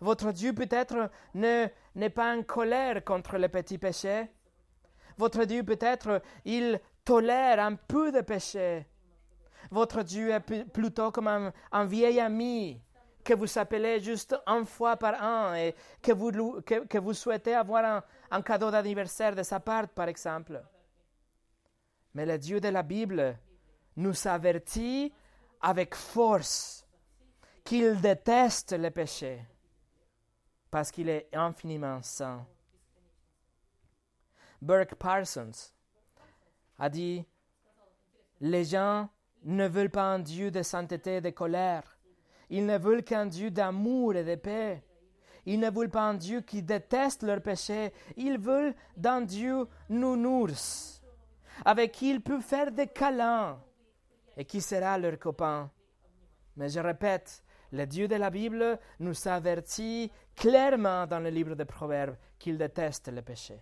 Votre 0.00 0.32
Dieu 0.32 0.52
peut-être 0.52 1.10
n'est 1.34 2.10
pas 2.10 2.36
en 2.36 2.42
colère 2.42 3.04
contre 3.04 3.36
les 3.36 3.48
petits 3.48 3.78
péchés. 3.78 4.28
Votre 5.16 5.44
Dieu 5.44 5.64
peut-être 5.64 6.22
il 6.44 6.80
tolère 7.04 7.60
un 7.60 7.74
peu 7.74 8.12
de 8.12 8.20
péché 8.20 8.86
votre 9.70 10.02
Dieu 10.02 10.30
est 10.30 10.64
plutôt 10.64 11.10
comme 11.10 11.52
un, 11.72 11.84
vieil 11.84 12.20
ami 12.20 12.80
que 13.24 13.34
vous 13.34 13.58
appelez 13.58 14.00
juste 14.00 14.34
une 14.46 14.64
fois 14.64 14.96
par 14.96 15.22
an 15.22 15.54
et 15.54 15.74
que 16.00 16.12
vous, 16.12 17.14
souhaitez 17.14 17.54
avoir 17.54 18.02
un, 18.30 18.42
cadeau 18.42 18.70
d'anniversaire 18.70 19.34
de 19.34 19.42
sa 19.42 19.60
part, 19.60 19.88
par 19.88 20.08
exemple. 20.08 20.62
Mais 22.14 22.24
le 22.24 22.38
Dieu 22.38 22.60
de 22.60 22.68
la 22.68 22.82
Bible 22.82 23.38
nous 23.96 24.26
avertit 24.26 25.12
avec 25.60 25.94
force 25.94 26.86
qu'il 27.64 28.00
déteste 28.00 28.72
le 28.72 28.90
péché 28.90 29.44
parce 30.70 30.90
qu'il 30.90 31.08
est 31.08 31.28
infiniment 31.32 32.02
saint. 32.02 32.46
Burke 34.60 34.94
Parsons 34.96 35.72
a 36.78 36.88
dit 36.88 37.24
Les 38.40 38.64
gens 38.64 39.08
ne 39.44 39.66
veulent 39.68 39.90
pas 39.90 40.12
un 40.14 40.18
Dieu 40.18 40.50
de 40.50 40.62
sainteté 40.62 41.16
et 41.16 41.20
de 41.20 41.30
colère. 41.30 41.98
Ils 42.50 42.66
ne 42.66 42.78
veulent 42.78 43.04
qu'un 43.04 43.26
Dieu 43.26 43.50
d'amour 43.50 44.14
et 44.14 44.24
de 44.24 44.34
paix. 44.34 44.82
Ils 45.46 45.60
ne 45.60 45.70
veulent 45.70 45.90
pas 45.90 46.02
un 46.02 46.14
Dieu 46.14 46.40
qui 46.40 46.62
déteste 46.62 47.22
leurs 47.22 47.40
péchés. 47.40 47.92
Ils 48.16 48.38
veulent 48.38 48.74
d'un 48.96 49.20
Dieu 49.20 49.66
nounours, 49.88 51.02
avec 51.64 51.92
qui 51.92 52.10
ils 52.10 52.20
peuvent 52.20 52.42
faire 52.42 52.72
des 52.72 52.86
câlins 52.86 53.58
et 54.36 54.44
qui 54.44 54.60
sera 54.60 54.98
leur 54.98 55.18
copain. 55.18 55.70
Mais 56.56 56.68
je 56.68 56.80
répète, 56.80 57.42
le 57.72 57.86
Dieu 57.86 58.08
de 58.08 58.16
la 58.16 58.30
Bible 58.30 58.78
nous 59.00 59.28
avertit 59.28 60.10
clairement 60.34 61.06
dans 61.06 61.20
le 61.20 61.30
livre 61.30 61.54
des 61.54 61.64
Proverbes 61.64 62.16
qu'il 62.38 62.56
déteste 62.56 63.08
le 63.08 63.22
péché. 63.22 63.60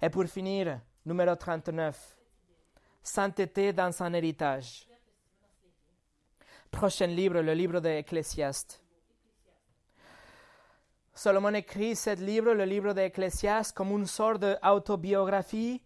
Et 0.00 0.10
pour 0.10 0.24
finir, 0.24 0.80
numéro 1.04 1.34
39, 1.34 2.16
sainteté 3.02 3.72
dans 3.72 3.92
son 3.92 4.12
héritage. 4.12 4.88
Prochain 6.70 7.06
livre, 7.06 7.40
le 7.40 7.54
livre 7.54 7.80
de 7.80 7.88
Ecclésiaste. 7.88 8.82
Salomon 11.14 11.54
écrit 11.54 11.96
ce 11.96 12.14
livre, 12.14 12.52
le 12.52 12.64
livre 12.64 12.92
d'Ecclésiaste, 12.92 13.74
comme 13.74 13.92
une 13.92 14.04
sorte 14.04 14.40
d'autobiographie. 14.42 15.80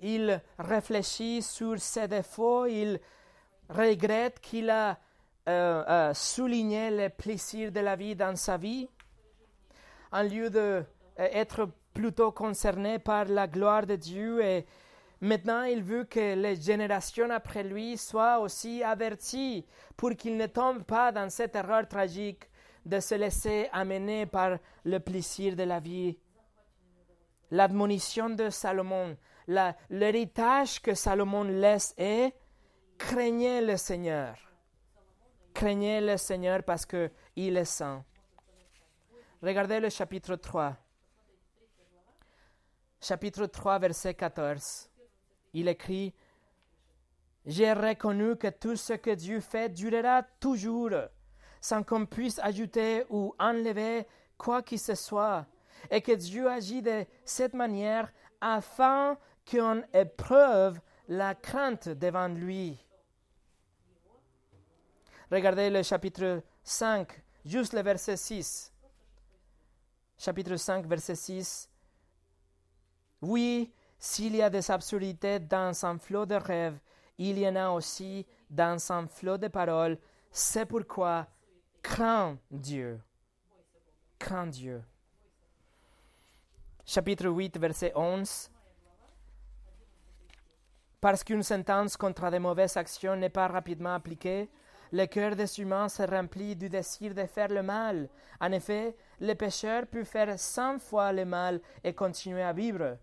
Il 0.00 0.42
réfléchit 0.58 1.40
sur 1.40 1.80
ses 1.80 2.06
défauts, 2.06 2.66
il 2.66 3.00
regrette 3.70 4.38
qu'il 4.40 4.68
a 4.68 4.98
euh, 5.48 5.84
euh, 5.88 6.14
souligné 6.14 6.90
les 6.90 7.08
plaisirs 7.08 7.70
de 7.72 7.80
la 7.80 7.96
vie 7.96 8.16
dans 8.16 8.36
sa 8.36 8.56
vie, 8.56 8.88
en 10.12 10.22
lieu 10.22 10.50
d'être 10.50 11.60
euh, 11.60 11.66
plutôt 11.94 12.32
concerné 12.32 12.98
par 12.98 13.26
la 13.26 13.46
gloire 13.46 13.86
de 13.86 13.96
Dieu 13.96 14.42
et 14.42 14.66
Maintenant, 15.20 15.62
il 15.62 15.82
veut 15.82 16.04
que 16.04 16.34
les 16.34 16.56
générations 16.56 17.30
après 17.30 17.64
lui 17.64 17.96
soient 17.96 18.38
aussi 18.38 18.82
averties 18.82 19.64
pour 19.96 20.10
qu'ils 20.10 20.36
ne 20.36 20.46
tombent 20.46 20.84
pas 20.84 21.10
dans 21.10 21.30
cette 21.30 21.56
erreur 21.56 21.88
tragique 21.88 22.44
de 22.84 23.00
se 23.00 23.14
laisser 23.14 23.68
amener 23.72 24.26
par 24.26 24.58
le 24.84 25.00
plaisir 25.00 25.56
de 25.56 25.62
la 25.62 25.80
vie. 25.80 26.18
L'admonition 27.50 28.28
de 28.28 28.50
Salomon, 28.50 29.16
l'héritage 29.88 30.82
que 30.82 30.94
Salomon 30.94 31.44
laisse 31.44 31.94
est 31.96 32.34
craignez 32.98 33.62
le 33.62 33.78
Seigneur. 33.78 34.36
Craignez 35.56 36.02
le 36.02 36.18
Seigneur 36.18 36.62
parce 36.62 36.84
qu'il 36.84 37.56
est 37.56 37.64
saint. 37.64 38.04
Regardez 39.42 39.80
le 39.80 39.88
chapitre 39.88 40.36
3. 40.36 40.76
Chapitre 43.00 43.46
3, 43.46 43.78
verset 43.78 44.12
14 44.12 44.90
il 45.54 45.68
écrit 45.68 46.14
J'ai 47.46 47.72
reconnu 47.72 48.36
que 48.36 48.48
tout 48.48 48.76
ce 48.76 48.92
que 48.92 49.12
Dieu 49.14 49.40
fait 49.40 49.70
durera 49.70 50.22
toujours, 50.40 50.90
sans 51.62 51.82
qu'on 51.82 52.04
puisse 52.04 52.38
ajouter 52.40 53.06
ou 53.08 53.34
enlever 53.38 54.06
quoi 54.36 54.60
que 54.60 54.76
ce 54.76 54.94
soit, 54.94 55.46
et 55.90 56.02
que 56.02 56.12
Dieu 56.12 56.50
agit 56.50 56.82
de 56.82 57.06
cette 57.24 57.54
manière 57.54 58.12
afin 58.42 59.16
qu'on 59.50 59.82
éprouve 59.94 60.78
la 61.08 61.34
crainte 61.34 61.88
devant 61.88 62.28
lui. 62.28 62.85
Regardez 65.30 65.70
le 65.70 65.82
chapitre 65.82 66.42
5, 66.62 67.22
juste 67.44 67.72
le 67.72 67.82
verset 67.82 68.16
6. 68.16 68.72
Chapitre 70.18 70.56
5, 70.56 70.86
verset 70.86 71.16
6. 71.16 71.68
Oui, 73.22 73.72
s'il 73.98 74.36
y 74.36 74.42
a 74.42 74.50
des 74.50 74.70
absurdités 74.70 75.40
dans 75.40 75.84
un 75.84 75.98
flot 75.98 76.26
de 76.26 76.36
rêves, 76.36 76.78
il 77.18 77.38
y 77.38 77.48
en 77.48 77.56
a 77.56 77.70
aussi 77.70 78.26
dans 78.48 78.92
un 78.92 79.06
flot 79.06 79.38
de 79.38 79.48
paroles. 79.48 79.98
C'est 80.30 80.66
pourquoi 80.66 81.26
crains 81.82 82.38
Dieu. 82.50 83.00
Crains 84.18 84.46
Dieu. 84.46 84.82
Chapitre 86.84 87.26
8, 87.26 87.58
verset 87.58 87.92
11. 87.96 88.50
Parce 91.00 91.24
qu'une 91.24 91.42
sentence 91.42 91.96
contre 91.96 92.30
de 92.30 92.38
mauvaises 92.38 92.76
actions 92.76 93.16
n'est 93.16 93.28
pas 93.28 93.48
rapidement 93.48 93.94
appliquée, 93.94 94.48
le 94.92 95.06
cœur 95.06 95.36
des 95.36 95.60
humains 95.60 95.88
se 95.88 96.02
remplit 96.02 96.56
du 96.56 96.68
désir 96.68 97.14
de 97.14 97.26
faire 97.26 97.48
le 97.48 97.62
mal. 97.62 98.08
En 98.40 98.52
effet, 98.52 98.96
le 99.20 99.34
pécheur 99.34 99.86
peut 99.86 100.04
faire 100.04 100.38
cent 100.38 100.78
fois 100.78 101.12
le 101.12 101.24
mal 101.24 101.60
et 101.82 101.94
continuer 101.94 102.42
à 102.42 102.52
vivre 102.52 102.98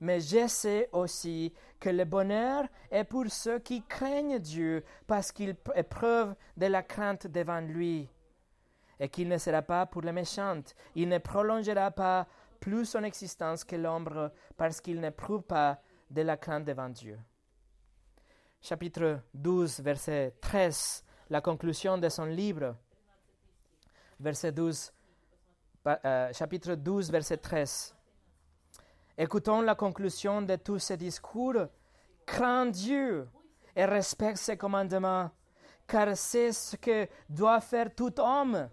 mais 0.00 0.20
je 0.20 0.46
sais 0.48 0.88
aussi 0.92 1.52
que 1.80 1.88
le 1.88 2.04
bonheur 2.04 2.64
est 2.90 3.04
pour 3.04 3.24
ceux 3.30 3.58
qui 3.58 3.82
craignent 3.82 4.38
Dieu 4.38 4.84
parce 5.06 5.32
qu'ils 5.32 5.56
éprouvent 5.74 6.34
de 6.56 6.66
la 6.66 6.82
crainte 6.82 7.26
devant 7.26 7.60
lui, 7.60 8.08
et 9.00 9.08
qu'il 9.08 9.28
ne 9.28 9.38
sera 9.38 9.62
pas 9.62 9.86
pour 9.86 10.02
les 10.02 10.12
méchants. 10.12 10.62
Il 10.94 11.08
ne 11.08 11.18
prolongera 11.18 11.90
pas 11.90 12.26
plus 12.60 12.86
son 12.86 13.02
existence 13.02 13.64
que 13.64 13.76
l'ombre 13.76 14.32
parce 14.56 14.80
qu'il 14.80 15.00
n'éprouve 15.00 15.42
pas 15.42 15.80
de 16.10 16.22
la 16.22 16.36
crainte 16.36 16.64
devant 16.64 16.88
Dieu. 16.88 17.18
Chapitre 18.60 19.20
12, 19.34 19.80
verset 19.80 20.34
13, 20.40 21.03
la 21.30 21.40
conclusion 21.40 21.98
de 21.98 22.08
son 22.08 22.24
livre. 22.26 22.76
Verset 24.20 24.52
12, 24.52 24.92
euh, 25.86 26.32
chapitre 26.32 26.74
12, 26.74 27.10
verset 27.10 27.36
13. 27.38 27.94
Écoutons 29.16 29.60
la 29.60 29.74
conclusion 29.74 30.42
de 30.42 30.56
tous 30.56 30.78
ces 30.78 30.96
discours. 30.96 31.66
Crains 32.26 32.66
Dieu 32.66 33.28
et 33.76 33.84
respecte 33.84 34.38
ses 34.38 34.56
commandements, 34.56 35.30
car 35.86 36.16
c'est 36.16 36.52
ce 36.52 36.76
que 36.76 37.06
doit 37.28 37.60
faire 37.60 37.94
tout 37.94 38.18
homme. 38.18 38.68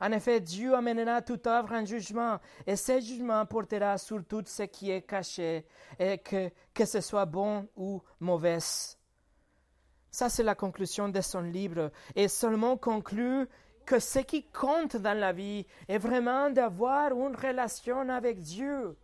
En 0.00 0.12
effet, 0.12 0.40
Dieu 0.40 0.74
amènera 0.74 1.22
toute 1.22 1.46
œuvre 1.46 1.72
en 1.72 1.84
jugement, 1.84 2.38
et 2.66 2.76
ce 2.76 3.00
jugement 3.00 3.44
portera 3.46 3.96
sur 3.96 4.24
tout 4.24 4.42
ce 4.46 4.64
qui 4.64 4.90
est 4.90 5.02
caché, 5.02 5.66
et 5.98 6.18
que, 6.18 6.50
que 6.74 6.84
ce 6.84 7.00
soit 7.00 7.24
bon 7.24 7.66
ou 7.76 8.02
mauvais. 8.20 8.58
Ça, 10.16 10.30
c'est 10.30 10.42
la 10.42 10.54
conclusion 10.54 11.10
de 11.10 11.20
son 11.20 11.42
livre, 11.42 11.92
et 12.14 12.26
seulement 12.28 12.78
conclut 12.78 13.46
que 13.84 13.98
ce 13.98 14.20
qui 14.20 14.44
compte 14.44 14.96
dans 14.96 15.12
la 15.12 15.34
vie 15.34 15.66
est 15.88 15.98
vraiment 15.98 16.48
d'avoir 16.48 17.12
une 17.12 17.36
relation 17.36 18.08
avec 18.08 18.40
Dieu 18.40 18.96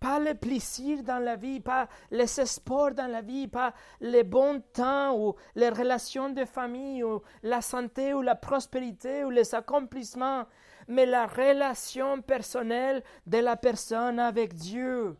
pas 0.00 0.18
le 0.18 0.34
plaisir 0.34 1.04
dans 1.04 1.20
la 1.20 1.36
vie, 1.36 1.60
pas 1.60 1.88
les 2.10 2.40
espoirs 2.40 2.92
dans 2.92 3.06
la 3.06 3.20
vie, 3.20 3.46
pas 3.46 3.72
les 4.00 4.24
bons 4.24 4.60
temps 4.72 5.16
ou 5.16 5.36
les 5.54 5.68
relations 5.68 6.30
de 6.30 6.44
famille 6.44 7.04
ou 7.04 7.22
la 7.44 7.60
santé 7.60 8.12
ou 8.12 8.20
la 8.20 8.34
prospérité 8.34 9.22
ou 9.22 9.30
les 9.30 9.54
accomplissements, 9.54 10.44
mais 10.88 11.06
la 11.06 11.28
relation 11.28 12.20
personnelle 12.20 13.04
de 13.28 13.38
la 13.38 13.56
personne 13.56 14.18
avec 14.18 14.54
Dieu. 14.54 15.16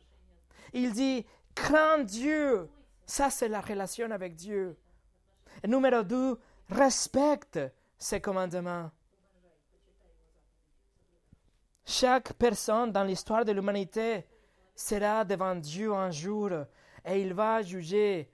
Il 0.72 0.90
dit, 0.90 1.24
crains 1.54 2.02
Dieu. 2.02 2.68
Ça, 3.06 3.30
c'est 3.30 3.48
la 3.48 3.60
relation 3.60 4.10
avec 4.10 4.34
Dieu. 4.34 4.76
Numéro 5.66 6.02
deux, 6.02 6.38
respecte 6.68 7.60
ses 7.98 8.20
commandements. 8.20 8.90
Chaque 11.84 12.32
personne 12.34 12.92
dans 12.92 13.04
l'histoire 13.04 13.44
de 13.44 13.52
l'humanité 13.52 14.26
sera 14.74 15.24
devant 15.24 15.54
Dieu 15.54 15.92
un 15.92 16.10
jour 16.10 16.50
et 17.04 17.20
il 17.20 17.34
va 17.34 17.62
juger 17.62 18.30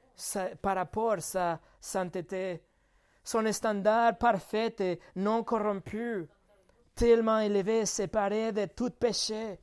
par 0.61 0.77
rapport 0.77 1.13
à 1.13 1.21
sa 1.21 1.61
sainteté. 1.81 2.63
Son 3.25 3.51
standard 3.53 4.17
parfait 4.17 4.75
et 4.81 5.01
non 5.17 5.45
corrompu, 5.45 6.27
tellement 6.95 7.41
élevé, 7.41 7.85
séparé 7.85 8.53
de 8.53 8.67
tout 8.67 8.91
péché. 8.91 9.59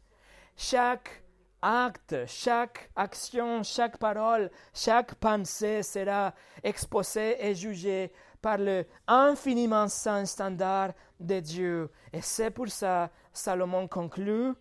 Chaque 0.55 1.24
acte, 1.65 2.15
chaque 2.27 2.91
action, 2.95 3.63
chaque 3.63 3.97
parole, 3.97 4.51
chaque 4.71 5.15
pensée 5.15 5.81
sera 5.81 6.33
exposée 6.63 7.43
et 7.43 7.55
jugée 7.55 8.11
par 8.39 8.59
le 8.59 8.85
infiniment 9.07 9.87
saint 9.87 10.25
standard 10.25 10.93
de 11.19 11.39
Dieu. 11.39 11.89
Et 12.13 12.21
c'est 12.21 12.51
pour 12.51 12.67
ça, 12.67 13.09
Salomon 13.33 13.87
conclut, 13.87 14.53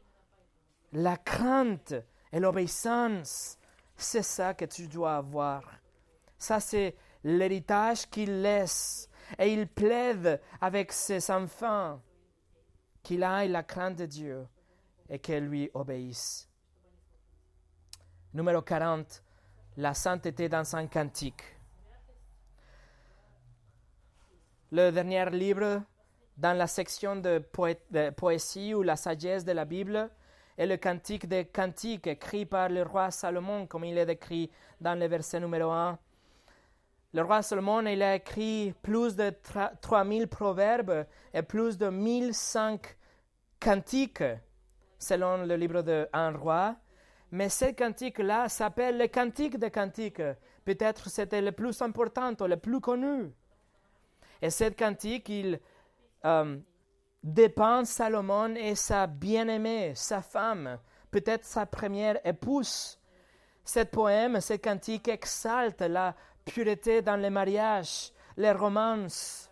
la 0.93 1.19
crainte 1.19 1.95
et 2.33 2.41
l'obéissance, 2.41 3.59
c'est 3.97 4.23
ça 4.23 4.55
que 4.55 4.65
tu 4.65 4.89
dois 4.89 5.17
avoir. 5.17 5.63
Ça, 6.39 6.59
c'est 6.59 6.97
l'héritage 7.23 8.09
qu'il 8.09 8.41
laisse. 8.41 9.11
Et 9.39 9.53
il 9.53 9.67
plaide 9.67 10.41
avec 10.61 10.93
ses 10.93 11.31
enfants 11.31 12.01
qu'il 13.03 13.23
aille 13.23 13.49
la 13.49 13.63
crainte 13.63 13.97
de 13.97 14.07
Dieu 14.07 14.47
et 15.09 15.19
qu'elle 15.19 15.47
lui 15.47 15.71
obéisse. 15.75 16.49
Numéro 18.35 18.63
40, 18.63 19.23
la 19.77 19.95
sainteté 19.95 20.49
dans 20.49 20.75
un 20.75 20.89
cantique. 20.89 21.45
Le 24.73 24.91
dernier 24.91 25.31
livre 25.31 25.83
dans 26.37 26.59
la 26.59 26.67
section 26.67 27.15
de, 27.15 27.39
poésie 28.11 28.75
ou 28.75 28.83
la 28.83 28.97
sagesse 28.97 29.45
de 29.45 29.53
la 29.53 29.65
Bible 29.65 30.11
et 30.59 30.67
le 30.67 30.77
cantique 30.79 31.29
des 31.29 31.45
cantiques 31.45 32.09
écrit 32.09 32.45
par 32.45 32.71
le 32.71 32.83
roi 32.83 33.13
Salomon, 33.13 33.69
comme 33.69 33.85
il 33.85 33.97
est 33.97 34.11
écrit 34.11 34.51
dans 34.81 34.99
le 34.99 35.07
verset 35.07 35.39
numéro 35.39 35.71
1. 35.71 35.97
Le 37.13 37.23
roi 37.23 37.41
Salomon, 37.41 37.87
il 37.87 38.03
a 38.03 38.17
écrit 38.17 38.75
plus 38.83 39.15
de 39.15 39.33
3000 39.81 40.27
proverbes 40.27 41.07
et 41.33 41.43
plus 41.43 41.79
de 41.79 41.89
1005 41.89 42.97
cantique, 43.61 44.25
selon 44.99 45.45
le 45.45 45.55
livre 45.55 45.83
de 45.83 46.09
roi, 46.37 46.75
mais 47.35 47.49
ce 47.49 47.73
cantique-là 47.73 48.49
s'appelle 48.49 48.97
le 48.97 49.09
cantique 49.09 49.59
des 49.59 49.71
cantiques. 49.73 50.23
Peut-être 50.65 51.09
c'était 51.09 51.43
le 51.43 51.51
plus 51.51 51.83
important, 51.83 52.33
le 52.47 52.57
plus 52.57 52.81
connu. 52.81 53.33
Et 54.41 54.51
ce 54.51 54.71
cantique, 54.71 55.29
il 55.29 55.59
euh, 56.25 56.57
Salomon 57.85 58.55
et 58.55 58.77
sa 58.77 59.09
bien-aimée, 59.09 59.95
sa 59.97 60.23
femme, 60.23 60.79
peut-être 61.11 61.45
sa 61.45 61.67
première 61.67 62.25
épouse. 62.25 63.01
Ce 63.65 63.81
poème, 63.81 64.41
ce 64.41 64.55
cantique 64.55 65.09
exalte 65.09 65.81
la 65.81 66.15
pureté 66.45 67.03
dans 67.03 67.17
les 67.17 67.31
mariages, 67.31 68.13
les 68.37 68.53
romances. 68.53 69.51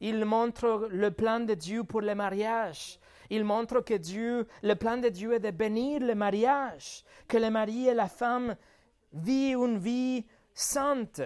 Il 0.00 0.24
montre 0.24 0.88
le 0.90 1.10
plan 1.10 1.40
de 1.40 1.52
Dieu 1.52 1.84
pour 1.84 2.00
le 2.00 2.14
mariage. 2.14 2.98
Il 3.30 3.44
montre 3.44 3.80
que 3.80 3.94
Dieu, 3.94 4.46
le 4.62 4.74
plan 4.74 4.96
de 4.96 5.08
Dieu 5.08 5.34
est 5.34 5.40
de 5.40 5.50
bénir 5.50 6.00
le 6.00 6.14
mariage, 6.14 7.04
que 7.26 7.36
le 7.36 7.50
mari 7.50 7.88
et 7.88 7.94
la 7.94 8.08
femme 8.08 8.56
vivent 9.12 9.58
une 9.64 9.78
vie 9.78 10.26
sainte, 10.54 11.22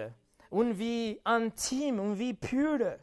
une 0.51 0.73
vie 0.73 1.19
intime, 1.25 1.99
une 1.99 2.13
vie 2.13 2.33
pure. 2.33 2.97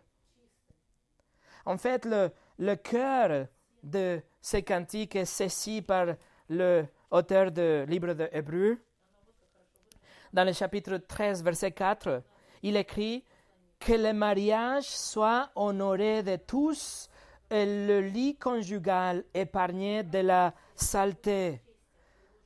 En 1.64 1.76
fait, 1.76 2.04
le, 2.04 2.30
le 2.58 2.74
cœur 2.76 3.46
de 3.82 4.20
ces 4.40 4.62
cantiques 4.62 5.16
est 5.16 5.24
saisi 5.24 5.82
par 5.82 6.06
l'auteur 6.48 7.50
du 7.50 7.86
livre 7.86 8.12
de 8.14 8.28
Hébreu. 8.32 8.78
Dans 10.32 10.44
le 10.44 10.52
chapitre 10.52 10.96
13, 10.96 11.42
verset 11.42 11.72
4, 11.72 12.22
il 12.62 12.76
écrit 12.76 13.24
Que 13.78 13.92
le 13.92 14.12
mariage 14.12 14.84
soit 14.84 15.50
honoré 15.56 16.22
de 16.22 16.36
tous 16.36 17.09
et 17.50 17.86
le 17.86 18.00
lit 18.00 18.36
conjugal 18.36 19.24
épargné 19.34 20.02
de 20.02 20.18
la 20.18 20.54
saleté. 20.74 21.60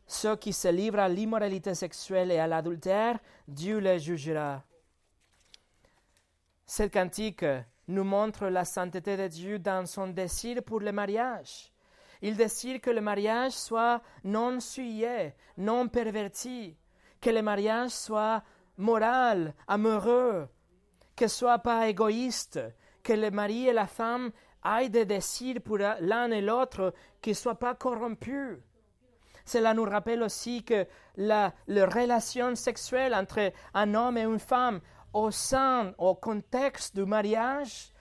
Ceux 0.07 0.37
qui 0.37 0.53
se 0.53 0.69
livrent 0.69 1.01
à 1.01 1.09
l'immoralité 1.09 1.75
sexuelle 1.75 2.31
et 2.31 2.39
à 2.39 2.47
l'adultère, 2.47 3.19
Dieu 3.47 3.79
les 3.79 3.99
jugera. 3.99 4.63
Cette 6.67 6.93
cantique 6.93 7.45
nous 7.89 8.05
montre 8.05 8.47
la 8.47 8.65
sainteté 8.65 9.17
de 9.17 9.29
Dieu 9.29 9.59
dans 9.59 9.87
son 9.87 10.09
désir 10.09 10.63
pour 10.63 10.81
le 10.81 10.93
mariage. 10.93 11.71
Il 12.23 12.37
désire 12.37 12.81
que 12.81 12.91
le 12.91 13.03
mariage 13.03 13.53
soit 13.53 14.01
non 14.25 14.61
suyé, 14.61 15.35
non 15.59 15.89
perverti, 15.89 16.77
que 17.21 17.31
le 17.31 17.43
mariage 17.43 17.91
soit 17.91 18.43
moral, 18.79 19.55
amoureux, 19.69 20.49
que 21.17 21.29
soit 21.29 21.59
pas 21.59 21.89
égoïste, 21.89 22.61
que 23.03 23.13
le 23.13 23.31
mari 23.31 23.69
et 23.69 23.73
la 23.73 23.87
femme 23.87 24.33
aient 24.65 24.89
des 24.89 25.05
désirs 25.05 25.61
pour 25.63 25.79
l'un 25.79 26.31
et 26.31 26.41
l'autre 26.41 26.95
qui 27.21 27.31
ne 27.31 27.35
soient 27.35 27.59
pas 27.59 27.75
corrompus. 27.75 28.59
Cela 29.45 29.75
nous 29.75 29.85
rappelle 29.85 30.23
aussi 30.23 30.65
que 30.65 30.87
la, 31.17 31.53
la 31.67 31.87
relation 31.87 32.55
sexuelle 32.55 33.15
entre 33.15 33.53
un 33.75 33.95
homme 33.95 34.17
et 34.17 34.23
une 34.23 34.39
femme 34.39 34.81
au 35.13 35.31
sein, 35.31 35.93
au 35.99 36.15
contexte 36.15 36.97
du 36.97 37.05
mariage, 37.05 37.93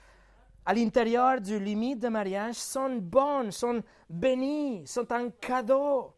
à 0.66 0.74
l'intérieur 0.74 1.41
du 1.41 1.59
limite 1.59 1.99
de 1.99 2.07
mariage, 2.07 2.55
sont 2.55 2.95
bonnes, 2.95 3.51
sont 3.51 3.84
bénies, 4.09 4.88
sont 4.88 5.11
un 5.11 5.30
cadeau. 5.30 6.14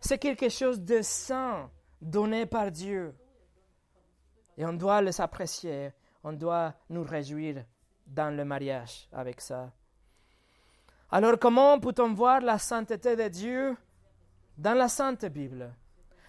C'est 0.00 0.18
quelque 0.18 0.48
chose 0.48 0.80
de 0.80 1.02
saint 1.02 1.70
donné 2.00 2.46
par 2.46 2.70
Dieu. 2.70 3.14
Et 4.56 4.64
on 4.64 4.72
doit 4.72 5.02
les 5.02 5.20
apprécier, 5.20 5.92
on 6.24 6.32
doit 6.32 6.74
nous 6.88 7.04
réjouir 7.04 7.64
dans 8.06 8.34
le 8.34 8.44
mariage 8.44 9.08
avec 9.12 9.40
ça. 9.40 9.70
Alors 11.12 11.40
comment 11.40 11.80
peut-on 11.80 12.14
voir 12.14 12.40
la 12.40 12.56
sainteté 12.56 13.16
de 13.16 13.26
Dieu 13.26 13.76
dans 14.56 14.74
la 14.74 14.86
Sainte 14.86 15.24
Bible? 15.24 15.74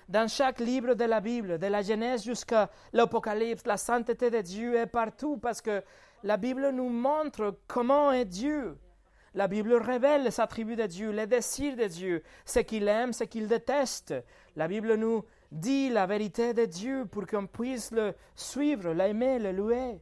Dans 0.10 0.28
chaque 0.28 0.60
livre 0.60 0.96
de 0.96 1.04
la 1.04 1.22
Bible, 1.22 1.60
de 1.60 1.68
la 1.68 1.84
Genèse 1.84 2.24
jusqu'à 2.24 2.68
l'Apocalypse, 2.92 3.68
la 3.68 3.78
sainteté 3.78 4.32
de 4.32 4.42
Dieu 4.42 4.76
est 4.76 4.88
partout 4.88 5.38
parce 5.38 5.62
que 5.62 5.84
la 6.24 6.38
Bible 6.38 6.72
nous 6.72 6.90
montre 6.90 7.60
comment 7.68 8.12
est 8.12 8.26
Dieu. 8.26 8.76
La 9.36 9.48
Bible 9.48 9.76
révèle 9.76 10.24
les 10.24 10.42
attributs 10.42 10.76
de 10.76 10.88
Dieu, 10.88 11.12
les 11.12 11.28
désirs 11.28 11.78
de 11.78 11.86
Dieu, 11.86 12.24
ce 12.44 12.60
qu'il 12.60 12.88
aime, 12.88 13.14
ce 13.14 13.24
qu'il 13.24 13.48
déteste. 13.48 14.16
La 14.56 14.68
Bible 14.68 14.96
nous 14.96 15.24
dit 15.52 15.90
la 15.90 16.08
vérité 16.08 16.56
de 16.56 16.66
Dieu 16.66 17.06
pour 17.06 17.28
qu'on 17.28 17.46
puisse 17.46 17.92
le 17.92 18.16
suivre, 18.36 18.94
l'aimer, 18.94 19.38
le 19.38 19.52
louer. 19.52 20.02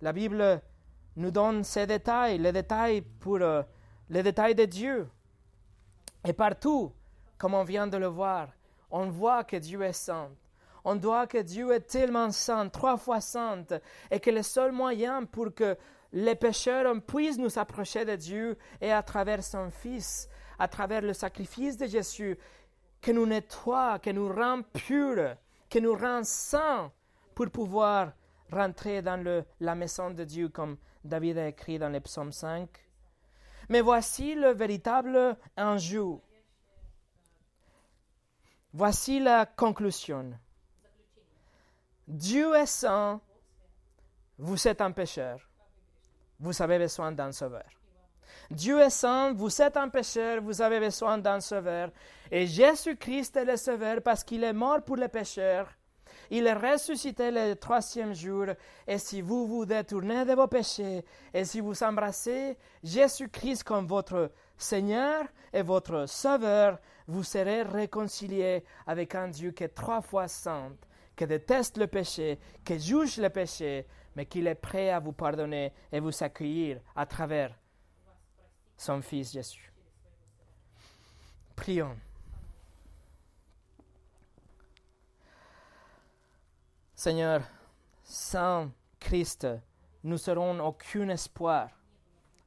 La 0.00 0.12
Bible 0.12 0.60
nous 1.16 1.30
donne 1.30 1.64
ces 1.64 1.86
détails, 1.86 2.38
les 2.38 2.52
détails 2.52 3.02
pour 3.02 3.36
euh, 3.40 3.62
les 4.08 4.22
détails 4.22 4.54
de 4.54 4.64
Dieu. 4.64 5.08
Et 6.24 6.32
partout, 6.32 6.92
comme 7.38 7.54
on 7.54 7.64
vient 7.64 7.86
de 7.86 7.96
le 7.96 8.06
voir, 8.06 8.48
on 8.90 9.08
voit 9.08 9.44
que 9.44 9.56
Dieu 9.56 9.82
est 9.82 9.92
saint. 9.92 10.30
On 10.84 10.96
voit 10.96 11.26
que 11.26 11.38
Dieu 11.38 11.72
est 11.72 11.80
tellement 11.80 12.30
saint, 12.30 12.68
trois 12.68 12.96
fois 12.96 13.20
saint, 13.20 13.64
et 14.10 14.20
que 14.20 14.30
le 14.30 14.42
seul 14.42 14.72
moyen 14.72 15.24
pour 15.24 15.54
que 15.54 15.76
les 16.12 16.34
pécheurs 16.34 17.00
puissent 17.02 17.38
nous 17.38 17.58
approcher 17.58 18.04
de 18.04 18.16
Dieu 18.16 18.58
est 18.80 18.90
à 18.90 19.02
travers 19.02 19.42
son 19.42 19.70
Fils, 19.70 20.28
à 20.58 20.68
travers 20.68 21.00
le 21.00 21.14
sacrifice 21.14 21.76
de 21.76 21.86
Jésus, 21.86 22.36
que 23.00 23.12
nous 23.12 23.26
nettoie, 23.26 23.98
que 23.98 24.10
nous 24.10 24.32
rend 24.32 24.62
purs, 24.62 25.36
que 25.70 25.78
nous 25.78 25.94
rend 25.94 26.22
saints 26.24 26.92
pour 27.34 27.50
pouvoir 27.50 28.12
rentrer 28.50 29.02
dans 29.02 29.16
le, 29.16 29.44
la 29.60 29.74
maison 29.74 30.10
de 30.10 30.24
Dieu, 30.24 30.48
comme 30.48 30.76
David 31.04 31.38
a 31.38 31.48
écrit 31.48 31.78
dans 31.78 31.88
le 31.88 32.00
psaume 32.00 32.32
5. 32.32 32.68
Mais 33.68 33.80
voici 33.80 34.34
le 34.34 34.52
véritable 34.52 35.36
enjeu 35.56 36.18
Voici 38.74 39.20
la 39.20 39.44
conclusion. 39.44 40.32
Dieu 42.08 42.54
est 42.54 42.66
saint, 42.66 43.20
vous 44.38 44.66
êtes 44.66 44.80
un 44.80 44.92
pécheur, 44.92 45.38
vous 46.40 46.62
avez 46.62 46.78
besoin 46.78 47.12
d'un 47.12 47.32
sauveur. 47.32 47.68
Dieu 48.50 48.80
est 48.80 48.90
saint, 48.90 49.34
vous 49.34 49.60
êtes 49.60 49.76
un 49.76 49.90
pécheur, 49.90 50.40
vous 50.40 50.62
avez 50.62 50.80
besoin 50.80 51.18
d'un 51.18 51.40
sauveur. 51.40 51.90
Et 52.30 52.46
Jésus-Christ 52.46 53.36
est 53.36 53.44
le 53.44 53.56
sauveur 53.58 54.00
parce 54.02 54.24
qu'il 54.24 54.42
est 54.42 54.54
mort 54.54 54.82
pour 54.82 54.96
les 54.96 55.08
pécheurs. 55.08 55.68
Il 56.34 56.46
est 56.46 56.54
ressuscité 56.54 57.30
le 57.30 57.54
troisième 57.56 58.14
jour. 58.14 58.46
Et 58.86 58.96
si 58.96 59.20
vous 59.20 59.46
vous 59.46 59.66
détournez 59.66 60.24
de 60.24 60.32
vos 60.32 60.46
péchés 60.46 61.04
et 61.34 61.44
si 61.44 61.60
vous 61.60 61.82
embrassez 61.82 62.56
Jésus-Christ 62.82 63.64
comme 63.64 63.86
votre 63.86 64.32
Seigneur 64.56 65.26
et 65.52 65.60
votre 65.60 66.06
Sauveur, 66.08 66.78
vous 67.06 67.22
serez 67.22 67.64
réconciliés 67.64 68.64
avec 68.86 69.14
un 69.14 69.28
Dieu 69.28 69.50
qui 69.50 69.64
est 69.64 69.74
trois 69.74 70.00
fois 70.00 70.26
saint, 70.26 70.72
qui 71.14 71.26
déteste 71.26 71.76
le 71.76 71.86
péché, 71.86 72.38
qui 72.64 72.80
juge 72.80 73.18
le 73.18 73.28
péché, 73.28 73.86
mais 74.16 74.24
qui 74.24 74.40
est 74.40 74.54
prêt 74.54 74.88
à 74.88 75.00
vous 75.00 75.12
pardonner 75.12 75.70
et 75.92 76.00
vous 76.00 76.24
accueillir 76.24 76.80
à 76.96 77.04
travers 77.04 77.54
son 78.78 79.02
Fils 79.02 79.32
Jésus. 79.32 79.70
Prions. 81.54 81.94
Seigneur, 87.02 87.42
sans 88.04 88.70
Christ, 89.00 89.48
nous 90.04 90.18
n'aurons 90.24 90.60
aucun 90.60 91.08
espoir, 91.08 91.68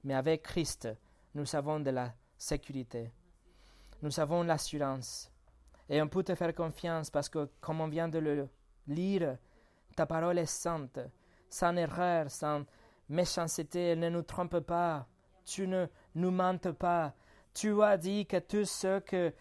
mais 0.05 0.13
avec 0.13 0.43
Christ, 0.43 0.87
nous 1.33 1.57
avons 1.57 1.81
de 1.81 1.89
la 1.89 2.13
sécurité. 2.37 3.11
Nous 4.01 4.17
avons 4.17 4.43
l'assurance. 4.43 5.29
Et 5.89 6.01
on 6.01 6.07
peut 6.07 6.23
te 6.23 6.35
faire 6.35 6.55
confiance 6.55 7.09
parce 7.09 7.27
que, 7.27 7.49
comme 7.59 7.81
on 7.81 7.89
vient 7.89 8.07
de 8.07 8.19
le 8.19 8.47
lire, 8.87 9.37
ta 9.93 10.05
parole 10.05 10.39
est 10.39 10.45
sainte, 10.45 10.99
sans 11.49 11.75
erreur, 11.75 12.31
sans 12.31 12.63
méchanceté, 13.09 13.87
elle 13.87 13.99
ne 13.99 14.09
nous 14.09 14.23
trompe 14.23 14.61
pas. 14.61 15.05
Tu 15.43 15.67
ne 15.67 15.85
nous 16.15 16.31
mentes 16.31 16.71
pas. 16.71 17.13
Tu 17.53 17.83
as 17.83 17.97
dit 17.97 18.25
que 18.25 18.39
tous 18.39 18.69
ceux 18.69 19.01
qui 19.01 19.31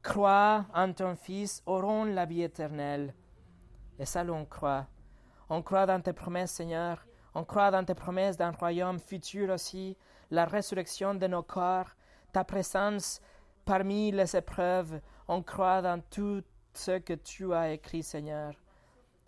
croient 0.00 0.64
en 0.72 0.92
ton 0.92 1.16
Fils 1.16 1.60
auront 1.66 2.04
la 2.04 2.24
vie 2.24 2.42
éternelle. 2.42 3.12
Et 4.00 4.06
ça, 4.06 4.24
l'on 4.24 4.46
croit. 4.46 4.86
On 5.50 5.60
croit 5.62 5.84
dans 5.84 6.00
tes 6.00 6.14
promesses, 6.14 6.52
Seigneur. 6.52 7.06
On 7.34 7.44
croit 7.44 7.70
dans 7.70 7.84
tes 7.84 7.94
promesses 7.94 8.38
d'un 8.38 8.50
royaume 8.50 8.98
futur 8.98 9.50
aussi, 9.50 9.96
la 10.30 10.46
résurrection 10.46 11.14
de 11.14 11.26
nos 11.26 11.42
corps, 11.42 11.90
ta 12.32 12.42
présence 12.42 13.20
parmi 13.66 14.10
les 14.10 14.34
épreuves. 14.34 15.00
On 15.28 15.42
croit 15.42 15.82
dans 15.82 16.00
tout 16.00 16.42
ce 16.72 16.98
que 16.98 17.12
tu 17.12 17.52
as 17.52 17.72
écrit, 17.72 18.02
Seigneur. 18.02 18.54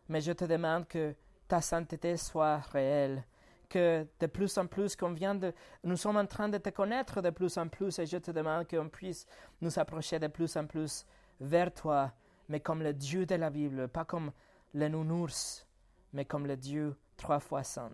Mais 0.09 0.23
je 0.23 0.33
te 0.33 0.47
demande 0.47 0.89
que 0.89 1.15
ta 1.49 1.61
sainteté 1.61 2.17
soit 2.17 2.59
réelle, 2.73 3.25
que 3.69 4.07
de 4.21 4.27
plus 4.27 4.57
en 4.57 4.67
plus 4.67 4.97
qu'on 4.97 5.13
vient 5.13 5.35
de, 5.35 5.53
nous 5.85 5.97
sommes 5.99 6.17
en 6.17 6.27
train 6.27 6.49
de 6.49 6.57
te 6.57 6.71
connaître 6.71 7.21
de 7.21 7.29
plus 7.29 7.59
en 7.59 7.69
plus, 7.69 7.99
et 7.99 8.07
je 8.07 8.17
te 8.17 8.31
demande 8.31 8.67
qu'on 8.67 8.89
puisse 8.89 9.27
nous 9.61 9.79
approcher 9.79 10.19
de 10.19 10.29
plus 10.29 10.57
en 10.57 10.67
plus 10.67 11.05
vers 11.41 11.75
toi, 11.75 12.11
mais 12.49 12.61
comme 12.61 12.83
le 12.83 12.95
Dieu 12.95 13.27
de 13.27 13.35
la 13.35 13.51
Bible, 13.51 13.89
pas 13.89 14.07
comme 14.07 14.33
le 14.75 14.89
nounours, 14.89 15.67
mais 16.13 16.25
comme 16.25 16.47
le 16.47 16.57
Dieu 16.57 16.97
trois 17.17 17.41
fois 17.41 17.63
saint. 17.63 17.91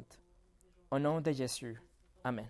Au 0.90 0.98
nom 0.98 1.20
de 1.20 1.32
Jésus. 1.32 1.80
Amen. 2.24 2.46